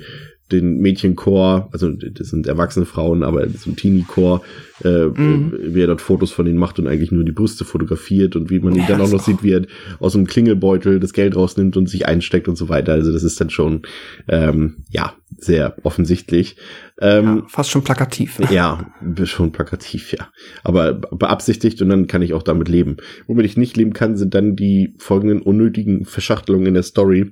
den 0.52 0.78
Mädchenchor, 0.78 1.68
also 1.72 1.90
das 1.90 2.28
sind 2.28 2.46
erwachsene 2.46 2.86
Frauen, 2.86 3.22
aber 3.22 3.48
so 3.48 3.70
ein 3.70 3.76
Teenie-Chor, 3.76 4.42
äh, 4.84 5.06
mhm. 5.06 5.52
wie 5.62 5.80
er 5.80 5.86
dort 5.86 6.00
Fotos 6.00 6.32
von 6.32 6.46
ihnen 6.46 6.58
macht 6.58 6.78
und 6.78 6.86
eigentlich 6.86 7.12
nur 7.12 7.24
die 7.24 7.32
Brüste 7.32 7.64
fotografiert 7.64 8.36
und 8.36 8.50
wie 8.50 8.60
man 8.60 8.74
ihn 8.74 8.80
ja, 8.82 8.88
dann 8.88 9.00
auch 9.00 9.10
noch 9.10 9.22
sieht, 9.22 9.42
wie 9.42 9.52
er 9.52 9.62
aus 9.98 10.12
dem 10.12 10.26
Klingelbeutel 10.26 11.00
das 11.00 11.12
Geld 11.12 11.36
rausnimmt 11.36 11.76
und 11.76 11.88
sich 11.88 12.06
einsteckt 12.06 12.48
und 12.48 12.56
so 12.56 12.68
weiter. 12.68 12.92
Also 12.92 13.12
das 13.12 13.22
ist 13.22 13.40
dann 13.40 13.50
schon, 13.50 13.82
ähm, 14.28 14.84
ja, 14.90 15.14
sehr 15.36 15.76
offensichtlich. 15.82 16.56
Ähm, 17.00 17.24
ja, 17.24 17.42
fast 17.48 17.70
schon 17.70 17.82
plakativ. 17.82 18.40
Ja, 18.50 18.92
schon 19.24 19.52
plakativ, 19.52 20.12
ja. 20.12 20.28
Aber 20.64 20.94
beabsichtigt 20.94 21.80
und 21.82 21.88
dann 21.88 22.06
kann 22.06 22.22
ich 22.22 22.34
auch 22.34 22.42
damit 22.42 22.68
leben. 22.68 22.96
Womit 23.26 23.46
ich 23.46 23.56
nicht 23.56 23.76
leben 23.76 23.92
kann, 23.92 24.16
sind 24.16 24.34
dann 24.34 24.56
die 24.56 24.94
folgenden 24.98 25.40
unnötigen 25.42 26.04
Verschachtelungen 26.04 26.66
in 26.66 26.74
der 26.74 26.82
Story 26.82 27.30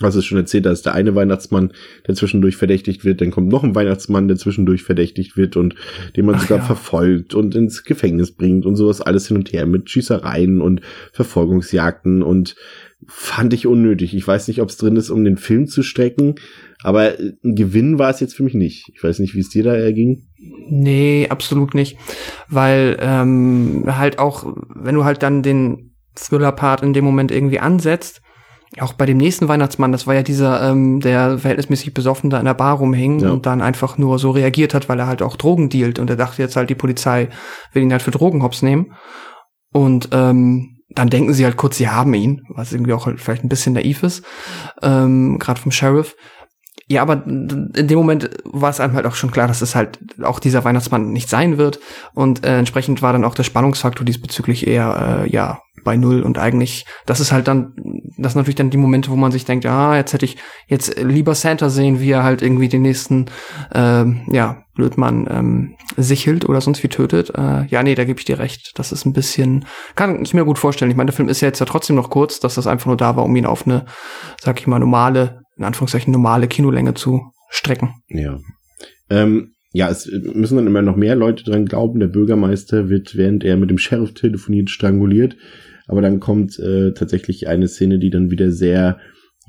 was 0.00 0.16
es 0.16 0.24
schon 0.24 0.38
erzählt, 0.38 0.66
da 0.66 0.72
ist 0.72 0.86
der 0.86 0.94
eine 0.94 1.14
Weihnachtsmann, 1.14 1.72
der 2.08 2.16
zwischendurch 2.16 2.56
verdächtigt 2.56 3.04
wird, 3.04 3.20
dann 3.20 3.30
kommt 3.30 3.48
noch 3.48 3.62
ein 3.62 3.76
Weihnachtsmann, 3.76 4.26
der 4.26 4.36
zwischendurch 4.36 4.82
verdächtigt 4.82 5.36
wird 5.36 5.56
und 5.56 5.76
den 6.16 6.26
man 6.26 6.34
Ach 6.34 6.42
sogar 6.42 6.58
ja. 6.58 6.64
verfolgt 6.64 7.34
und 7.34 7.54
ins 7.54 7.84
Gefängnis 7.84 8.34
bringt 8.34 8.66
und 8.66 8.74
sowas 8.74 9.00
alles 9.00 9.28
hin 9.28 9.36
und 9.36 9.52
her 9.52 9.66
mit 9.66 9.88
Schießereien 9.88 10.60
und 10.60 10.80
Verfolgungsjagden 11.12 12.24
und 12.24 12.56
fand 13.06 13.52
ich 13.54 13.66
unnötig. 13.66 14.14
Ich 14.14 14.26
weiß 14.26 14.48
nicht, 14.48 14.60
ob 14.60 14.68
es 14.68 14.78
drin 14.78 14.96
ist, 14.96 15.10
um 15.10 15.24
den 15.24 15.36
Film 15.36 15.68
zu 15.68 15.84
strecken, 15.84 16.36
aber 16.82 17.12
ein 17.18 17.54
Gewinn 17.54 17.98
war 17.98 18.10
es 18.10 18.18
jetzt 18.18 18.34
für 18.34 18.42
mich 18.42 18.54
nicht. 18.54 18.90
Ich 18.94 19.04
weiß 19.04 19.20
nicht, 19.20 19.34
wie 19.34 19.40
es 19.40 19.50
dir 19.50 19.62
da 19.62 19.74
erging. 19.74 20.26
Nee, 20.68 21.28
absolut 21.30 21.74
nicht, 21.74 21.98
weil 22.48 22.96
ähm, 23.00 23.84
halt 23.86 24.18
auch, 24.18 24.56
wenn 24.74 24.96
du 24.96 25.04
halt 25.04 25.22
dann 25.22 25.42
den 25.42 25.92
Thriller-Part 26.16 26.82
in 26.82 26.94
dem 26.94 27.04
Moment 27.04 27.30
irgendwie 27.30 27.60
ansetzt, 27.60 28.22
auch 28.80 28.92
bei 28.92 29.06
dem 29.06 29.18
nächsten 29.18 29.48
Weihnachtsmann, 29.48 29.92
das 29.92 30.06
war 30.06 30.14
ja 30.14 30.22
dieser, 30.22 30.70
ähm, 30.70 31.00
der 31.00 31.38
verhältnismäßig 31.38 31.94
besoffen 31.94 32.30
da 32.30 32.38
in 32.38 32.44
der 32.44 32.54
Bar 32.54 32.78
rumhing 32.78 33.20
ja. 33.20 33.30
und 33.30 33.46
dann 33.46 33.62
einfach 33.62 33.98
nur 33.98 34.18
so 34.18 34.30
reagiert 34.30 34.74
hat, 34.74 34.88
weil 34.88 34.98
er 34.98 35.06
halt 35.06 35.22
auch 35.22 35.36
Drogen 35.36 35.68
dealt 35.68 35.98
und 35.98 36.10
er 36.10 36.16
dachte 36.16 36.42
jetzt 36.42 36.56
halt, 36.56 36.70
die 36.70 36.74
Polizei 36.74 37.28
will 37.72 37.82
ihn 37.82 37.92
halt 37.92 38.02
für 38.02 38.10
Drogenhops 38.10 38.62
nehmen. 38.62 38.94
Und 39.72 40.08
ähm, 40.12 40.74
dann 40.88 41.10
denken 41.10 41.34
sie 41.34 41.44
halt 41.44 41.56
kurz, 41.56 41.76
sie 41.76 41.88
haben 41.88 42.14
ihn, 42.14 42.42
was 42.48 42.72
irgendwie 42.72 42.92
auch 42.92 43.06
halt 43.06 43.20
vielleicht 43.20 43.44
ein 43.44 43.48
bisschen 43.48 43.74
naiv 43.74 44.02
ist, 44.02 44.24
ähm, 44.82 45.38
gerade 45.38 45.60
vom 45.60 45.72
Sheriff. 45.72 46.14
Ja, 46.86 47.02
aber 47.02 47.24
in 47.26 47.88
dem 47.88 47.96
Moment 47.98 48.30
war 48.44 48.70
es 48.70 48.80
einem 48.80 48.94
halt 48.94 49.06
auch 49.06 49.14
schon 49.14 49.30
klar, 49.30 49.48
dass 49.48 49.62
es 49.62 49.74
halt 49.74 49.98
auch 50.22 50.38
dieser 50.38 50.64
Weihnachtsmann 50.64 51.12
nicht 51.12 51.30
sein 51.30 51.56
wird. 51.56 51.80
Und 52.12 52.44
äh, 52.44 52.58
entsprechend 52.58 53.00
war 53.00 53.12
dann 53.12 53.24
auch 53.24 53.34
der 53.34 53.44
Spannungsfaktor 53.44 54.04
diesbezüglich 54.04 54.66
eher, 54.66 55.24
äh, 55.24 55.30
ja, 55.30 55.60
bei 55.82 55.96
null. 55.96 56.22
Und 56.22 56.38
eigentlich, 56.38 56.84
das 57.06 57.20
ist 57.20 57.32
halt 57.32 57.48
dann 57.48 57.72
das 58.16 58.32
sind 58.32 58.40
natürlich 58.40 58.56
dann 58.56 58.70
die 58.70 58.76
Momente, 58.76 59.10
wo 59.10 59.16
man 59.16 59.32
sich 59.32 59.44
denkt, 59.44 59.66
ah, 59.66 59.96
jetzt 59.96 60.12
hätte 60.12 60.24
ich 60.24 60.36
jetzt 60.68 61.00
lieber 61.00 61.34
Santa 61.34 61.68
sehen, 61.68 62.00
wie 62.00 62.10
er 62.10 62.22
halt 62.22 62.42
irgendwie 62.42 62.68
den 62.68 62.82
nächsten, 62.82 63.26
ähm, 63.74 64.22
ja, 64.30 64.62
Blödmann 64.74 65.28
ähm, 65.30 65.76
sichelt 65.96 66.48
oder 66.48 66.60
sonst 66.60 66.82
wie 66.82 66.88
tötet. 66.88 67.30
Äh, 67.30 67.66
ja, 67.66 67.82
nee, 67.82 67.94
da 67.94 68.04
gebe 68.04 68.18
ich 68.18 68.24
dir 68.24 68.38
recht. 68.38 68.72
Das 68.76 68.92
ist 68.92 69.04
ein 69.04 69.12
bisschen, 69.12 69.66
kann 69.94 70.22
ich 70.22 70.34
mir 70.34 70.44
gut 70.44 70.58
vorstellen. 70.58 70.90
Ich 70.90 70.96
meine, 70.96 71.10
der 71.10 71.16
Film 71.16 71.28
ist 71.28 71.40
ja 71.40 71.48
jetzt 71.48 71.60
ja 71.60 71.66
trotzdem 71.66 71.96
noch 71.96 72.10
kurz, 72.10 72.40
dass 72.40 72.56
das 72.56 72.66
einfach 72.66 72.86
nur 72.86 72.96
da 72.96 73.14
war, 73.14 73.24
um 73.24 73.36
ihn 73.36 73.46
auf 73.46 73.66
eine, 73.66 73.84
sag 74.40 74.58
ich 74.58 74.66
mal, 74.66 74.80
normale, 74.80 75.43
in 75.56 75.64
Anführungszeichen 75.64 76.12
normale 76.12 76.48
Kinolänge 76.48 76.94
zu 76.94 77.32
strecken. 77.50 77.94
Ja. 78.08 78.38
Ähm, 79.10 79.54
ja, 79.72 79.88
es 79.90 80.10
müssen 80.10 80.56
dann 80.56 80.66
immer 80.66 80.82
noch 80.82 80.96
mehr 80.96 81.16
Leute 81.16 81.44
dran 81.44 81.66
glauben. 81.66 82.00
Der 82.00 82.06
Bürgermeister 82.06 82.88
wird, 82.88 83.16
während 83.16 83.44
er 83.44 83.56
mit 83.56 83.70
dem 83.70 83.78
Sheriff 83.78 84.14
telefoniert, 84.14 84.70
stranguliert. 84.70 85.36
Aber 85.86 86.00
dann 86.00 86.20
kommt 86.20 86.58
äh, 86.58 86.92
tatsächlich 86.92 87.48
eine 87.48 87.68
Szene, 87.68 87.98
die 87.98 88.10
dann 88.10 88.30
wieder 88.30 88.50
sehr 88.50 88.98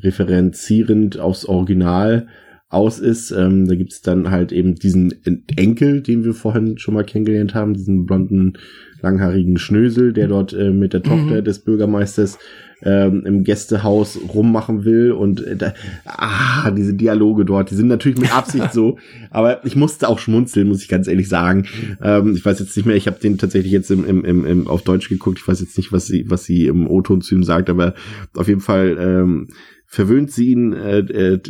referenzierend 0.02 1.20
aufs 1.20 1.46
Original 1.46 2.28
aus 2.76 3.00
ist. 3.00 3.32
Ähm, 3.32 3.68
da 3.68 3.76
gibt's 3.76 4.02
dann 4.02 4.30
halt 4.30 4.52
eben 4.52 4.76
diesen 4.76 5.14
Enkel, 5.56 6.02
den 6.02 6.24
wir 6.24 6.34
vorhin 6.34 6.78
schon 6.78 6.94
mal 6.94 7.04
kennengelernt 7.04 7.56
haben, 7.56 7.74
diesen 7.74 8.06
blonden, 8.06 8.54
langhaarigen 9.02 9.58
Schnösel, 9.58 10.14
der 10.14 10.28
dort 10.28 10.54
äh, 10.54 10.72
mit 10.72 10.94
der 10.94 11.04
Tochter 11.04 11.42
Mhm. 11.42 11.44
des 11.44 11.60
Bürgermeisters 11.60 12.38
ähm, 12.82 13.24
im 13.26 13.44
Gästehaus 13.44 14.20
rummachen 14.34 14.84
will 14.84 15.12
und 15.12 15.46
äh, 15.46 15.56
da, 15.56 15.74
ah, 16.06 16.72
diese 16.72 16.94
Dialoge 16.94 17.46
dort, 17.46 17.72
die 17.72 17.76
sind 17.76 17.88
natürlich 17.88 18.20
mit 18.20 18.36
Absicht 18.36 18.74
so, 18.74 18.98
aber 19.32 19.66
ich 19.66 19.76
musste 19.76 20.10
auch 20.10 20.20
schmunzeln, 20.20 20.68
muss 20.68 20.82
ich 20.82 20.88
ganz 20.90 21.08
ehrlich 21.08 21.30
sagen. 21.30 21.66
Ähm, 22.02 22.36
ich 22.36 22.44
weiß 22.46 22.60
jetzt 22.60 22.76
nicht 22.76 22.86
mehr, 22.86 22.96
ich 22.96 23.08
habe 23.08 23.20
den 23.20 23.38
tatsächlich 23.38 23.72
jetzt 23.72 23.92
im, 23.92 24.06
im, 24.06 24.26
im, 24.26 24.46
im, 24.46 24.68
auf 24.68 24.82
Deutsch 24.84 25.10
geguckt, 25.10 25.40
ich 25.40 25.48
weiß 25.48 25.62
jetzt 25.62 25.78
nicht, 25.78 25.92
was 25.92 26.08
sie, 26.08 26.30
was 26.30 26.44
sie 26.44 26.68
im 26.68 26.88
O-Ton 26.88 27.22
zu 27.22 27.36
ihm 27.36 27.44
sagt, 27.44 27.70
aber 27.70 27.94
auf 28.36 28.48
jeden 28.48 28.62
Fall 28.62 28.98
ähm, 29.00 29.48
verwöhnt 29.95 30.31
sie 30.31 30.51
ihn 30.51 30.73
äh, 30.73 30.99
äh, 30.99 31.41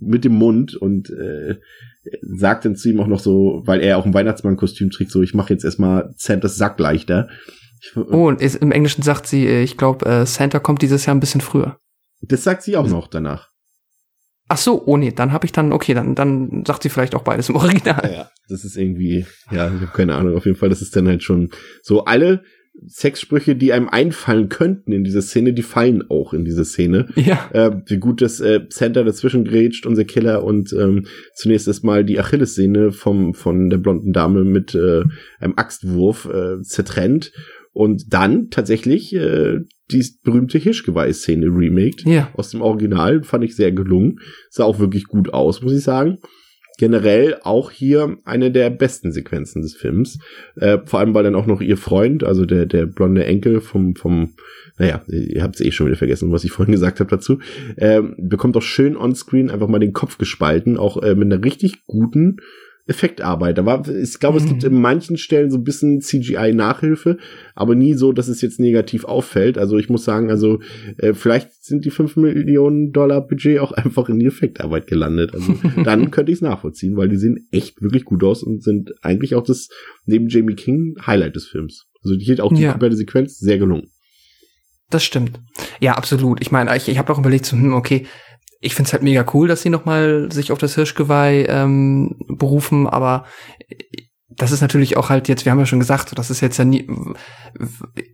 mit 0.00 0.24
dem 0.24 0.34
Mund 0.34 0.76
und 0.76 1.10
äh, 1.10 1.56
sagt 2.20 2.64
dann 2.64 2.76
zu 2.76 2.90
ihm 2.90 3.00
auch 3.00 3.06
noch 3.06 3.18
so, 3.18 3.62
weil 3.64 3.80
er 3.80 3.98
auch 3.98 4.04
ein 4.04 4.14
Weihnachtsmann-Kostüm 4.14 4.90
trägt, 4.90 5.10
so 5.10 5.22
ich 5.22 5.34
mache 5.34 5.52
jetzt 5.52 5.64
erstmal 5.64 6.12
Santas 6.16 6.56
Sack 6.56 6.78
leichter. 6.78 7.28
Ich, 7.80 7.96
Oh, 7.96 8.28
und 8.28 8.40
ist, 8.40 8.56
im 8.56 8.72
Englischen 8.72 9.02
sagt 9.02 9.26
sie, 9.26 9.46
äh, 9.46 9.62
ich 9.62 9.76
glaube, 9.76 10.06
äh, 10.06 10.26
Santa 10.26 10.58
kommt 10.58 10.82
dieses 10.82 11.06
Jahr 11.06 11.14
ein 11.16 11.20
bisschen 11.20 11.40
früher. 11.40 11.78
Das 12.20 12.44
sagt 12.44 12.62
sie 12.62 12.76
auch 12.76 12.88
noch 12.88 13.08
danach. 13.08 13.50
Ach 14.48 14.58
so, 14.58 14.82
oh 14.86 14.98
nee, 14.98 15.10
dann 15.10 15.32
habe 15.32 15.46
ich 15.46 15.52
dann, 15.52 15.72
okay, 15.72 15.94
dann, 15.94 16.14
dann 16.14 16.64
sagt 16.66 16.82
sie 16.82 16.90
vielleicht 16.90 17.14
auch 17.14 17.22
beides 17.22 17.48
im 17.48 17.56
Original. 17.56 18.10
Ja, 18.12 18.30
das 18.48 18.64
ist 18.64 18.76
irgendwie, 18.76 19.26
ja, 19.50 19.68
ich 19.68 19.80
habe 19.80 19.92
keine 19.94 20.14
Ahnung, 20.14 20.36
auf 20.36 20.44
jeden 20.44 20.58
Fall, 20.58 20.68
das 20.68 20.82
ist 20.82 20.94
dann 20.94 21.08
halt 21.08 21.22
schon 21.22 21.50
so 21.82 22.04
alle 22.04 22.42
Sexsprüche, 22.86 23.56
die 23.56 23.72
einem 23.72 23.88
einfallen 23.88 24.48
könnten 24.48 24.92
in 24.92 25.04
dieser 25.04 25.22
Szene, 25.22 25.52
die 25.52 25.62
fallen 25.62 26.04
auch 26.10 26.34
in 26.34 26.44
diese 26.44 26.64
Szene. 26.64 27.08
Ja. 27.16 27.48
Äh, 27.52 27.80
wie 27.86 27.98
gut 27.98 28.20
das 28.20 28.40
äh, 28.40 28.68
Center 28.68 29.04
dazwischen 29.04 29.44
grätscht, 29.44 29.86
unser 29.86 30.04
Killer, 30.04 30.44
und 30.44 30.72
ähm, 30.72 31.06
zunächst 31.34 31.66
erstmal 31.68 32.04
die 32.04 32.18
Achillessehne 32.18 32.92
vom, 32.92 33.34
von 33.34 33.70
der 33.70 33.78
blonden 33.78 34.12
Dame 34.12 34.44
mit 34.44 34.74
äh, 34.74 35.02
einem 35.40 35.54
Axtwurf 35.56 36.26
äh, 36.26 36.60
zertrennt 36.62 37.32
und 37.72 38.12
dann 38.12 38.50
tatsächlich 38.50 39.14
äh, 39.14 39.60
die 39.90 40.04
berühmte 40.22 40.58
Hirschgeweih-Szene 40.58 41.46
remaked 41.46 42.04
Ja. 42.06 42.30
aus 42.34 42.50
dem 42.50 42.60
Original, 42.62 43.22
fand 43.22 43.44
ich 43.44 43.54
sehr 43.56 43.72
gelungen. 43.72 44.20
Sah 44.50 44.64
auch 44.64 44.78
wirklich 44.78 45.04
gut 45.04 45.32
aus, 45.32 45.62
muss 45.62 45.74
ich 45.74 45.82
sagen. 45.82 46.18
Generell 46.76 47.36
auch 47.42 47.70
hier 47.70 48.18
eine 48.24 48.50
der 48.50 48.70
besten 48.70 49.12
Sequenzen 49.12 49.62
des 49.62 49.74
Films. 49.74 50.18
Äh, 50.56 50.78
vor 50.84 51.00
allem, 51.00 51.14
weil 51.14 51.24
dann 51.24 51.36
auch 51.36 51.46
noch 51.46 51.60
ihr 51.60 51.76
Freund, 51.76 52.24
also 52.24 52.44
der, 52.46 52.66
der 52.66 52.86
blonde 52.86 53.24
Enkel 53.24 53.60
vom, 53.60 53.94
vom, 53.94 54.34
naja, 54.78 55.02
ihr 55.06 55.42
habt 55.42 55.54
es 55.56 55.60
eh 55.60 55.70
schon 55.70 55.86
wieder 55.86 55.96
vergessen, 55.96 56.32
was 56.32 56.44
ich 56.44 56.50
vorhin 56.50 56.72
gesagt 56.72 57.00
habe 57.00 57.10
dazu, 57.10 57.38
ähm, 57.76 58.14
bekommt 58.18 58.56
auch 58.56 58.62
schön 58.62 58.96
onscreen 58.96 59.50
einfach 59.50 59.68
mal 59.68 59.78
den 59.78 59.92
Kopf 59.92 60.18
gespalten, 60.18 60.76
auch 60.76 61.02
äh, 61.02 61.14
mit 61.14 61.32
einer 61.32 61.44
richtig 61.44 61.86
guten 61.86 62.38
Effektarbeit. 62.86 63.56
Da 63.56 63.64
war, 63.64 63.88
ich 63.88 64.18
glaube, 64.20 64.38
es 64.38 64.46
gibt 64.46 64.62
Mhm. 64.62 64.68
in 64.74 64.80
manchen 64.80 65.16
Stellen 65.16 65.50
so 65.50 65.56
ein 65.58 65.64
bisschen 65.64 66.00
CGI-Nachhilfe, 66.02 67.16
aber 67.54 67.74
nie 67.74 67.94
so, 67.94 68.12
dass 68.12 68.28
es 68.28 68.40
jetzt 68.42 68.60
negativ 68.60 69.04
auffällt. 69.04 69.56
Also 69.58 69.78
ich 69.78 69.88
muss 69.88 70.04
sagen, 70.04 70.30
also 70.30 70.60
äh, 70.98 71.14
vielleicht 71.14 71.64
sind 71.64 71.84
die 71.84 71.90
5 71.90 72.16
Millionen 72.16 72.92
Dollar 72.92 73.26
Budget 73.26 73.58
auch 73.60 73.72
einfach 73.72 74.08
in 74.08 74.18
die 74.18 74.26
Effektarbeit 74.26 74.86
gelandet. 74.86 75.32
Also 75.34 75.54
dann 75.84 76.10
könnte 76.10 76.30
ich 76.32 76.38
es 76.38 76.42
nachvollziehen, 76.42 76.96
weil 76.96 77.08
die 77.08 77.16
sehen 77.16 77.48
echt 77.50 77.80
wirklich 77.80 78.04
gut 78.04 78.22
aus 78.22 78.42
und 78.42 78.62
sind 78.62 78.92
eigentlich 79.02 79.34
auch 79.34 79.44
das 79.44 79.68
neben 80.04 80.28
Jamie 80.28 80.54
King 80.54 80.94
Highlight 81.06 81.36
des 81.36 81.46
Films. 81.46 81.86
Also 82.02 82.16
hier 82.18 82.42
auch 82.44 82.52
die 82.52 82.62
Ja. 82.62 82.72
komplette 82.72 82.96
Sequenz 82.96 83.38
sehr 83.38 83.58
gelungen. 83.58 83.88
Das 84.90 85.02
stimmt. 85.02 85.40
Ja, 85.80 85.94
absolut. 85.94 86.42
Ich 86.42 86.52
meine, 86.52 86.76
ich, 86.76 86.88
ich 86.88 86.98
habe 86.98 87.10
auch 87.12 87.18
überlegt, 87.18 87.46
so, 87.46 87.56
hm, 87.56 87.72
okay, 87.72 88.06
ich 88.64 88.74
find's 88.74 88.92
halt 88.92 89.02
mega 89.02 89.24
cool, 89.34 89.46
dass 89.46 89.62
sie 89.62 89.70
noch 89.70 89.84
mal 89.84 90.32
sich 90.32 90.50
auf 90.50 90.58
das 90.58 90.74
Hirschgeweih 90.74 91.46
ähm, 91.48 92.16
berufen, 92.28 92.86
aber 92.86 93.24
das 94.36 94.52
ist 94.52 94.62
natürlich 94.62 94.96
auch 94.96 95.10
halt 95.10 95.28
jetzt, 95.28 95.44
wir 95.44 95.52
haben 95.52 95.58
ja 95.58 95.66
schon 95.66 95.78
gesagt, 95.78 96.16
das 96.18 96.30
ist 96.30 96.40
jetzt 96.40 96.56
ja 96.58 96.64
nie, 96.64 96.88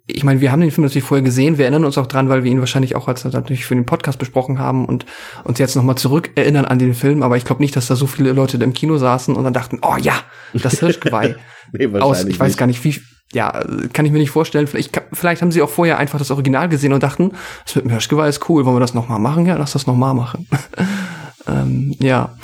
ich 0.07 0.25
meine, 0.25 0.41
wir 0.41 0.53
haben 0.53 0.61
den 0.61 0.71
Film 0.71 0.85
natürlich 0.85 1.07
vorher 1.07 1.25
gesehen, 1.25 1.57
wir 1.57 1.65
erinnern 1.65 1.85
uns 1.85 1.97
auch 1.97 2.07
dran, 2.07 2.29
weil 2.29 2.45
wir 2.45 2.51
ihn 2.51 2.61
wahrscheinlich 2.61 2.97
auch 2.97 3.09
als 3.09 3.25
natürlich 3.25 3.65
für 3.65 3.75
den 3.75 3.87
Podcast 3.87 4.19
besprochen 4.19 4.59
haben 4.59 4.85
und 4.85 5.07
uns 5.45 5.59
jetzt 5.59 5.77
noch 5.77 5.83
mal 5.83 5.97
zurück 5.97 6.31
erinnern 6.35 6.65
an 6.65 6.79
den 6.79 6.95
Film, 6.95 7.23
aber 7.23 7.37
ich 7.37 7.45
glaube 7.45 7.63
nicht, 7.63 7.77
dass 7.77 7.87
da 7.87 7.97
so 7.97 8.07
viele 8.07 8.33
Leute 8.33 8.59
im 8.59 8.73
Kino 8.73 8.99
saßen 8.99 9.35
und 9.35 9.45
dann 9.45 9.55
dachten, 9.55 9.79
oh 9.83 9.97
ja, 10.01 10.15
das 10.53 10.81
Hirschgeweih. 10.81 11.37
Nee, 11.73 11.87
aus, 12.01 12.25
ich 12.25 12.41
weiß 12.41 12.49
nicht. 12.49 12.59
gar 12.59 12.67
nicht, 12.67 12.83
wie, 12.83 13.01
ja, 13.33 13.65
kann 13.93 14.07
ich 14.07 14.13
mir 14.13 14.19
nicht 14.19 14.31
vorstellen. 14.31 14.67
Vielleicht, 14.67 15.01
vielleicht 15.13 15.43
haben 15.43 15.53
sie 15.53 15.63
auch 15.63 15.71
vorher 15.71 15.99
einfach 15.99 16.19
das 16.19 16.31
Original 16.31 16.69
gesehen 16.69 16.93
und 16.93 17.03
dachten, 17.03 17.33
das 17.65 17.77
mit 17.77 17.85
dem 17.85 17.91
Hirschgeweih 17.91 18.29
ist 18.29 18.49
cool, 18.49 18.65
wollen 18.65 18.77
wir 18.77 18.81
das 18.81 18.95
nochmal 18.95 19.21
machen? 19.21 19.47
Ja, 19.47 19.57
lass 19.57 19.73
das 19.73 19.87
nochmal 19.87 20.15
machen. 20.15 20.49
ähm, 21.47 21.95
ja, 22.01 22.35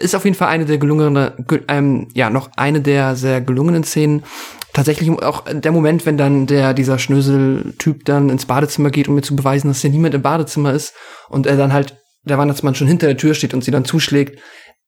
ist 0.00 0.16
auf 0.16 0.24
jeden 0.24 0.36
Fall 0.36 0.48
eine 0.48 0.64
der 0.64 0.78
gelungenen, 0.78 1.30
ge- 1.46 1.62
ähm, 1.68 2.08
ja, 2.14 2.30
noch 2.30 2.50
eine 2.56 2.80
der 2.80 3.14
sehr 3.16 3.40
gelungenen 3.40 3.84
Szenen. 3.84 4.24
Tatsächlich 4.72 5.10
auch 5.10 5.44
der 5.50 5.72
Moment, 5.72 6.04
wenn 6.04 6.18
dann 6.18 6.46
der, 6.46 6.74
dieser 6.74 6.98
Schnösel-Typ 6.98 8.04
dann 8.04 8.28
ins 8.28 8.46
Badezimmer 8.46 8.90
geht, 8.90 9.08
um 9.08 9.14
mir 9.14 9.22
zu 9.22 9.34
beweisen, 9.36 9.68
dass 9.68 9.80
hier 9.80 9.90
niemand 9.90 10.14
im 10.14 10.22
Badezimmer 10.22 10.72
ist 10.72 10.92
und 11.28 11.46
er 11.46 11.56
dann 11.56 11.72
halt, 11.72 11.96
der 12.24 12.36
Weihnachtsmann 12.36 12.74
schon 12.74 12.88
hinter 12.88 13.06
der 13.06 13.16
Tür 13.16 13.34
steht 13.34 13.54
und 13.54 13.62
sie 13.62 13.70
dann 13.70 13.84
zuschlägt. 13.84 14.40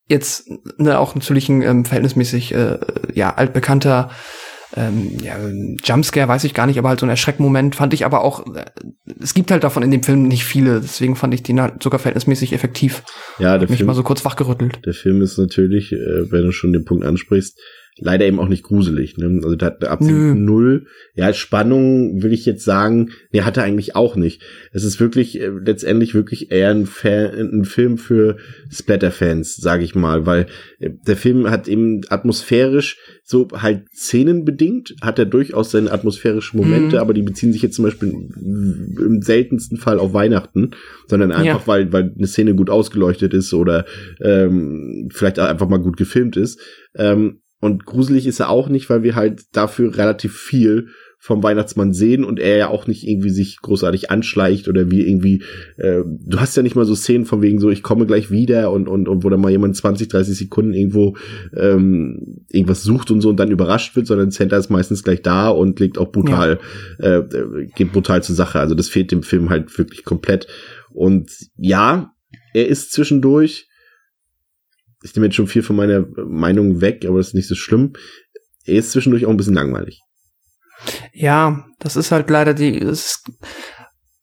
Jetzt 0.07 0.49
ne, 0.77 0.99
auch 0.99 1.15
natürlich 1.15 1.47
ein 1.47 1.61
ähm, 1.61 1.85
verhältnismäßig 1.85 2.53
äh, 2.53 2.77
ja 3.13 3.33
altbekannter 3.33 4.09
ähm, 4.75 5.17
ja, 5.21 5.37
Jumpscare 5.83 6.27
weiß 6.27 6.43
ich 6.43 6.53
gar 6.53 6.67
nicht, 6.67 6.77
aber 6.77 6.89
halt 6.89 6.99
so 6.99 7.05
ein 7.05 7.09
Erschreckmoment 7.09 7.75
fand 7.75 7.93
ich 7.93 8.05
aber 8.05 8.21
auch, 8.21 8.45
äh, 8.55 8.65
es 9.19 9.33
gibt 9.33 9.51
halt 9.51 9.63
davon 9.63 9.83
in 9.83 9.91
dem 9.91 10.03
Film 10.03 10.27
nicht 10.27 10.43
viele, 10.43 10.79
deswegen 10.81 11.15
fand 11.15 11.33
ich 11.33 11.43
den 11.43 11.59
halt 11.59 11.81
sogar 11.81 11.99
verhältnismäßig 11.99 12.53
effektiv. 12.53 13.03
Ja, 13.39 13.57
der 13.57 13.67
Mich 13.69 13.77
Film, 13.77 13.87
mal 13.87 13.93
so 13.95 14.03
kurz 14.03 14.25
wachgerüttelt. 14.25 14.85
der 14.85 14.93
Film 14.93 15.21
ist 15.21 15.37
natürlich, 15.37 15.91
äh, 15.91 16.31
wenn 16.31 16.43
du 16.43 16.51
schon 16.51 16.73
den 16.73 16.85
Punkt 16.85 17.03
ansprichst, 17.05 17.59
leider 18.01 18.25
eben 18.25 18.39
auch 18.39 18.47
nicht 18.47 18.63
gruselig. 18.63 19.17
Ne? 19.17 19.41
Also 19.43 19.55
da 19.55 19.67
hat 19.67 19.83
er 19.83 19.91
absolut 19.91 20.17
Nö. 20.17 20.35
null. 20.35 20.85
Ja, 21.15 21.33
Spannung 21.33 22.21
will 22.23 22.33
ich 22.33 22.45
jetzt 22.45 22.63
sagen, 22.65 23.11
nee, 23.31 23.41
hat 23.41 23.57
er 23.57 23.63
eigentlich 23.63 23.95
auch 23.95 24.15
nicht. 24.15 24.41
Es 24.71 24.83
ist 24.83 24.99
wirklich 24.99 25.39
äh, 25.39 25.47
letztendlich 25.49 26.13
wirklich 26.15 26.51
eher 26.51 26.69
ein, 26.71 26.85
Fan, 26.85 27.31
ein 27.35 27.65
Film 27.65 27.97
für 27.97 28.37
Splatter-Fans, 28.71 29.55
sage 29.57 29.83
ich 29.83 29.95
mal, 29.95 30.25
weil 30.25 30.47
äh, 30.79 30.89
der 31.07 31.17
Film 31.17 31.49
hat 31.49 31.67
eben 31.67 32.01
atmosphärisch 32.09 32.97
so 33.23 33.47
halt 33.53 33.83
szenenbedingt, 33.93 34.95
hat 35.01 35.19
er 35.19 35.25
durchaus 35.25 35.71
seine 35.71 35.91
atmosphärischen 35.91 36.59
Momente, 36.59 36.95
Mhm. 36.95 37.01
aber 37.01 37.13
die 37.13 37.21
beziehen 37.21 37.53
sich 37.53 37.61
jetzt 37.61 37.75
zum 37.75 37.85
Beispiel 37.85 38.09
im 38.09 39.21
seltensten 39.21 39.77
Fall 39.77 39.99
auf 39.99 40.13
Weihnachten, 40.13 40.71
sondern 41.07 41.31
einfach, 41.31 41.61
Ja. 41.61 41.67
weil, 41.67 41.91
weil 41.93 42.13
eine 42.17 42.27
Szene 42.27 42.55
gut 42.55 42.69
ausgeleuchtet 42.69 43.33
ist 43.33 43.53
oder 43.53 43.85
ähm, 44.21 45.09
vielleicht 45.11 45.39
auch 45.39 45.47
einfach 45.47 45.69
mal 45.69 45.77
gut 45.77 45.97
gefilmt 45.97 46.37
ist. 46.37 46.59
Ähm, 46.95 47.41
und 47.59 47.85
gruselig 47.85 48.25
ist 48.25 48.39
er 48.39 48.49
auch 48.49 48.69
nicht, 48.69 48.89
weil 48.89 49.03
wir 49.03 49.15
halt 49.15 49.43
dafür 49.53 49.97
relativ 49.97 50.37
viel 50.37 50.87
vom 51.21 51.43
Weihnachtsmann 51.43 51.91
sehen 51.91 52.23
und 52.23 52.39
er 52.39 52.55
ja 52.55 52.69
auch 52.69 52.87
nicht 52.87 53.05
irgendwie 53.05 53.29
sich 53.29 53.57
großartig 53.61 54.09
anschleicht 54.09 54.69
oder 54.69 54.89
wie 54.89 55.05
irgendwie, 55.05 55.43
äh, 55.75 56.01
du 56.05 56.39
hast 56.39 56.55
ja 56.55 56.63
nicht 56.63 56.77
mal 56.77 56.85
so 56.85 56.95
Szenen 56.95 57.25
von 57.25 57.41
wegen 57.41 57.59
so, 57.59 57.69
ich 57.69 57.83
komme 57.83 58.05
gleich 58.05 58.31
wieder 58.31 58.71
und, 58.71 58.87
und, 58.87 59.09
und 59.09 59.25
wo 59.25 59.29
dann 59.29 59.41
mal 59.41 59.51
jemand 59.51 59.75
20, 59.75 60.07
30 60.07 60.37
Sekunden 60.37 60.73
irgendwo 60.73 61.17
ähm, 61.53 62.45
irgendwas 62.47 62.83
sucht 62.83 63.11
und 63.11 63.19
so 63.19 63.27
und 63.29 63.37
dann 63.37 63.51
überrascht 63.51 63.97
wird, 63.97 64.07
sondern 64.07 64.31
Santa 64.31 64.55
ist 64.55 64.69
meistens 64.69 65.03
gleich 65.03 65.21
da 65.21 65.49
und 65.49 65.77
legt 65.81 65.97
auch 65.97 66.13
brutal, 66.13 66.59
äh, 66.99 67.17
äh, 67.17 67.67
geht 67.75 67.91
brutal 67.91 68.23
zur 68.23 68.35
Sache. 68.35 68.61
Also 68.61 68.73
das 68.73 68.87
fehlt 68.87 69.11
dem 69.11 69.23
Film 69.23 69.49
halt 69.49 69.77
wirklich 69.77 70.05
komplett. 70.05 70.47
Und 70.89 71.29
ja, 71.57 72.13
er 72.53 72.67
ist 72.69 72.93
zwischendurch, 72.93 73.68
ich 75.03 75.15
nehme 75.15 75.27
jetzt 75.27 75.35
schon 75.35 75.47
viel 75.47 75.63
von 75.63 75.75
meiner 75.75 76.05
Meinung 76.25 76.81
weg, 76.81 77.05
aber 77.07 77.17
das 77.17 77.29
ist 77.29 77.35
nicht 77.35 77.47
so 77.47 77.55
schlimm. 77.55 77.93
Er 78.65 78.75
ist 78.75 78.91
zwischendurch 78.91 79.25
auch 79.25 79.29
ein 79.29 79.37
bisschen 79.37 79.55
langweilig. 79.55 80.01
Ja, 81.13 81.65
das 81.79 81.95
ist 81.95 82.11
halt 82.11 82.29
leider 82.29 82.53
die, 82.53 82.77
ist, 82.77 83.29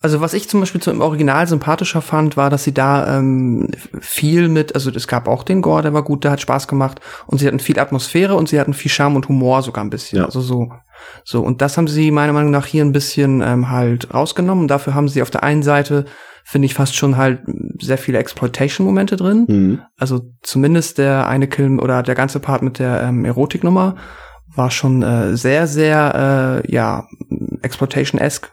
Also 0.00 0.20
was 0.20 0.34
ich 0.34 0.48
zum 0.48 0.60
Beispiel 0.60 0.80
zum 0.80 1.00
Original 1.00 1.48
sympathischer 1.48 2.02
fand, 2.02 2.36
war, 2.36 2.50
dass 2.50 2.64
sie 2.64 2.74
da 2.74 3.18
ähm, 3.18 3.70
viel 3.98 4.48
mit, 4.48 4.74
also 4.74 4.90
es 4.90 5.08
gab 5.08 5.26
auch 5.26 5.42
den 5.42 5.62
Gore, 5.62 5.82
der 5.82 5.94
war 5.94 6.04
gut, 6.04 6.22
der 6.22 6.30
hat 6.30 6.40
Spaß 6.40 6.68
gemacht 6.68 7.00
und 7.26 7.38
sie 7.38 7.46
hatten 7.46 7.58
viel 7.58 7.78
Atmosphäre 7.78 8.34
und 8.34 8.48
sie 8.48 8.60
hatten 8.60 8.74
viel 8.74 8.90
Charme 8.90 9.16
und 9.16 9.28
Humor 9.28 9.62
sogar 9.62 9.82
ein 9.82 9.90
bisschen. 9.90 10.18
Ja. 10.18 10.26
Also 10.26 10.40
so, 10.40 10.70
so 11.24 11.42
und 11.42 11.60
das 11.60 11.76
haben 11.76 11.88
sie 11.88 12.10
meiner 12.10 12.32
Meinung 12.32 12.50
nach 12.50 12.66
hier 12.66 12.84
ein 12.84 12.92
bisschen 12.92 13.42
ähm, 13.42 13.70
halt 13.70 14.12
rausgenommen. 14.14 14.62
Und 14.62 14.68
dafür 14.68 14.94
haben 14.94 15.08
sie 15.08 15.22
auf 15.22 15.30
der 15.30 15.42
einen 15.42 15.62
Seite 15.62 16.04
finde 16.48 16.66
ich 16.66 16.74
fast 16.74 16.94
schon 16.94 17.16
halt 17.16 17.40
sehr 17.80 17.98
viele 17.98 18.18
Exploitation-Momente 18.18 19.16
drin. 19.16 19.46
Mhm. 19.48 19.80
Also 19.98 20.30
zumindest 20.42 20.98
der 20.98 21.26
eine 21.26 21.48
Kill 21.48 21.80
oder 21.80 22.04
der 22.04 22.14
ganze 22.14 22.38
Part 22.38 22.62
mit 22.62 22.78
der 22.78 23.02
ähm, 23.02 23.24
Erotiknummer 23.24 23.96
war 24.54 24.70
schon 24.70 25.02
äh, 25.02 25.36
sehr, 25.36 25.66
sehr, 25.66 26.62
äh, 26.64 26.72
ja, 26.72 27.08
Exploitation-esque. 27.62 28.52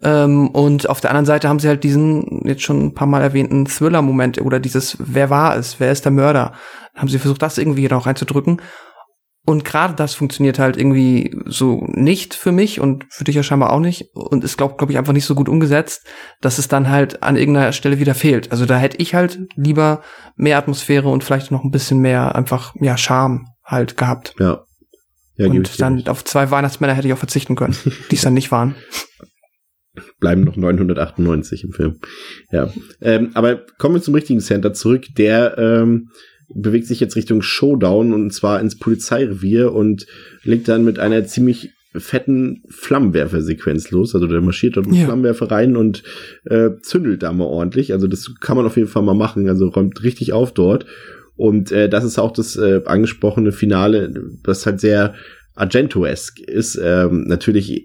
Ähm, 0.00 0.48
und 0.50 0.88
auf 0.88 1.00
der 1.00 1.10
anderen 1.10 1.26
Seite 1.26 1.48
haben 1.48 1.58
sie 1.58 1.66
halt 1.66 1.82
diesen 1.82 2.42
jetzt 2.44 2.62
schon 2.62 2.86
ein 2.86 2.94
paar 2.94 3.08
Mal 3.08 3.22
erwähnten 3.22 3.66
Thriller-Moment 3.66 4.40
oder 4.40 4.60
dieses 4.60 4.96
Wer 5.00 5.28
war 5.28 5.56
es? 5.56 5.80
Wer 5.80 5.90
ist 5.90 6.04
der 6.04 6.12
Mörder? 6.12 6.52
Haben 6.94 7.08
sie 7.08 7.18
versucht, 7.18 7.42
das 7.42 7.58
irgendwie 7.58 7.88
noch 7.88 8.06
reinzudrücken. 8.06 8.62
Und 9.48 9.64
gerade 9.64 9.94
das 9.94 10.12
funktioniert 10.12 10.58
halt 10.58 10.76
irgendwie 10.76 11.34
so 11.46 11.86
nicht 11.94 12.34
für 12.34 12.52
mich 12.52 12.80
und 12.80 13.06
für 13.08 13.24
dich 13.24 13.34
ja 13.34 13.42
scheinbar 13.42 13.72
auch 13.72 13.80
nicht 13.80 14.10
und 14.12 14.44
ist, 14.44 14.58
glaube 14.58 14.74
glaub 14.76 14.90
ich, 14.90 14.98
einfach 14.98 15.14
nicht 15.14 15.24
so 15.24 15.34
gut 15.34 15.48
umgesetzt, 15.48 16.06
dass 16.42 16.58
es 16.58 16.68
dann 16.68 16.90
halt 16.90 17.22
an 17.22 17.38
irgendeiner 17.38 17.72
Stelle 17.72 17.98
wieder 17.98 18.14
fehlt. 18.14 18.52
Also 18.52 18.66
da 18.66 18.76
hätte 18.76 18.98
ich 18.98 19.14
halt 19.14 19.38
lieber 19.56 20.02
mehr 20.36 20.58
Atmosphäre 20.58 21.08
und 21.08 21.24
vielleicht 21.24 21.50
noch 21.50 21.64
ein 21.64 21.70
bisschen 21.70 22.00
mehr 22.00 22.34
einfach, 22.34 22.74
ja, 22.78 22.98
Charme 22.98 23.46
halt 23.64 23.96
gehabt. 23.96 24.34
Ja. 24.38 24.64
Ja, 25.36 25.46
und 25.46 25.80
dann 25.80 26.06
auf 26.08 26.26
zwei 26.26 26.50
Weihnachtsmänner 26.50 26.92
hätte 26.92 27.08
ich 27.08 27.14
auch 27.14 27.18
verzichten 27.18 27.56
können, 27.56 27.74
die 28.10 28.16
es 28.16 28.20
dann 28.20 28.34
nicht 28.34 28.52
waren. 28.52 28.74
bleiben 30.20 30.44
noch 30.44 30.56
998 30.56 31.64
im 31.64 31.72
Film. 31.72 32.00
Ja. 32.52 32.70
Ähm, 33.00 33.30
aber 33.32 33.64
kommen 33.78 33.94
wir 33.94 34.02
zum 34.02 34.12
richtigen 34.12 34.40
Center 34.40 34.74
zurück. 34.74 35.06
Der 35.16 35.56
ähm, 35.56 36.10
bewegt 36.48 36.86
sich 36.86 37.00
jetzt 37.00 37.16
Richtung 37.16 37.42
Showdown 37.42 38.12
und 38.12 38.32
zwar 38.32 38.60
ins 38.60 38.78
Polizeirevier 38.78 39.72
und 39.72 40.06
legt 40.42 40.68
dann 40.68 40.84
mit 40.84 40.98
einer 40.98 41.24
ziemlich 41.24 41.70
fetten 41.96 42.62
Flammenwerfer-Sequenz 42.68 43.90
los. 43.90 44.14
Also 44.14 44.26
der 44.26 44.40
marschiert 44.40 44.76
dort 44.76 44.86
mit 44.86 44.96
Ja. 44.96 45.06
Flammenwerfer 45.06 45.50
rein 45.50 45.76
und 45.76 46.02
äh, 46.44 46.70
zündelt 46.82 47.22
da 47.22 47.32
mal 47.32 47.44
ordentlich. 47.44 47.92
Also 47.92 48.06
das 48.06 48.32
kann 48.40 48.56
man 48.56 48.66
auf 48.66 48.76
jeden 48.76 48.88
Fall 48.88 49.02
mal 49.02 49.14
machen. 49.14 49.48
Also 49.48 49.68
räumt 49.68 50.02
richtig 50.02 50.32
auf 50.32 50.52
dort. 50.52 50.86
Und 51.36 51.72
äh, 51.72 51.88
das 51.88 52.04
ist 52.04 52.18
auch 52.18 52.32
das 52.32 52.56
äh, 52.56 52.82
angesprochene 52.84 53.52
Finale, 53.52 54.12
das 54.42 54.66
halt 54.66 54.80
sehr 54.80 55.14
Argento-esque 55.58 56.40
ist, 56.44 56.80
ähm, 56.82 57.24
natürlich 57.26 57.84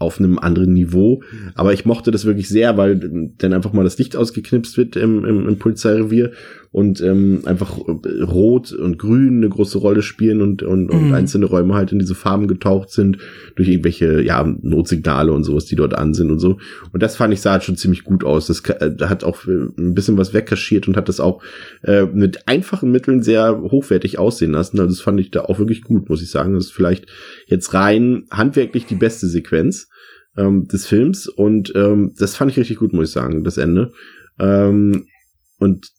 auf 0.00 0.18
einem 0.18 0.38
anderen 0.40 0.72
Niveau, 0.72 1.22
aber 1.54 1.72
ich 1.72 1.84
mochte 1.84 2.10
das 2.10 2.24
wirklich 2.24 2.48
sehr, 2.48 2.76
weil 2.76 3.32
dann 3.38 3.52
einfach 3.52 3.72
mal 3.72 3.84
das 3.84 3.96
Licht 3.98 4.16
ausgeknipst 4.16 4.76
wird 4.76 4.96
im, 4.96 5.24
im, 5.24 5.48
im 5.48 5.58
Polizeirevier 5.58 6.32
und 6.72 7.02
ähm, 7.02 7.42
einfach 7.44 7.78
Rot 7.78 8.72
und 8.72 8.98
Grün 8.98 9.36
eine 9.36 9.48
große 9.50 9.78
Rolle 9.78 10.02
spielen 10.02 10.40
und, 10.40 10.62
und, 10.62 10.90
und 10.90 11.08
Mhm. 11.08 11.14
einzelne 11.14 11.46
Räume 11.46 11.74
halt 11.74 11.92
in 11.92 11.98
diese 11.98 12.14
Farben 12.14 12.48
getaucht 12.48 12.90
sind 12.90 13.18
durch 13.56 13.68
irgendwelche 13.68 14.22
ja 14.22 14.42
Notsignale 14.62 15.32
und 15.32 15.44
sowas, 15.44 15.66
die 15.66 15.76
dort 15.76 15.94
an 15.94 16.14
sind 16.14 16.30
und 16.30 16.38
so. 16.38 16.58
Und 16.92 17.02
das 17.02 17.16
fand 17.16 17.34
ich 17.34 17.42
sah 17.42 17.52
halt 17.52 17.64
schon 17.64 17.76
ziemlich 17.76 18.04
gut 18.04 18.24
aus. 18.24 18.46
Das 18.46 18.60
äh, 18.60 18.96
hat 19.02 19.22
auch 19.22 19.46
äh, 19.46 19.68
ein 19.78 19.94
bisschen 19.94 20.16
was 20.16 20.32
wegkaschiert 20.32 20.88
und 20.88 20.96
hat 20.96 21.08
das 21.08 21.20
auch 21.20 21.42
äh, 21.82 22.06
mit 22.06 22.48
einfachen 22.48 22.90
Mitteln 22.90 23.22
sehr 23.22 23.60
hochwertig 23.60 24.18
aussehen 24.18 24.52
lassen. 24.52 24.80
Also 24.80 24.92
das 24.92 25.02
fand 25.02 25.20
ich 25.20 25.30
da 25.30 25.42
auch 25.42 25.58
wirklich 25.58 25.82
gut, 25.82 26.08
muss 26.08 26.22
ich 26.22 26.30
sagen. 26.30 26.54
Das 26.54 26.64
ist 26.64 26.72
vielleicht 26.72 27.06
jetzt 27.46 27.74
rein 27.74 28.24
handwerklich 28.30 28.86
die 28.86 28.94
beste 28.94 29.26
Sequenz 29.26 29.88
ähm, 30.38 30.68
des 30.68 30.86
Films 30.86 31.28
und 31.28 31.72
ähm, 31.74 32.14
das 32.18 32.34
fand 32.34 32.50
ich 32.50 32.56
richtig 32.56 32.78
gut, 32.78 32.94
muss 32.94 33.08
ich 33.08 33.12
sagen, 33.12 33.44
das 33.44 33.58
Ende. 33.58 33.92
Ähm, 34.38 35.04
und 35.58 35.90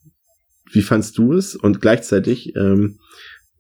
wie 0.73 0.81
fandst 0.81 1.17
du 1.17 1.33
es? 1.33 1.55
Und 1.55 1.81
gleichzeitig 1.81 2.55
ähm, 2.55 2.99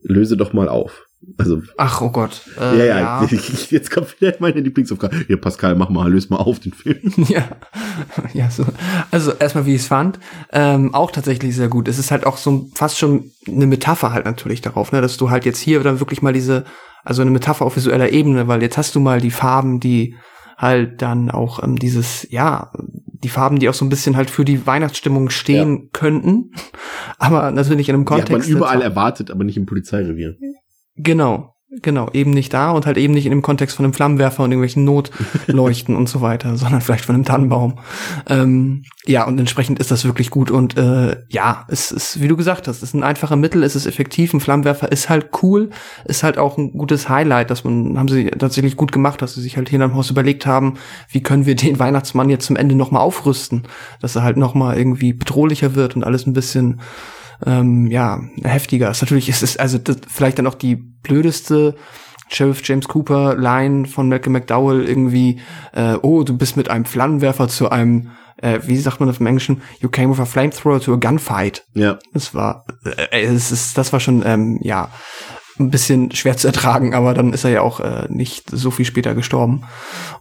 löse 0.01 0.37
doch 0.37 0.53
mal 0.53 0.67
auf. 0.67 1.05
Also 1.37 1.61
Ach, 1.77 2.01
oh 2.01 2.09
Gott. 2.09 2.41
Äh, 2.59 2.79
ja, 2.79 2.85
ja, 2.85 3.27
jetzt 3.69 3.91
kommt 3.91 4.19
wieder 4.19 4.33
meine 4.39 4.59
Lieblingsaufgabe. 4.59 5.23
Hier, 5.27 5.39
Pascal, 5.39 5.75
mach 5.75 5.89
mal, 5.89 6.11
löse 6.11 6.29
mal 6.29 6.37
auf 6.37 6.59
den 6.59 6.73
Film. 6.73 6.99
ja. 7.27 7.47
ja 8.33 8.49
so. 8.49 8.65
Also 9.09 9.31
erstmal, 9.33 9.65
wie 9.65 9.75
ich 9.75 9.81
es 9.81 9.87
fand, 9.87 10.19
ähm, 10.51 10.93
auch 10.93 11.11
tatsächlich 11.11 11.55
sehr 11.55 11.69
gut. 11.69 11.87
Es 11.87 11.97
ist 11.97 12.11
halt 12.11 12.25
auch 12.25 12.37
so 12.37 12.69
fast 12.75 12.97
schon 12.97 13.31
eine 13.47 13.67
Metapher 13.67 14.11
halt 14.11 14.25
natürlich 14.25 14.61
darauf, 14.61 14.91
ne, 14.91 15.01
dass 15.01 15.17
du 15.17 15.29
halt 15.29 15.45
jetzt 15.45 15.59
hier 15.59 15.81
dann 15.81 15.99
wirklich 15.99 16.21
mal 16.21 16.33
diese, 16.33 16.65
also 17.05 17.21
eine 17.21 17.31
Metapher 17.31 17.65
auf 17.65 17.77
visueller 17.77 18.11
Ebene, 18.11 18.47
weil 18.47 18.61
jetzt 18.61 18.77
hast 18.77 18.95
du 18.95 18.99
mal 18.99 19.21
die 19.21 19.31
Farben, 19.31 19.79
die 19.79 20.15
halt 20.57 21.01
dann 21.01 21.31
auch 21.31 21.63
ähm, 21.63 21.77
dieses, 21.77 22.27
ja, 22.29 22.71
die 23.23 23.29
Farben, 23.29 23.59
die 23.59 23.69
auch 23.69 23.73
so 23.73 23.85
ein 23.85 23.89
bisschen 23.89 24.15
halt 24.17 24.29
für 24.29 24.45
die 24.45 24.65
Weihnachtsstimmung 24.67 25.29
stehen 25.29 25.89
könnten, 25.93 26.51
aber 27.17 27.51
natürlich 27.51 27.89
in 27.89 27.95
einem 27.95 28.05
Die 28.05 28.13
hat 28.13 28.25
Kontext. 28.27 28.49
man 28.49 28.57
überall 28.57 28.81
erwartet, 28.81 29.31
aber 29.31 29.43
nicht 29.43 29.57
im 29.57 29.65
Polizeirevier. 29.65 30.35
Genau, 30.95 31.52
genau, 31.81 32.09
eben 32.13 32.31
nicht 32.31 32.53
da 32.53 32.71
und 32.71 32.85
halt 32.85 32.97
eben 32.97 33.13
nicht 33.13 33.25
in 33.25 33.31
dem 33.31 33.41
Kontext 33.41 33.75
von 33.75 33.85
einem 33.85 33.93
Flammenwerfer 33.93 34.43
und 34.43 34.51
irgendwelchen 34.51 34.83
Notleuchten 34.83 35.95
und 35.95 36.07
so 36.07 36.21
weiter, 36.21 36.55
sondern 36.57 36.81
vielleicht 36.81 37.05
von 37.05 37.15
einem 37.15 37.25
Tannenbaum. 37.25 37.79
Ähm, 38.29 38.83
ja, 39.05 39.25
und 39.25 39.39
entsprechend 39.39 39.79
ist 39.79 39.91
das 39.91 40.05
wirklich 40.05 40.29
gut 40.29 40.51
und 40.51 40.77
äh, 40.77 41.17
ja, 41.29 41.65
es 41.67 41.91
ist, 41.91 42.21
wie 42.21 42.27
du 42.27 42.37
gesagt 42.37 42.67
hast, 42.67 42.77
es 42.77 42.83
ist 42.83 42.93
ein 42.93 43.03
einfacher 43.03 43.35
Mittel, 43.35 43.63
es 43.63 43.75
ist 43.75 43.85
effektiv, 43.85 44.33
ein 44.33 44.39
Flammenwerfer 44.39 44.91
ist 44.91 45.09
halt 45.09 45.29
cool, 45.41 45.71
ist 46.05 46.23
halt 46.23 46.37
auch 46.37 46.57
ein 46.57 46.73
gutes 46.73 47.09
Highlight, 47.09 47.49
dass 47.49 47.63
man, 47.63 47.97
haben 47.97 48.07
sie 48.07 48.25
tatsächlich 48.27 48.77
gut 48.77 48.91
gemacht, 48.91 49.21
dass 49.21 49.35
sie 49.35 49.41
sich 49.41 49.57
halt 49.57 49.69
hier 49.69 49.81
im 49.81 49.95
Haus 49.95 50.09
überlegt 50.09 50.45
haben, 50.45 50.75
wie 51.09 51.23
können 51.23 51.45
wir 51.45 51.55
den 51.55 51.79
Weihnachtsmann 51.79 52.29
jetzt 52.29 52.45
zum 52.45 52.55
Ende 52.55 52.75
nochmal 52.75 53.01
aufrüsten, 53.01 53.63
dass 53.99 54.15
er 54.15 54.23
halt 54.23 54.37
nochmal 54.37 54.77
irgendwie 54.77 55.13
bedrohlicher 55.13 55.75
wird 55.75 55.95
und 55.95 56.03
alles 56.03 56.27
ein 56.27 56.33
bisschen 56.33 56.81
ähm, 57.45 57.87
ja, 57.87 58.21
heftiger 58.43 58.91
ist. 58.91 59.01
Natürlich 59.01 59.29
ist 59.29 59.43
es 59.43 59.57
also 59.57 59.77
das, 59.77 59.97
vielleicht 60.07 60.39
dann 60.39 60.47
auch 60.47 60.55
die 60.55 60.75
blödeste 60.75 61.75
Sheriff 62.29 62.61
James 62.63 62.87
Cooper 62.87 63.35
Line 63.35 63.85
von 63.85 64.09
Malcolm 64.09 64.33
McDowell 64.33 64.87
irgendwie, 64.87 65.39
äh, 65.73 65.95
oh, 66.01 66.23
du 66.23 66.37
bist 66.37 66.57
mit 66.57 66.69
einem 66.69 66.85
Flammenwerfer 66.85 67.47
zu 67.47 67.69
einem, 67.69 68.11
äh, 68.37 68.59
wie 68.63 68.77
sagt 68.77 68.99
man 68.99 69.07
das 69.07 69.19
im 69.19 69.27
Englischen? 69.27 69.61
You 69.79 69.89
came 69.89 70.11
with 70.11 70.19
a 70.19 70.25
flamethrower 70.25 70.79
to 70.81 70.93
a 70.93 70.97
gunfight. 70.97 71.65
Ja. 71.73 71.99
Das 72.13 72.33
war, 72.33 72.65
äh, 73.11 73.23
es 73.23 73.51
ist, 73.51 73.77
das 73.77 73.93
war 73.93 73.99
schon, 73.99 74.23
ähm, 74.25 74.59
ja, 74.61 74.89
ein 75.59 75.69
bisschen 75.69 76.11
schwer 76.11 76.37
zu 76.37 76.47
ertragen, 76.47 76.93
aber 76.93 77.13
dann 77.13 77.33
ist 77.33 77.43
er 77.43 77.51
ja 77.51 77.61
auch 77.61 77.79
äh, 77.79 78.07
nicht 78.09 78.49
so 78.49 78.71
viel 78.71 78.85
später 78.85 79.13
gestorben. 79.13 79.63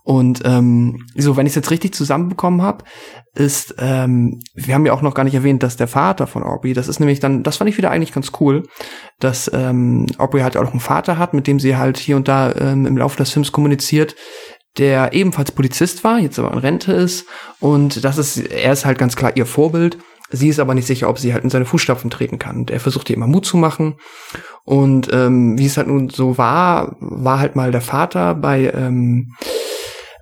Und 0.03 0.43
ähm, 0.45 1.07
so, 1.16 1.37
wenn 1.37 1.47
ich 1.47 1.53
es 1.53 1.57
jetzt 1.57 1.70
richtig 1.70 1.95
zusammenbekommen 1.95 2.62
habe, 2.62 2.85
ist, 3.35 3.74
ähm, 3.78 4.43
wir 4.55 4.74
haben 4.74 4.85
ja 4.85 4.93
auch 4.93 5.03
noch 5.03 5.14
gar 5.14 5.24
nicht 5.24 5.35
erwähnt, 5.35 5.62
dass 5.62 5.76
der 5.76 5.89
Vater 5.89 6.26
von 6.26 6.43
Aubrey, 6.43 6.74
das 6.74 6.89
ist 6.89 7.01
nämlich 7.01 7.20
dann, 7.20 7.43
das 7.43 7.57
fand 7.57 7.70
ich 7.70 7.78
wieder 7.78 7.91
eigentlich 7.91 8.12
ganz 8.12 8.33
cool, 8.41 8.64
dass 9.20 9.51
ähm, 9.55 10.07
Aubrey 10.18 10.43
halt 10.43 10.57
auch 10.57 10.70
einen 10.70 10.80
Vater 10.80 11.18
hat, 11.18 11.33
mit 11.33 11.47
dem 11.47 11.59
sie 11.59 11.76
halt 11.76 11.99
hier 11.99 12.16
und 12.16 12.28
da 12.28 12.55
ähm, 12.55 12.87
im 12.87 12.97
Laufe 12.97 13.16
des 13.16 13.30
Films 13.30 13.53
kommuniziert, 13.53 14.14
der 14.78 15.12
ebenfalls 15.12 15.53
Polizist 15.53 16.05
war, 16.05 16.18
jetzt 16.18 16.39
aber 16.39 16.53
in 16.53 16.59
Rente 16.59 16.93
ist. 16.93 17.26
Und 17.61 18.05
das 18.05 18.18
ist, 18.18 18.39
er 18.39 18.72
ist 18.72 18.85
halt 18.85 18.99
ganz 18.99 19.16
klar 19.16 19.37
ihr 19.37 19.47
Vorbild. 19.47 19.99
Sie 20.33 20.49
ist 20.49 20.59
aber 20.59 20.74
nicht 20.74 20.87
sicher, 20.87 21.09
ob 21.09 21.18
sie 21.18 21.33
halt 21.33 21.45
in 21.45 21.51
seine 21.51 21.64
Fußstapfen 21.64 22.11
treten 22.11 22.39
kann. 22.39 22.57
Und 22.57 22.70
er 22.70 22.80
versucht 22.80 23.11
ihr 23.11 23.16
immer 23.16 23.26
Mut 23.26 23.47
zu 23.47 23.57
machen. 23.57 23.97
Und 24.64 25.12
ähm, 25.12 25.59
wie 25.59 25.66
es 25.66 25.76
halt 25.76 25.89
nun 25.89 26.09
so 26.09 26.39
war, 26.39 26.97
war 27.01 27.39
halt 27.39 27.55
mal 27.57 27.70
der 27.70 27.80
Vater 27.80 28.35
bei 28.35 28.72
ähm, 28.74 29.35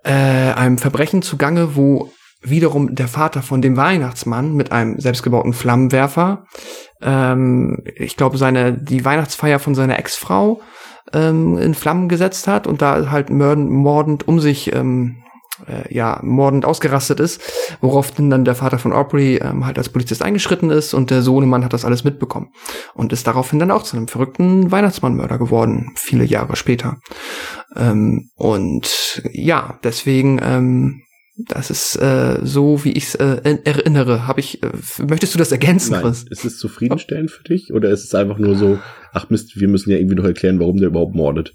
äh, 0.04 0.12
einem 0.12 0.78
Verbrechen 0.78 1.22
zugange, 1.22 1.76
wo 1.76 2.10
wiederum 2.42 2.94
der 2.94 3.08
Vater 3.08 3.42
von 3.42 3.60
dem 3.60 3.76
Weihnachtsmann 3.76 4.54
mit 4.54 4.72
einem 4.72 4.98
selbstgebauten 4.98 5.52
Flammenwerfer, 5.52 6.46
ähm, 7.02 7.78
ich 7.96 8.16
glaube, 8.16 8.38
seine 8.38 8.72
die 8.72 9.04
Weihnachtsfeier 9.04 9.58
von 9.58 9.74
seiner 9.74 9.98
Ex-Frau 9.98 10.60
ähm, 11.12 11.58
in 11.58 11.74
Flammen 11.74 12.08
gesetzt 12.08 12.46
hat 12.48 12.66
und 12.66 12.82
da 12.82 13.10
halt 13.10 13.30
mörden, 13.30 13.68
mordend 13.68 14.26
um 14.28 14.40
sich 14.40 14.74
ähm, 14.74 15.22
äh, 15.66 15.92
ja 15.94 16.20
mordend 16.22 16.64
ausgerastet 16.64 17.20
ist, 17.20 17.40
worauf 17.80 18.10
dann 18.12 18.44
der 18.44 18.54
Vater 18.54 18.78
von 18.78 18.92
Aubrey 18.92 19.36
ähm, 19.36 19.66
halt 19.66 19.78
als 19.78 19.88
Polizist 19.88 20.22
eingeschritten 20.22 20.70
ist 20.70 20.94
und 20.94 21.10
der 21.10 21.22
Sohnemann 21.22 21.64
hat 21.64 21.72
das 21.72 21.84
alles 21.84 22.04
mitbekommen 22.04 22.48
und 22.94 23.12
ist 23.12 23.26
daraufhin 23.26 23.58
dann 23.58 23.70
auch 23.70 23.82
zu 23.82 23.96
einem 23.96 24.08
verrückten 24.08 24.70
Weihnachtsmannmörder 24.70 25.38
geworden, 25.38 25.92
viele 25.96 26.24
Jahre 26.24 26.56
später. 26.56 26.98
Ähm, 27.76 28.30
und 28.36 29.22
ja, 29.32 29.78
deswegen 29.84 30.40
ähm, 30.42 31.02
das 31.48 31.70
ist 31.70 31.96
äh, 31.96 32.38
so, 32.42 32.84
wie 32.84 32.92
ich 32.92 33.04
es 33.04 33.14
äh, 33.14 33.40
in- 33.44 33.64
erinnere. 33.64 34.26
Habe 34.26 34.40
ich? 34.40 34.62
Äh, 34.62 34.68
möchtest 35.08 35.32
du 35.34 35.38
das 35.38 35.50
ergänzen, 35.52 35.92
Nein. 35.92 36.02
Chris? 36.02 36.24
Ist 36.28 36.44
es 36.44 36.58
zufriedenstellend 36.58 37.30
für 37.30 37.42
dich? 37.44 37.72
Oder 37.72 37.88
ist 37.88 38.04
es 38.04 38.14
einfach 38.14 38.36
nur 38.36 38.56
so, 38.56 38.78
ach 39.14 39.30
Mist, 39.30 39.58
wir 39.58 39.68
müssen 39.68 39.90
ja 39.90 39.96
irgendwie 39.96 40.16
noch 40.16 40.24
erklären, 40.24 40.60
warum 40.60 40.76
der 40.76 40.88
überhaupt 40.88 41.14
mordet? 41.14 41.54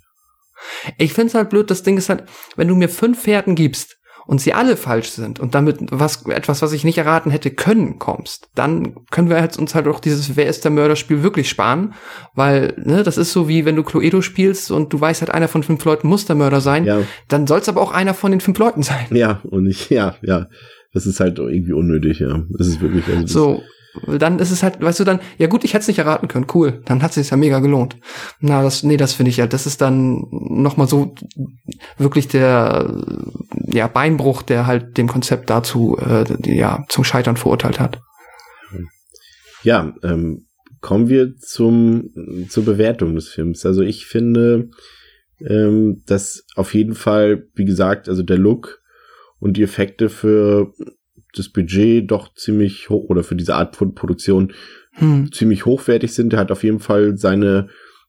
Ich 0.97 1.13
find's 1.13 1.33
halt 1.35 1.49
blöd. 1.49 1.69
Das 1.69 1.83
Ding 1.83 1.97
ist 1.97 2.09
halt, 2.09 2.23
wenn 2.55 2.67
du 2.67 2.75
mir 2.75 2.89
fünf 2.89 3.21
Fährten 3.21 3.55
gibst 3.55 3.97
und 4.27 4.41
sie 4.41 4.53
alle 4.53 4.75
falsch 4.75 5.09
sind 5.09 5.39
und 5.39 5.53
damit 5.53 5.77
was 5.91 6.25
etwas, 6.25 6.61
was 6.63 6.73
ich 6.73 6.83
nicht 6.83 6.97
erraten 6.97 7.29
hätte 7.29 7.51
können, 7.51 7.99
kommst, 7.99 8.49
dann 8.55 8.95
können 9.11 9.29
wir 9.29 9.39
halt 9.39 9.57
uns 9.59 9.75
halt 9.75 9.87
auch 9.87 9.99
dieses 9.99 10.35
Wer 10.35 10.47
ist 10.47 10.63
der 10.63 10.71
Mörder-Spiel 10.71 11.21
wirklich 11.21 11.47
sparen, 11.47 11.93
weil 12.33 12.73
ne, 12.83 13.03
das 13.03 13.17
ist 13.17 13.31
so 13.33 13.47
wie 13.47 13.65
wenn 13.65 13.75
du 13.75 13.83
Cluedo 13.83 14.21
spielst 14.21 14.71
und 14.71 14.91
du 14.93 14.99
weißt 14.99 15.21
halt 15.21 15.29
einer 15.31 15.47
von 15.47 15.61
fünf 15.61 15.85
Leuten 15.85 16.07
muss 16.07 16.25
der 16.25 16.35
Mörder 16.35 16.59
sein, 16.59 16.85
Ja. 16.85 17.01
dann 17.27 17.45
soll 17.45 17.59
es 17.59 17.69
aber 17.69 17.81
auch 17.81 17.91
einer 17.91 18.15
von 18.15 18.31
den 18.31 18.41
fünf 18.41 18.57
Leuten 18.57 18.81
sein. 18.81 19.05
Ja, 19.11 19.41
und 19.43 19.67
ich, 19.67 19.89
ja, 19.91 20.15
ja. 20.23 20.47
Das 20.93 21.05
ist 21.05 21.19
halt 21.19 21.37
irgendwie 21.37 21.73
unnötig, 21.73 22.19
ja. 22.19 22.43
Das 22.57 22.67
ist 22.67 22.79
wirklich, 22.81 23.05
also 23.13 23.27
So, 23.27 23.63
dann 24.07 24.39
ist 24.39 24.51
es 24.51 24.63
halt, 24.63 24.81
weißt 24.81 24.99
du, 24.99 25.03
dann, 25.03 25.19
ja 25.37 25.47
gut, 25.47 25.63
ich 25.63 25.73
hätte 25.73 25.81
es 25.81 25.87
nicht 25.87 25.99
erraten 25.99 26.27
können, 26.27 26.47
cool, 26.53 26.81
dann 26.85 27.01
hat 27.01 27.11
es 27.11 27.15
sich 27.15 27.29
ja 27.29 27.37
mega 27.37 27.59
gelohnt. 27.59 27.97
Na, 28.39 28.63
das, 28.63 28.83
nee, 28.83 28.97
das 28.97 29.13
finde 29.13 29.29
ich 29.29 29.37
ja, 29.37 29.47
das 29.47 29.65
ist 29.65 29.81
dann 29.81 30.25
nochmal 30.31 30.87
so 30.87 31.15
wirklich 31.97 32.27
der, 32.27 33.03
ja, 33.67 33.87
Beinbruch, 33.87 34.41
der 34.41 34.67
halt 34.67 34.97
dem 34.97 35.07
Konzept 35.07 35.49
dazu, 35.49 35.97
äh, 35.97 36.25
ja, 36.45 36.85
zum 36.89 37.03
Scheitern 37.03 37.37
verurteilt 37.37 37.79
hat. 37.79 37.99
Ja, 39.63 39.93
ähm, 40.03 40.45
kommen 40.81 41.09
wir 41.09 41.35
zum, 41.37 42.11
zur 42.49 42.63
Bewertung 42.63 43.15
des 43.15 43.29
Films. 43.29 43.65
Also 43.65 43.81
ich 43.81 44.05
finde, 44.05 44.69
ähm, 45.39 46.03
dass 46.05 46.45
auf 46.55 46.73
jeden 46.75 46.93
Fall, 46.93 47.47
wie 47.55 47.65
gesagt, 47.65 48.07
also 48.07 48.21
der 48.21 48.37
Look 48.37 48.81
und 49.39 49.57
die 49.57 49.63
Effekte 49.63 50.09
für 50.09 50.73
das 51.37 51.49
Budget 51.49 52.09
doch 52.09 52.33
ziemlich 52.33 52.89
hoch 52.89 53.09
oder 53.09 53.23
für 53.23 53.35
diese 53.35 53.55
Art 53.55 53.75
von 53.75 53.93
Produktion 53.93 54.51
Hm. 54.97 55.31
ziemlich 55.31 55.65
hochwertig 55.65 56.13
sind. 56.13 56.31
Der 56.31 56.39
hat 56.39 56.51
auf 56.51 56.63
jeden 56.63 56.79
Fall 56.79 57.17
seine 57.17 57.67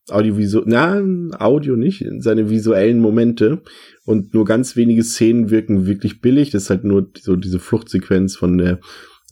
Audiovisual, 0.09 0.65
na, 0.67 1.03
Audio 1.41 1.75
nicht, 1.75 2.07
seine 2.21 2.49
visuellen 2.49 3.01
Momente 3.01 3.63
und 4.05 4.35
nur 4.35 4.45
ganz 4.45 4.77
wenige 4.77 5.03
Szenen 5.03 5.51
wirken 5.51 5.87
wirklich 5.87 6.21
billig. 6.21 6.51
Das 6.51 6.65
ist 6.65 6.71
halt 6.71 6.85
nur 6.85 7.11
so 7.21 7.35
diese 7.35 7.59
Fluchtsequenz 7.59 8.37
von 8.37 8.59
der, 8.59 8.79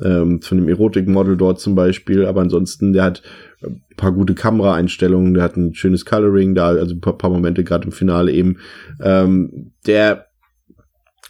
ähm, 0.03 0.43
von 0.43 0.59
dem 0.59 0.69
Erotikmodel 0.69 1.37
dort 1.37 1.61
zum 1.61 1.77
Beispiel. 1.77 2.27
Aber 2.27 2.41
ansonsten, 2.41 2.93
der 2.93 3.05
hat 3.05 3.23
ein 3.63 3.83
paar 3.97 4.11
gute 4.11 4.35
Kameraeinstellungen, 4.35 5.35
der 5.35 5.45
hat 5.45 5.57
ein 5.57 5.75
schönes 5.75 6.05
Coloring 6.05 6.57
da, 6.57 6.71
also 6.71 6.97
ein 6.97 7.01
paar, 7.01 7.17
paar 7.17 7.31
Momente 7.31 7.63
gerade 7.63 7.85
im 7.85 7.93
Finale 7.93 8.33
eben. 8.33 8.57
Ähm, 9.01 9.71
der 9.87 10.27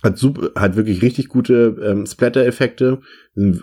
hat 0.05 0.19
super, 0.19 0.51
hat 0.55 0.77
wirklich 0.77 1.01
richtig 1.01 1.29
gute 1.29 1.77
ähm, 1.83 2.05
Splatter-Effekte, 2.05 3.01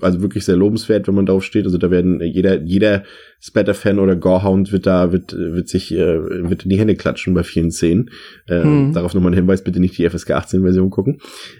also 0.02 0.22
wirklich 0.22 0.44
sehr 0.44 0.58
lobenswert, 0.58 1.08
wenn 1.08 1.14
man 1.16 1.28
drauf 1.28 1.44
steht. 1.44 1.66
Also 1.66 1.78
da 1.78 1.92
werden 1.92 2.20
äh, 2.20 2.26
jeder 2.26 2.62
jeder 2.64 3.04
Splatter-Fan 3.40 4.00
oder 4.00 4.16
Gorehound 4.16 4.72
wird 4.72 4.88
da 4.88 5.12
wird 5.12 5.34
wird 5.34 5.70
sich 5.70 5.94
äh, 5.94 6.50
wird 6.50 6.64
in 6.64 6.72
die 6.72 6.80
Hände 6.80 6.96
klatschen 6.96 7.36
bei 7.36 7.44
vielen 7.44 7.72
Szenen. 7.72 8.10
Äh, 8.48 8.64
Hm. 8.64 8.94
Darauf 8.94 9.14
nochmal 9.14 9.32
ein 9.32 9.36
Hinweis: 9.36 9.64
Bitte 9.64 9.80
nicht 9.80 9.98
die 9.98 10.10
FSK 10.10 10.32
18 10.32 10.64
Version 10.64 10.90
gucken. 10.90 11.20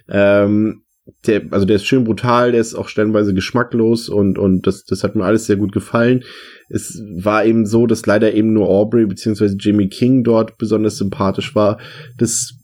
Ähm, 0.10 0.82
der, 1.26 1.44
also 1.52 1.66
der 1.66 1.76
ist 1.78 1.86
schön 1.86 2.04
brutal, 2.04 2.52
der 2.52 2.62
ist 2.62 2.76
auch 2.76 2.88
stellenweise 2.88 3.34
geschmacklos 3.34 4.10
und 4.10 4.38
und 4.38 4.66
das 4.66 4.86
das 4.86 5.04
hat 5.04 5.16
mir 5.16 5.26
alles 5.26 5.46
sehr 5.46 5.58
gut 5.58 5.72
gefallen. 5.72 6.24
Es 6.70 7.02
war 7.16 7.46
eben 7.46 7.66
so, 7.66 7.86
dass 7.86 8.06
leider 8.06 8.34
eben 8.34 8.54
nur 8.54 8.68
Aubrey 8.68 9.06
beziehungsweise 9.06 9.58
Jimmy 9.60 9.90
King 9.90 10.24
dort 10.24 10.58
besonders 10.58 10.98
sympathisch 10.98 11.54
war. 11.56 11.80
Das 12.18 12.61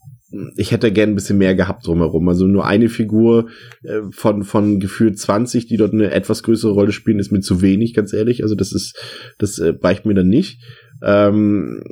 ich 0.56 0.72
hätte 0.72 0.92
gern 0.92 1.10
ein 1.10 1.14
bisschen 1.14 1.38
mehr 1.38 1.54
gehabt 1.54 1.86
drumherum. 1.86 2.28
Also 2.28 2.46
nur 2.46 2.66
eine 2.66 2.88
Figur 2.88 3.48
äh, 3.82 4.00
von, 4.10 4.42
von 4.42 4.78
gefühlt 4.80 5.18
20, 5.18 5.66
die 5.66 5.76
dort 5.76 5.92
eine 5.92 6.10
etwas 6.10 6.42
größere 6.42 6.72
Rolle 6.72 6.92
spielen, 6.92 7.18
ist 7.18 7.32
mir 7.32 7.40
zu 7.40 7.62
wenig, 7.62 7.94
ganz 7.94 8.12
ehrlich. 8.12 8.42
Also 8.42 8.54
das 8.54 8.72
ist, 8.72 8.98
das 9.38 9.58
äh, 9.58 9.74
reicht 9.82 10.04
mir 10.04 10.14
dann 10.14 10.28
nicht. 10.28 10.62
Ähm, 11.02 11.82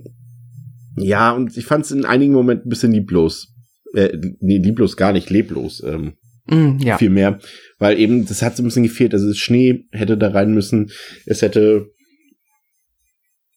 ja, 0.97 1.33
und 1.33 1.57
ich 1.57 1.65
fand 1.65 1.85
es 1.85 1.91
in 1.93 2.05
einigen 2.05 2.33
Momenten 2.33 2.67
ein 2.67 2.71
bisschen 2.71 2.93
lieblos. 2.93 3.55
Äh, 3.95 4.19
nee, 4.41 4.59
lieblos 4.59 4.97
gar 4.97 5.13
nicht, 5.13 5.31
leblos. 5.31 5.83
Ähm, 5.87 6.15
Mm, 6.49 6.79
ja. 6.79 6.97
viel 6.97 7.11
mehr, 7.11 7.41
weil 7.79 7.99
eben 7.99 8.25
das 8.25 8.43
hat 8.43 8.57
so 8.57 8.63
ein 8.63 8.67
bisschen 8.67 8.85
gefehlt. 8.85 9.15
Also 9.15 9.27
das 9.27 9.39
Schnee 9.39 9.87
hätte 9.91 10.17
da 10.17 10.29
rein 10.29 10.55
müssen. 10.55 10.91
Es 11.25 11.43
hätte, 11.43 11.89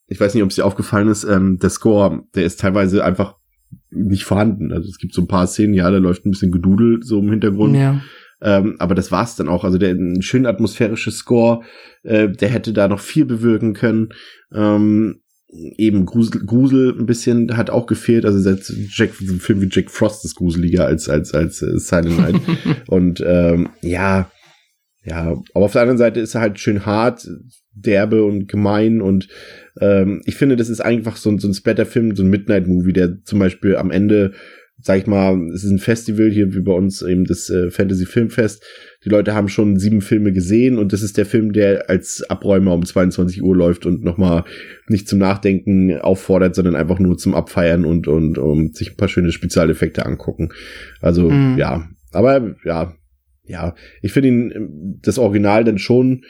ich 0.08 0.20
weiß 0.20 0.34
nicht, 0.34 0.44
ob 0.44 0.50
es 0.50 0.56
dir 0.56 0.66
aufgefallen 0.66 1.08
ist, 1.08 1.24
ähm, 1.24 1.60
der 1.62 1.70
Score, 1.70 2.24
der 2.34 2.46
ist 2.46 2.60
teilweise 2.60 3.04
einfach 3.04 3.36
nicht 3.92 4.24
vorhanden. 4.24 4.72
Also 4.72 4.90
es 4.90 4.98
gibt 4.98 5.14
so 5.14 5.22
ein 5.22 5.28
paar 5.28 5.48
Szenen, 5.48 5.74
ja, 5.74 5.90
da 5.90 5.98
läuft 5.98 6.26
ein 6.26 6.32
bisschen 6.32 6.52
Gedudel 6.52 7.00
so 7.02 7.20
im 7.20 7.30
Hintergrund. 7.30 7.76
Ja. 7.76 8.02
Ähm, 8.42 8.76
aber 8.80 8.96
das 8.96 9.12
war's 9.12 9.36
dann 9.36 9.50
auch. 9.50 9.64
Also 9.64 9.78
der 9.78 9.92
ein 9.92 10.22
schön 10.22 10.46
atmosphärisches 10.46 11.18
Score, 11.18 11.62
äh, 12.04 12.30
der 12.30 12.50
hätte 12.50 12.74
da 12.74 12.88
noch 12.88 13.00
viel 13.00 13.26
bewirken 13.26 13.74
können. 13.74 14.10
Ähm, 14.54 15.22
eben 15.52 16.06
Grusel, 16.06 16.46
Grusel 16.46 16.96
ein 16.98 17.06
bisschen 17.06 17.58
hat 17.58 17.70
auch 17.70 17.86
gefehlt. 17.86 18.26
Also 18.26 18.40
selbst 18.40 18.74
Jack, 18.92 19.12
ein 19.20 19.40
Film 19.40 19.62
wie 19.62 19.70
Jack 19.70 19.90
Frost 19.90 20.24
ist 20.24 20.36
gruseliger 20.36 20.86
als 20.86 21.10
als 21.10 21.34
als 21.34 21.62
äh, 21.62 21.78
Silent 21.80 22.18
Night. 22.18 22.42
Und 22.88 23.24
ähm, 23.26 23.70
ja, 23.82 24.32
ja. 25.10 25.42
Aber 25.54 25.66
auf 25.66 25.72
der 25.74 25.82
anderen 25.82 25.98
Seite 25.98 26.20
ist 26.20 26.36
er 26.36 26.42
halt 26.42 26.60
schön 26.60 26.86
hart, 26.86 27.28
derbe 27.74 28.24
und 28.24 28.48
gemein 28.48 29.02
und 29.02 29.28
ähm, 29.82 30.22
ich 30.26 30.36
finde, 30.36 30.56
das 30.58 30.70
ist 30.70 30.82
einfach 30.82 31.16
so, 31.16 31.30
ein- 31.30 31.40
so 31.40 31.48
ein 31.48 31.54
Splatter-Film, 31.54 32.16
so 32.16 32.24
ein 32.24 32.30
Midnight-Movie, 32.30 32.94
der 32.94 33.24
zum 33.24 33.40
Beispiel 33.40 33.76
am 33.78 33.92
Ende 33.92 34.34
sag 34.82 34.98
ich 34.98 35.08
mal, 35.08 35.38
es 35.54 35.66
ist 35.66 35.72
ein 35.72 35.78
Festival 35.80 36.30
hier 36.30 36.54
wie 36.56 36.62
bei 36.62 36.72
uns 36.72 37.02
eben 37.02 37.26
das 37.26 37.50
äh, 37.50 37.70
Fantasy 37.70 38.06
Filmfest. 38.06 38.64
Die 39.04 39.10
Leute 39.10 39.34
haben 39.34 39.50
schon 39.50 39.78
sieben 39.78 40.00
Filme 40.00 40.32
gesehen 40.32 40.78
und 40.80 40.94
das 40.94 41.02
ist 41.02 41.18
der 41.18 41.26
Film, 41.26 41.52
der 41.52 41.90
als 41.90 42.24
Abräumer 42.30 42.74
um 42.74 42.86
22 42.86 43.44
Uhr 43.44 43.54
läuft 43.58 43.86
und 43.86 44.06
nochmal 44.06 44.46
nicht 44.88 45.10
zum 45.10 45.20
Nachdenken 45.20 46.00
auffordert, 46.00 46.56
sondern 46.56 46.78
einfach 46.78 46.98
nur 47.00 47.18
zum 47.18 47.36
Abfeiern 47.36 47.84
und 47.84 48.08
und 48.08 48.38
um 48.38 48.72
sich 48.72 48.92
ein 48.92 48.96
paar 48.96 49.10
schöne 49.10 49.34
Spezialeffekte 49.34 50.06
angucken. 50.06 50.48
Also 51.02 51.30
Mhm. 51.30 51.58
ja, 51.58 51.90
aber 52.14 52.56
ja, 52.64 52.94
ja, 53.50 53.76
ich 54.02 54.14
finde 54.14 54.30
ihn 54.30 54.52
ähm, 54.56 55.00
das 55.02 55.18
Original 55.18 55.64
dann 55.64 55.80
schon 55.80 56.24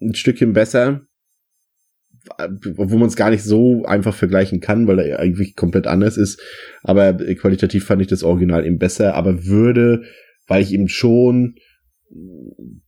ein 0.00 0.14
Stückchen 0.14 0.54
besser, 0.54 1.02
wo 2.74 2.96
man 2.96 3.08
es 3.08 3.14
gar 3.14 3.30
nicht 3.30 3.44
so 3.44 3.84
einfach 3.84 4.14
vergleichen 4.14 4.60
kann, 4.60 4.88
weil 4.88 4.98
er 4.98 5.20
eigentlich 5.20 5.54
komplett 5.54 5.86
anders 5.86 6.16
ist. 6.16 6.42
Aber 6.82 7.14
qualitativ 7.14 7.84
fand 7.84 8.02
ich 8.02 8.08
das 8.08 8.24
Original 8.24 8.66
eben 8.66 8.78
besser, 8.78 9.14
aber 9.14 9.44
würde, 9.44 10.02
weil 10.48 10.62
ich 10.62 10.72
eben 10.72 10.88
schon 10.88 11.54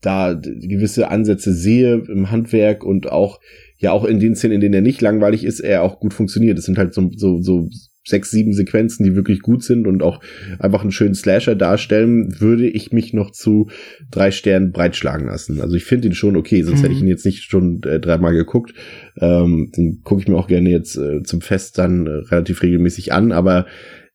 da 0.00 0.34
gewisse 0.34 1.08
Ansätze 1.08 1.52
sehe 1.52 2.02
im 2.08 2.30
Handwerk 2.30 2.82
und 2.84 3.10
auch 3.12 3.38
ja 3.76 3.92
auch 3.92 4.04
in 4.04 4.18
den 4.18 4.34
Szenen, 4.34 4.56
in 4.56 4.60
denen 4.60 4.74
er 4.74 4.80
nicht 4.80 5.00
langweilig 5.00 5.44
ist, 5.44 5.60
er 5.60 5.82
auch 5.82 6.00
gut 6.00 6.14
funktioniert. 6.14 6.58
Es 6.58 6.64
sind 6.64 6.78
halt 6.78 6.94
so, 6.94 7.10
so, 7.14 7.40
so 7.40 7.68
sechs, 8.04 8.30
sieben 8.30 8.52
Sequenzen, 8.54 9.04
die 9.04 9.14
wirklich 9.14 9.40
gut 9.40 9.62
sind 9.62 9.86
und 9.86 10.02
auch 10.02 10.20
einfach 10.58 10.82
einen 10.82 10.92
schönen 10.92 11.14
Slasher 11.14 11.54
darstellen, 11.54 12.40
würde 12.40 12.66
ich 12.68 12.90
mich 12.92 13.12
noch 13.12 13.30
zu 13.30 13.68
drei 14.10 14.30
Sternen 14.30 14.72
breitschlagen 14.72 15.26
lassen. 15.26 15.60
Also 15.60 15.76
ich 15.76 15.84
finde 15.84 16.08
ihn 16.08 16.14
schon 16.14 16.36
okay, 16.36 16.62
sonst 16.62 16.78
Mhm. 16.78 16.82
hätte 16.82 16.94
ich 16.94 17.00
ihn 17.02 17.08
jetzt 17.08 17.26
nicht 17.26 17.42
schon 17.44 17.82
äh, 17.82 18.00
dreimal 18.00 18.32
geguckt. 18.34 18.72
Ähm, 19.20 19.70
den 19.76 20.00
gucke 20.04 20.22
ich 20.22 20.28
mir 20.28 20.36
auch 20.36 20.46
gerne 20.48 20.70
jetzt 20.70 20.96
äh, 20.96 21.22
zum 21.22 21.40
Fest 21.40 21.76
dann 21.78 22.06
äh, 22.06 22.10
relativ 22.10 22.62
regelmäßig 22.62 23.12
an, 23.12 23.32
aber 23.32 23.66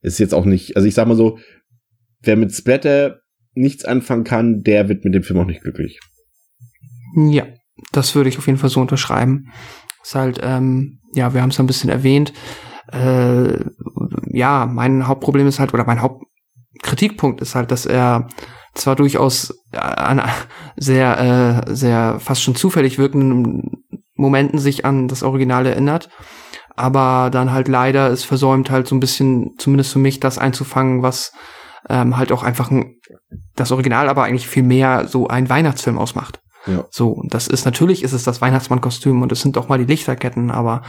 ist 0.01 0.19
jetzt 0.19 0.33
auch 0.33 0.45
nicht, 0.45 0.75
also 0.75 0.87
ich 0.87 0.95
sag 0.95 1.07
mal 1.07 1.15
so, 1.15 1.37
wer 2.21 2.35
mit 2.35 2.51
Splatter 2.53 3.19
nichts 3.53 3.85
anfangen 3.85 4.23
kann, 4.23 4.63
der 4.63 4.89
wird 4.89 5.05
mit 5.05 5.13
dem 5.13 5.23
Film 5.23 5.39
auch 5.39 5.45
nicht 5.45 5.61
glücklich. 5.61 5.99
Ja, 7.15 7.45
das 7.91 8.15
würde 8.15 8.29
ich 8.29 8.37
auf 8.37 8.47
jeden 8.47 8.57
Fall 8.57 8.69
so 8.71 8.81
unterschreiben. 8.81 9.49
Ist 10.03 10.15
halt, 10.15 10.39
ähm, 10.41 10.99
ja, 11.13 11.33
wir 11.33 11.41
haben 11.41 11.49
es 11.51 11.59
ein 11.59 11.67
bisschen 11.67 11.89
erwähnt. 11.89 12.33
Äh, 12.93 13.65
ja, 14.27 14.65
mein 14.65 15.07
Hauptproblem 15.07 15.47
ist 15.47 15.59
halt, 15.59 15.73
oder 15.73 15.85
mein 15.85 16.01
Hauptkritikpunkt 16.01 17.41
ist 17.41 17.55
halt, 17.55 17.71
dass 17.71 17.85
er 17.85 18.27
zwar 18.75 18.95
durchaus 18.95 19.53
äh, 19.71 19.77
an 19.77 20.21
sehr, 20.75 21.65
äh, 21.67 21.75
sehr 21.75 22.19
fast 22.19 22.43
schon 22.43 22.55
zufällig 22.55 22.97
wirkenden 22.97 23.83
Momenten 24.15 24.59
sich 24.59 24.85
an 24.85 25.07
das 25.07 25.23
Original 25.23 25.65
erinnert, 25.65 26.09
aber 26.75 27.29
dann 27.31 27.51
halt 27.51 27.67
leider 27.67 28.09
es 28.09 28.23
versäumt 28.23 28.69
halt 28.69 28.87
so 28.87 28.95
ein 28.95 28.99
bisschen, 28.99 29.55
zumindest 29.57 29.91
für 29.91 29.99
mich, 29.99 30.19
das 30.19 30.37
einzufangen, 30.37 31.01
was 31.01 31.33
ähm, 31.89 32.15
halt 32.17 32.31
auch 32.31 32.43
einfach 32.43 32.71
ein, 32.71 32.95
das 33.55 33.71
Original 33.71 34.07
aber 34.07 34.23
eigentlich 34.23 34.47
viel 34.47 34.63
mehr 34.63 35.07
so 35.07 35.27
ein 35.27 35.49
Weihnachtsfilm 35.49 35.97
ausmacht. 35.97 36.42
Ja. 36.65 36.85
So, 36.91 37.09
und 37.09 37.33
das 37.33 37.47
ist 37.47 37.65
natürlich 37.65 38.03
ist 38.03 38.13
es 38.13 38.23
das 38.23 38.39
Weihnachtsmannkostüm 38.39 39.21
und 39.21 39.31
es 39.31 39.41
sind 39.41 39.57
doch 39.57 39.67
mal 39.67 39.77
die 39.77 39.85
Lichterketten, 39.85 40.49
aber 40.49 40.83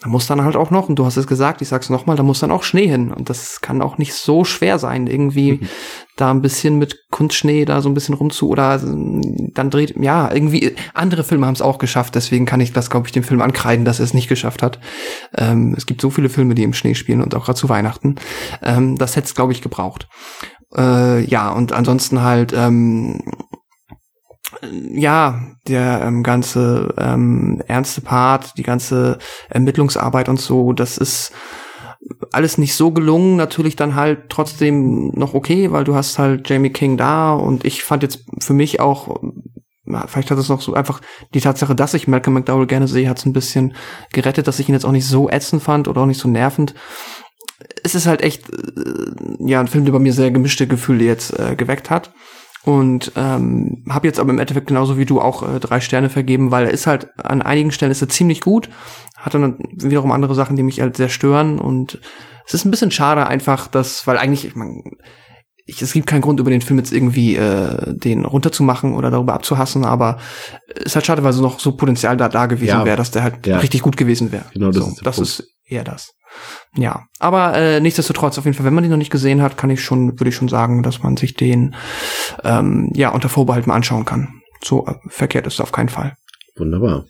da 0.00 0.08
muss 0.08 0.26
dann 0.26 0.44
halt 0.44 0.54
auch 0.54 0.70
noch, 0.70 0.88
und 0.88 0.98
du 0.98 1.04
hast 1.04 1.16
es 1.16 1.26
gesagt, 1.26 1.62
ich 1.62 1.68
sag's 1.68 1.90
nochmal, 1.90 2.16
da 2.16 2.22
muss 2.22 2.40
dann 2.40 2.52
auch 2.52 2.62
Schnee 2.62 2.86
hin. 2.86 3.12
Und 3.12 3.28
das 3.28 3.60
kann 3.60 3.82
auch 3.82 3.98
nicht 3.98 4.14
so 4.14 4.44
schwer 4.44 4.78
sein, 4.78 5.06
irgendwie 5.06 5.60
da 6.16 6.30
ein 6.30 6.42
bisschen 6.42 6.78
mit 6.78 7.04
Kunstschnee 7.10 7.64
da 7.64 7.82
so 7.82 7.88
ein 7.88 7.94
bisschen 7.94 8.14
rumzu 8.14 8.48
oder 8.48 8.76
äh, 8.76 9.50
dann 9.52 9.70
dreht, 9.70 9.94
ja, 10.00 10.32
irgendwie, 10.32 10.74
andere 10.94 11.24
Filme 11.24 11.46
haben 11.46 11.54
es 11.54 11.62
auch 11.62 11.78
geschafft, 11.78 12.14
deswegen 12.14 12.46
kann 12.46 12.60
ich 12.60 12.72
das, 12.72 12.88
glaube 12.88 13.06
ich, 13.06 13.12
dem 13.12 13.24
Film 13.24 13.42
ankreiden, 13.42 13.84
dass 13.84 13.98
er 13.98 14.04
es 14.04 14.14
nicht 14.14 14.28
geschafft 14.28 14.62
hat. 14.62 14.78
Ähm, 15.36 15.74
es 15.76 15.86
gibt 15.86 16.00
so 16.00 16.10
viele 16.10 16.28
Filme, 16.28 16.54
die 16.54 16.62
im 16.62 16.72
Schnee 16.72 16.94
spielen 16.94 17.20
und 17.20 17.34
auch 17.34 17.44
gerade 17.44 17.58
zu 17.58 17.68
Weihnachten. 17.68 18.16
Ähm, 18.62 18.96
das 18.96 19.16
hätte 19.16 19.26
es, 19.26 19.34
glaube 19.34 19.52
ich, 19.52 19.60
gebraucht. 19.60 20.08
Äh, 20.74 21.24
ja, 21.24 21.50
und 21.50 21.72
ansonsten 21.72 22.22
halt, 22.22 22.52
ähm, 22.56 23.20
ja, 24.62 25.40
der 25.66 26.02
ähm, 26.02 26.22
ganze 26.22 26.94
ähm, 26.98 27.62
ernste 27.66 28.00
Part, 28.00 28.56
die 28.56 28.62
ganze 28.62 29.18
Ermittlungsarbeit 29.48 30.28
und 30.28 30.40
so, 30.40 30.72
das 30.72 30.98
ist 30.98 31.32
alles 32.32 32.58
nicht 32.58 32.74
so 32.74 32.92
gelungen, 32.92 33.36
natürlich 33.36 33.76
dann 33.76 33.94
halt 33.94 34.28
trotzdem 34.28 35.08
noch 35.14 35.34
okay, 35.34 35.72
weil 35.72 35.84
du 35.84 35.94
hast 35.94 36.18
halt 36.18 36.48
Jamie 36.48 36.70
King 36.70 36.96
da 36.96 37.32
und 37.34 37.64
ich 37.64 37.82
fand 37.82 38.02
jetzt 38.02 38.24
für 38.40 38.52
mich 38.52 38.80
auch, 38.80 39.20
vielleicht 40.06 40.30
hat 40.30 40.38
es 40.38 40.48
noch 40.48 40.60
so 40.60 40.74
einfach 40.74 41.00
die 41.34 41.40
Tatsache, 41.40 41.74
dass 41.74 41.94
ich 41.94 42.08
Malcolm 42.08 42.34
McDowell 42.34 42.66
gerne 42.66 42.88
sehe, 42.88 43.08
hat 43.08 43.18
es 43.18 43.26
ein 43.26 43.32
bisschen 43.32 43.74
gerettet, 44.12 44.46
dass 44.46 44.58
ich 44.58 44.68
ihn 44.68 44.74
jetzt 44.74 44.84
auch 44.84 44.92
nicht 44.92 45.06
so 45.06 45.28
ätzend 45.28 45.62
fand 45.62 45.88
oder 45.88 46.02
auch 46.02 46.06
nicht 46.06 46.20
so 46.20 46.28
nervend. 46.28 46.74
Es 47.82 47.94
ist 47.94 48.06
halt 48.06 48.22
echt, 48.22 48.50
äh, 48.50 48.56
ja, 49.40 49.60
ein 49.60 49.68
Film, 49.68 49.84
der 49.84 49.92
bei 49.92 49.98
mir 49.98 50.12
sehr 50.12 50.30
gemischte 50.30 50.66
Gefühle 50.66 51.04
jetzt 51.04 51.38
äh, 51.38 51.56
geweckt 51.56 51.90
hat. 51.90 52.12
Und 52.66 53.12
ähm, 53.14 53.84
habe 53.88 54.08
jetzt 54.08 54.18
aber 54.18 54.30
im 54.30 54.40
Endeffekt 54.40 54.66
genauso 54.66 54.98
wie 54.98 55.04
du 55.04 55.20
auch 55.20 55.42
äh, 55.48 55.60
drei 55.60 55.78
Sterne 55.80 56.10
vergeben, 56.10 56.50
weil 56.50 56.64
er 56.66 56.72
ist 56.72 56.88
halt 56.88 57.08
an 57.16 57.40
einigen 57.40 57.70
Stellen 57.70 57.92
ist 57.92 58.02
er 58.02 58.08
ziemlich 58.08 58.40
gut, 58.40 58.68
hat 59.16 59.34
dann 59.34 59.56
wiederum 59.76 60.10
andere 60.10 60.34
Sachen, 60.34 60.56
die 60.56 60.64
mich 60.64 60.80
halt 60.80 60.96
sehr 60.96 61.08
stören. 61.08 61.60
Und 61.60 62.00
es 62.44 62.54
ist 62.54 62.64
ein 62.64 62.72
bisschen 62.72 62.90
schade 62.90 63.24
einfach, 63.28 63.68
dass, 63.68 64.04
weil 64.08 64.18
eigentlich, 64.18 64.44
ich 64.46 64.56
meine, 64.56 64.82
ich, 65.64 65.80
es 65.80 65.92
gibt 65.92 66.08
keinen 66.08 66.22
Grund, 66.22 66.40
über 66.40 66.50
den 66.50 66.60
Film 66.60 66.78
jetzt 66.80 66.92
irgendwie 66.92 67.36
äh, 67.36 67.94
den 67.96 68.24
runterzumachen 68.24 68.94
oder 68.94 69.12
darüber 69.12 69.34
abzuhassen, 69.34 69.84
aber 69.84 70.18
es 70.74 70.86
ist 70.86 70.94
halt 70.96 71.06
schade, 71.06 71.22
weil 71.22 71.32
so 71.32 71.42
noch 71.42 71.60
so 71.60 71.76
Potenzial 71.76 72.16
da, 72.16 72.28
da 72.28 72.46
gewesen 72.46 72.68
Ja. 72.80 72.84
wäre, 72.84 72.96
dass 72.96 73.12
der 73.12 73.22
halt 73.22 73.46
Ja. 73.46 73.58
richtig 73.58 73.82
gut 73.82 73.96
gewesen 73.96 74.32
wäre. 74.32 74.44
Genau, 74.54 74.72
das 74.72 74.76
so, 74.84 74.90
ist 74.90 75.06
das 75.06 75.16
Punkt. 75.16 75.30
ist 75.30 75.48
eher 75.68 75.84
das. 75.84 76.12
Ja, 76.76 77.06
aber 77.18 77.54
äh, 77.54 77.80
nichtsdestotrotz 77.80 78.38
auf 78.38 78.44
jeden 78.44 78.56
Fall, 78.56 78.66
wenn 78.66 78.74
man 78.74 78.84
den 78.84 78.90
noch 78.90 78.98
nicht 78.98 79.12
gesehen 79.12 79.42
hat, 79.42 79.56
kann 79.56 79.70
ich 79.70 79.82
schon, 79.82 80.18
würde 80.18 80.28
ich 80.28 80.34
schon 80.34 80.48
sagen, 80.48 80.82
dass 80.82 81.02
man 81.02 81.16
sich 81.16 81.34
den 81.34 81.74
ähm, 82.44 82.90
ja 82.94 83.10
unter 83.10 83.28
Vorbehalt 83.28 83.66
mal 83.66 83.74
anschauen 83.74 84.04
kann. 84.04 84.42
So 84.62 84.86
äh, 84.86 84.94
verkehrt 85.08 85.46
ist 85.46 85.54
es 85.54 85.60
auf 85.60 85.72
keinen 85.72 85.88
Fall. 85.88 86.16
Wunderbar. 86.56 87.06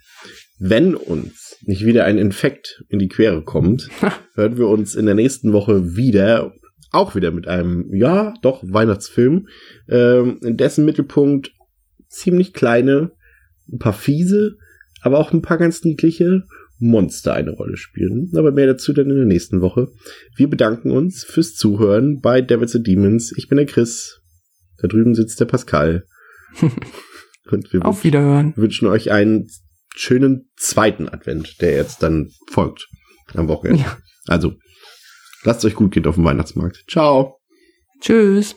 Wenn 0.59 0.95
uns 0.95 1.57
nicht 1.63 1.85
wieder 1.85 2.05
ein 2.05 2.19
Infekt 2.19 2.83
in 2.89 2.99
die 2.99 3.09
Quere 3.09 3.43
kommt, 3.43 3.89
hören 4.35 4.57
wir 4.57 4.69
uns 4.69 4.95
in 4.95 5.07
der 5.07 5.15
nächsten 5.15 5.53
Woche 5.53 5.97
wieder, 5.97 6.53
auch 6.93 7.15
wieder 7.15 7.31
mit 7.31 7.49
einem, 7.49 7.93
ja, 7.95 8.35
doch, 8.43 8.63
Weihnachtsfilm, 8.63 9.49
ähm, 9.89 10.39
in 10.43 10.57
dessen 10.57 10.85
Mittelpunkt 10.85 11.53
ziemlich 12.09 12.53
kleine, 12.53 13.13
ein 13.71 13.79
paar 13.79 13.93
fiese, 13.93 14.57
aber 15.03 15.19
auch 15.19 15.33
ein 15.33 15.43
paar 15.43 15.59
ganz 15.59 15.83
niedliche 15.85 16.45
Monster 16.79 17.35
eine 17.35 17.53
Rolle 17.53 17.77
spielen. 17.77 18.31
Aber 18.37 18.53
mehr 18.53 18.67
dazu 18.67 18.93
dann 18.93 19.11
in 19.11 19.17
der 19.17 19.25
nächsten 19.25 19.61
Woche. 19.61 19.89
Wir 20.37 20.49
bedanken 20.49 20.91
uns 20.91 21.25
fürs 21.25 21.55
Zuhören 21.55 22.21
bei 22.21 22.41
Devils 22.43 22.77
and 22.77 22.87
Demons. 22.87 23.33
Ich 23.37 23.49
bin 23.49 23.57
der 23.57 23.67
Chris. 23.67 24.21
Da 24.79 24.89
drüben 24.89 25.15
sitzt 25.15 25.41
der 25.41 25.47
Pascal. 25.47 26.05
Und 27.51 27.73
wir 27.73 27.85
Auf 27.85 28.05
Wiederhören. 28.05 28.53
wünschen 28.57 28.89
euch 28.89 29.13
einen 29.13 29.49
schönen 29.95 30.51
zweiten 30.57 31.09
Advent, 31.09 31.61
der 31.61 31.73
jetzt 31.73 32.03
dann 32.03 32.31
folgt 32.51 32.89
am 33.35 33.49
Wochenende. 33.49 33.83
Ja. 33.83 33.99
Also, 34.27 34.55
lasst 35.45 35.65
euch 35.65 35.75
gut 35.75 35.93
gehen 35.93 36.07
auf 36.07 36.17
dem 36.17 36.25
Weihnachtsmarkt. 36.25 36.85
Ciao. 36.89 37.39
Tschüss. 38.01 38.57